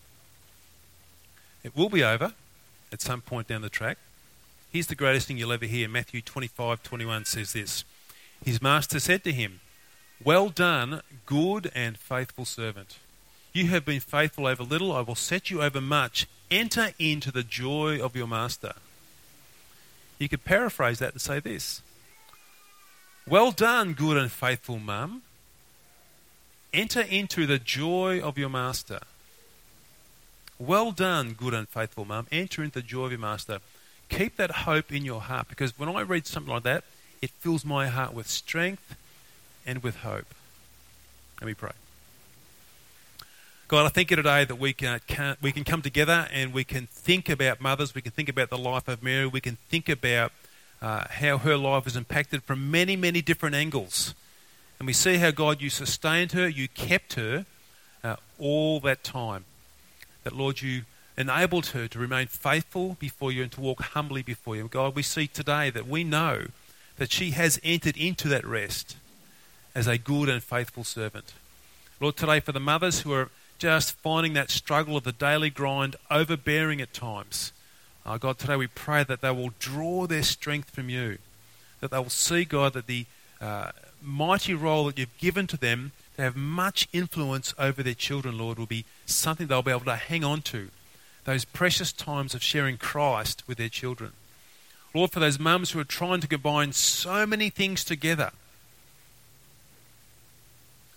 It 1.62 1.76
will 1.76 1.88
be 1.88 2.02
over 2.02 2.32
at 2.90 3.00
some 3.00 3.20
point 3.20 3.46
down 3.46 3.62
the 3.62 3.68
track. 3.68 3.98
Here's 4.72 4.88
the 4.88 4.96
greatest 4.96 5.28
thing 5.28 5.38
you'll 5.38 5.52
ever 5.52 5.66
hear. 5.66 5.88
Matthew 5.88 6.20
25 6.20 6.82
21 6.82 7.26
says 7.26 7.52
this 7.52 7.84
His 8.44 8.60
master 8.60 8.98
said 8.98 9.22
to 9.22 9.30
him, 9.30 9.60
Well 10.24 10.48
done, 10.48 11.02
good 11.26 11.70
and 11.76 11.96
faithful 11.96 12.44
servant. 12.44 12.98
You 13.56 13.68
have 13.68 13.86
been 13.86 14.00
faithful 14.00 14.46
over 14.46 14.62
little, 14.62 14.92
I 14.92 15.00
will 15.00 15.14
set 15.14 15.48
you 15.48 15.62
over 15.62 15.80
much. 15.80 16.26
Enter 16.50 16.90
into 16.98 17.32
the 17.32 17.42
joy 17.42 17.98
of 17.98 18.14
your 18.14 18.26
master. 18.26 18.74
You 20.18 20.28
could 20.28 20.44
paraphrase 20.44 20.98
that 20.98 21.12
and 21.12 21.20
say 21.22 21.40
this 21.40 21.80
Well 23.26 23.52
done, 23.52 23.94
good 23.94 24.18
and 24.18 24.30
faithful 24.30 24.78
mum. 24.78 25.22
Enter 26.74 27.00
into 27.00 27.46
the 27.46 27.58
joy 27.58 28.20
of 28.20 28.36
your 28.36 28.50
master. 28.50 29.00
Well 30.58 30.92
done, 30.92 31.32
good 31.32 31.54
and 31.54 31.66
faithful 31.66 32.04
mum. 32.04 32.26
Enter 32.30 32.62
into 32.62 32.80
the 32.80 32.86
joy 32.86 33.06
of 33.06 33.12
your 33.12 33.20
master. 33.20 33.60
Keep 34.10 34.36
that 34.36 34.50
hope 34.50 34.92
in 34.92 35.02
your 35.02 35.22
heart 35.22 35.48
because 35.48 35.78
when 35.78 35.88
I 35.88 36.02
read 36.02 36.26
something 36.26 36.52
like 36.52 36.64
that, 36.64 36.84
it 37.22 37.30
fills 37.30 37.64
my 37.64 37.86
heart 37.86 38.12
with 38.12 38.28
strength 38.28 38.96
and 39.64 39.82
with 39.82 39.96
hope. 39.96 40.34
Let 41.40 41.46
me 41.46 41.54
pray. 41.54 41.72
God, 43.68 43.84
I 43.84 43.88
thank 43.88 44.10
you 44.10 44.16
today 44.16 44.44
that 44.44 44.60
we 44.60 44.72
can, 44.72 45.00
can, 45.08 45.36
we 45.42 45.50
can 45.50 45.64
come 45.64 45.82
together 45.82 46.28
and 46.32 46.54
we 46.54 46.62
can 46.62 46.86
think 46.86 47.28
about 47.28 47.60
mothers, 47.60 47.96
we 47.96 48.00
can 48.00 48.12
think 48.12 48.28
about 48.28 48.48
the 48.48 48.56
life 48.56 48.86
of 48.86 49.02
Mary, 49.02 49.26
we 49.26 49.40
can 49.40 49.56
think 49.68 49.88
about 49.88 50.30
uh, 50.80 51.06
how 51.10 51.38
her 51.38 51.56
life 51.56 51.84
is 51.84 51.96
impacted 51.96 52.44
from 52.44 52.70
many, 52.70 52.94
many 52.94 53.20
different 53.20 53.56
angles. 53.56 54.14
And 54.78 54.86
we 54.86 54.92
see 54.92 55.16
how, 55.16 55.32
God, 55.32 55.60
you 55.60 55.68
sustained 55.68 56.30
her, 56.30 56.48
you 56.48 56.68
kept 56.68 57.14
her 57.14 57.44
uh, 58.04 58.14
all 58.38 58.78
that 58.80 59.02
time. 59.02 59.44
That, 60.22 60.36
Lord, 60.36 60.62
you 60.62 60.82
enabled 61.18 61.66
her 61.66 61.88
to 61.88 61.98
remain 61.98 62.28
faithful 62.28 62.96
before 63.00 63.32
you 63.32 63.42
and 63.42 63.50
to 63.50 63.60
walk 63.60 63.80
humbly 63.80 64.22
before 64.22 64.54
you. 64.54 64.68
God, 64.68 64.94
we 64.94 65.02
see 65.02 65.26
today 65.26 65.70
that 65.70 65.88
we 65.88 66.04
know 66.04 66.46
that 66.98 67.10
she 67.10 67.32
has 67.32 67.58
entered 67.64 67.96
into 67.96 68.28
that 68.28 68.46
rest 68.46 68.96
as 69.74 69.88
a 69.88 69.98
good 69.98 70.28
and 70.28 70.40
faithful 70.40 70.84
servant. 70.84 71.32
Lord, 72.00 72.16
today 72.16 72.38
for 72.38 72.52
the 72.52 72.60
mothers 72.60 73.00
who 73.00 73.12
are 73.12 73.28
just 73.58 73.92
finding 73.92 74.32
that 74.34 74.50
struggle 74.50 74.96
of 74.96 75.04
the 75.04 75.12
daily 75.12 75.50
grind, 75.50 75.96
overbearing 76.10 76.80
at 76.80 76.92
times, 76.92 77.52
uh, 78.04 78.18
God, 78.18 78.38
today 78.38 78.56
we 78.56 78.68
pray 78.68 79.02
that 79.04 79.20
they 79.20 79.30
will 79.30 79.50
draw 79.58 80.06
their 80.06 80.22
strength 80.22 80.70
from 80.70 80.88
you, 80.88 81.18
that 81.80 81.90
they 81.90 81.98
will 81.98 82.08
see, 82.08 82.44
God, 82.44 82.74
that 82.74 82.86
the 82.86 83.06
uh, 83.40 83.72
mighty 84.00 84.54
role 84.54 84.86
that 84.86 84.98
you've 84.98 85.18
given 85.18 85.46
to 85.48 85.56
them 85.56 85.92
to 86.16 86.22
have 86.22 86.36
much 86.36 86.88
influence 86.92 87.52
over 87.58 87.82
their 87.82 87.94
children, 87.94 88.38
Lord, 88.38 88.58
will 88.58 88.66
be 88.66 88.84
something 89.06 89.48
they'll 89.48 89.62
be 89.62 89.72
able 89.72 89.80
to 89.86 89.96
hang 89.96 90.24
on 90.24 90.42
to. 90.42 90.68
Those 91.24 91.44
precious 91.44 91.92
times 91.92 92.34
of 92.34 92.42
sharing 92.42 92.76
Christ 92.76 93.42
with 93.48 93.58
their 93.58 93.68
children. 93.68 94.12
Lord, 94.94 95.10
for 95.10 95.20
those 95.20 95.38
mums 95.38 95.72
who 95.72 95.80
are 95.80 95.84
trying 95.84 96.20
to 96.20 96.28
combine 96.28 96.72
so 96.72 97.26
many 97.26 97.50
things 97.50 97.84
together 97.84 98.30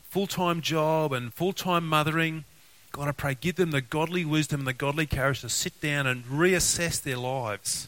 full 0.10 0.28
time 0.28 0.62
job 0.62 1.14
and 1.14 1.34
full 1.34 1.54
time 1.54 1.88
mothering. 1.88 2.44
God, 2.92 3.08
I 3.08 3.12
pray, 3.12 3.38
give 3.40 3.56
them 3.56 3.72
the 3.72 3.82
godly 3.82 4.26
wisdom 4.26 4.62
and 4.62 4.68
the 4.68 4.74
godly 4.74 5.06
courage 5.06 5.42
to 5.42 5.50
sit 5.50 5.80
down 5.80 6.08
and 6.08 6.26
reassess 6.26 7.02
their 7.02 7.18
lives. 7.18 7.88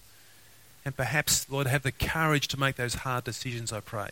And 0.86 0.96
perhaps, 0.96 1.50
Lord, 1.50 1.68
have 1.68 1.84
the 1.84 1.92
courage 1.92 2.48
to 2.50 2.60
make 2.60 2.76
those 2.76 2.96
hard 2.96 3.24
decisions, 3.24 3.74
I 3.74 3.80
pray. 3.80 4.12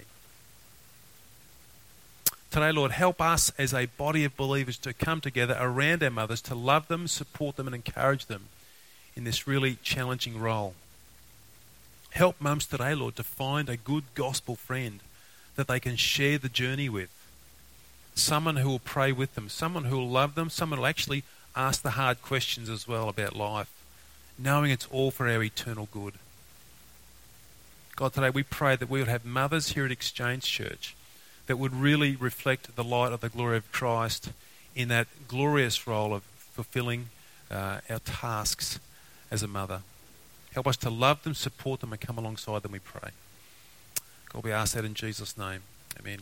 Today, 2.52 2.72
Lord, 2.72 2.92
help 2.92 3.22
us 3.22 3.52
as 3.60 3.74
a 3.74 3.86
body 3.86 4.24
of 4.24 4.36
believers 4.36 4.78
to 4.80 4.94
come 4.94 5.22
together 5.22 5.56
around 5.60 6.02
our 6.02 6.10
mothers, 6.10 6.42
to 6.44 6.56
love 6.56 6.88
them, 6.88 7.08
support 7.08 7.56
them, 7.56 7.68
and 7.68 7.76
encourage 7.76 8.26
them 8.26 8.46
in 9.16 9.24
this 9.24 9.48
really 9.48 9.78
challenging 9.84 10.40
role. 10.40 10.74
Help 12.12 12.42
mums 12.42 12.66
today, 12.66 12.96
Lord, 12.96 13.16
to 13.18 13.24
find 13.24 13.70
a 13.70 13.78
good 13.78 14.04
gospel 14.16 14.56
friend 14.56 15.00
that 15.56 15.68
they 15.68 15.80
can 15.80 15.96
share 15.96 16.40
the 16.40 16.50
journey 16.50 16.90
with. 16.90 17.10
Someone 18.20 18.58
who 18.58 18.70
will 18.70 18.80
pray 18.80 19.12
with 19.12 19.36
them, 19.36 19.50
someone 19.50 19.86
who 19.86 19.98
will 19.98 20.10
love 20.10 20.36
them, 20.36 20.50
someone 20.50 20.78
who 20.78 20.82
will 20.82 20.90
actually 20.90 21.24
ask 21.56 21.82
the 21.82 21.92
hard 21.92 22.22
questions 22.22 22.70
as 22.70 22.88
well 22.88 23.10
about 23.10 23.36
life, 23.36 23.72
knowing 24.38 24.72
it's 24.72 24.88
all 24.92 25.10
for 25.10 25.28
our 25.28 25.42
eternal 25.42 25.88
good. 25.92 26.16
God, 27.96 28.14
today 28.14 28.30
we 28.30 28.44
pray 28.44 28.76
that 28.76 28.90
we 28.90 29.00
would 29.00 29.08
have 29.08 29.26
mothers 29.26 29.70
here 29.70 29.86
at 29.86 29.92
Exchange 29.92 30.44
Church 30.44 30.96
that 31.48 31.58
would 31.58 31.74
really 31.74 32.16
reflect 32.16 32.76
the 32.76 32.84
light 32.84 33.12
of 33.12 33.22
the 33.22 33.30
glory 33.30 33.58
of 33.58 33.72
Christ 33.72 34.32
in 34.76 34.88
that 34.90 35.08
glorious 35.28 35.88
role 35.88 36.14
of 36.14 36.24
fulfilling 36.54 37.10
uh, 37.50 37.80
our 37.90 38.00
tasks 38.00 38.80
as 39.32 39.44
a 39.44 39.48
mother. 39.48 39.82
Help 40.54 40.68
us 40.68 40.78
to 40.78 40.90
love 40.90 41.24
them, 41.24 41.34
support 41.34 41.82
them, 41.82 41.92
and 41.92 42.02
come 42.02 42.18
alongside 42.18 42.64
them, 42.64 42.72
we 42.72 42.80
pray. 42.80 43.12
God, 44.30 44.44
we 44.44 44.52
ask 44.52 44.76
that 44.76 44.86
in 44.86 44.94
Jesus' 44.94 45.38
name. 45.38 45.62
Amen. 46.00 46.20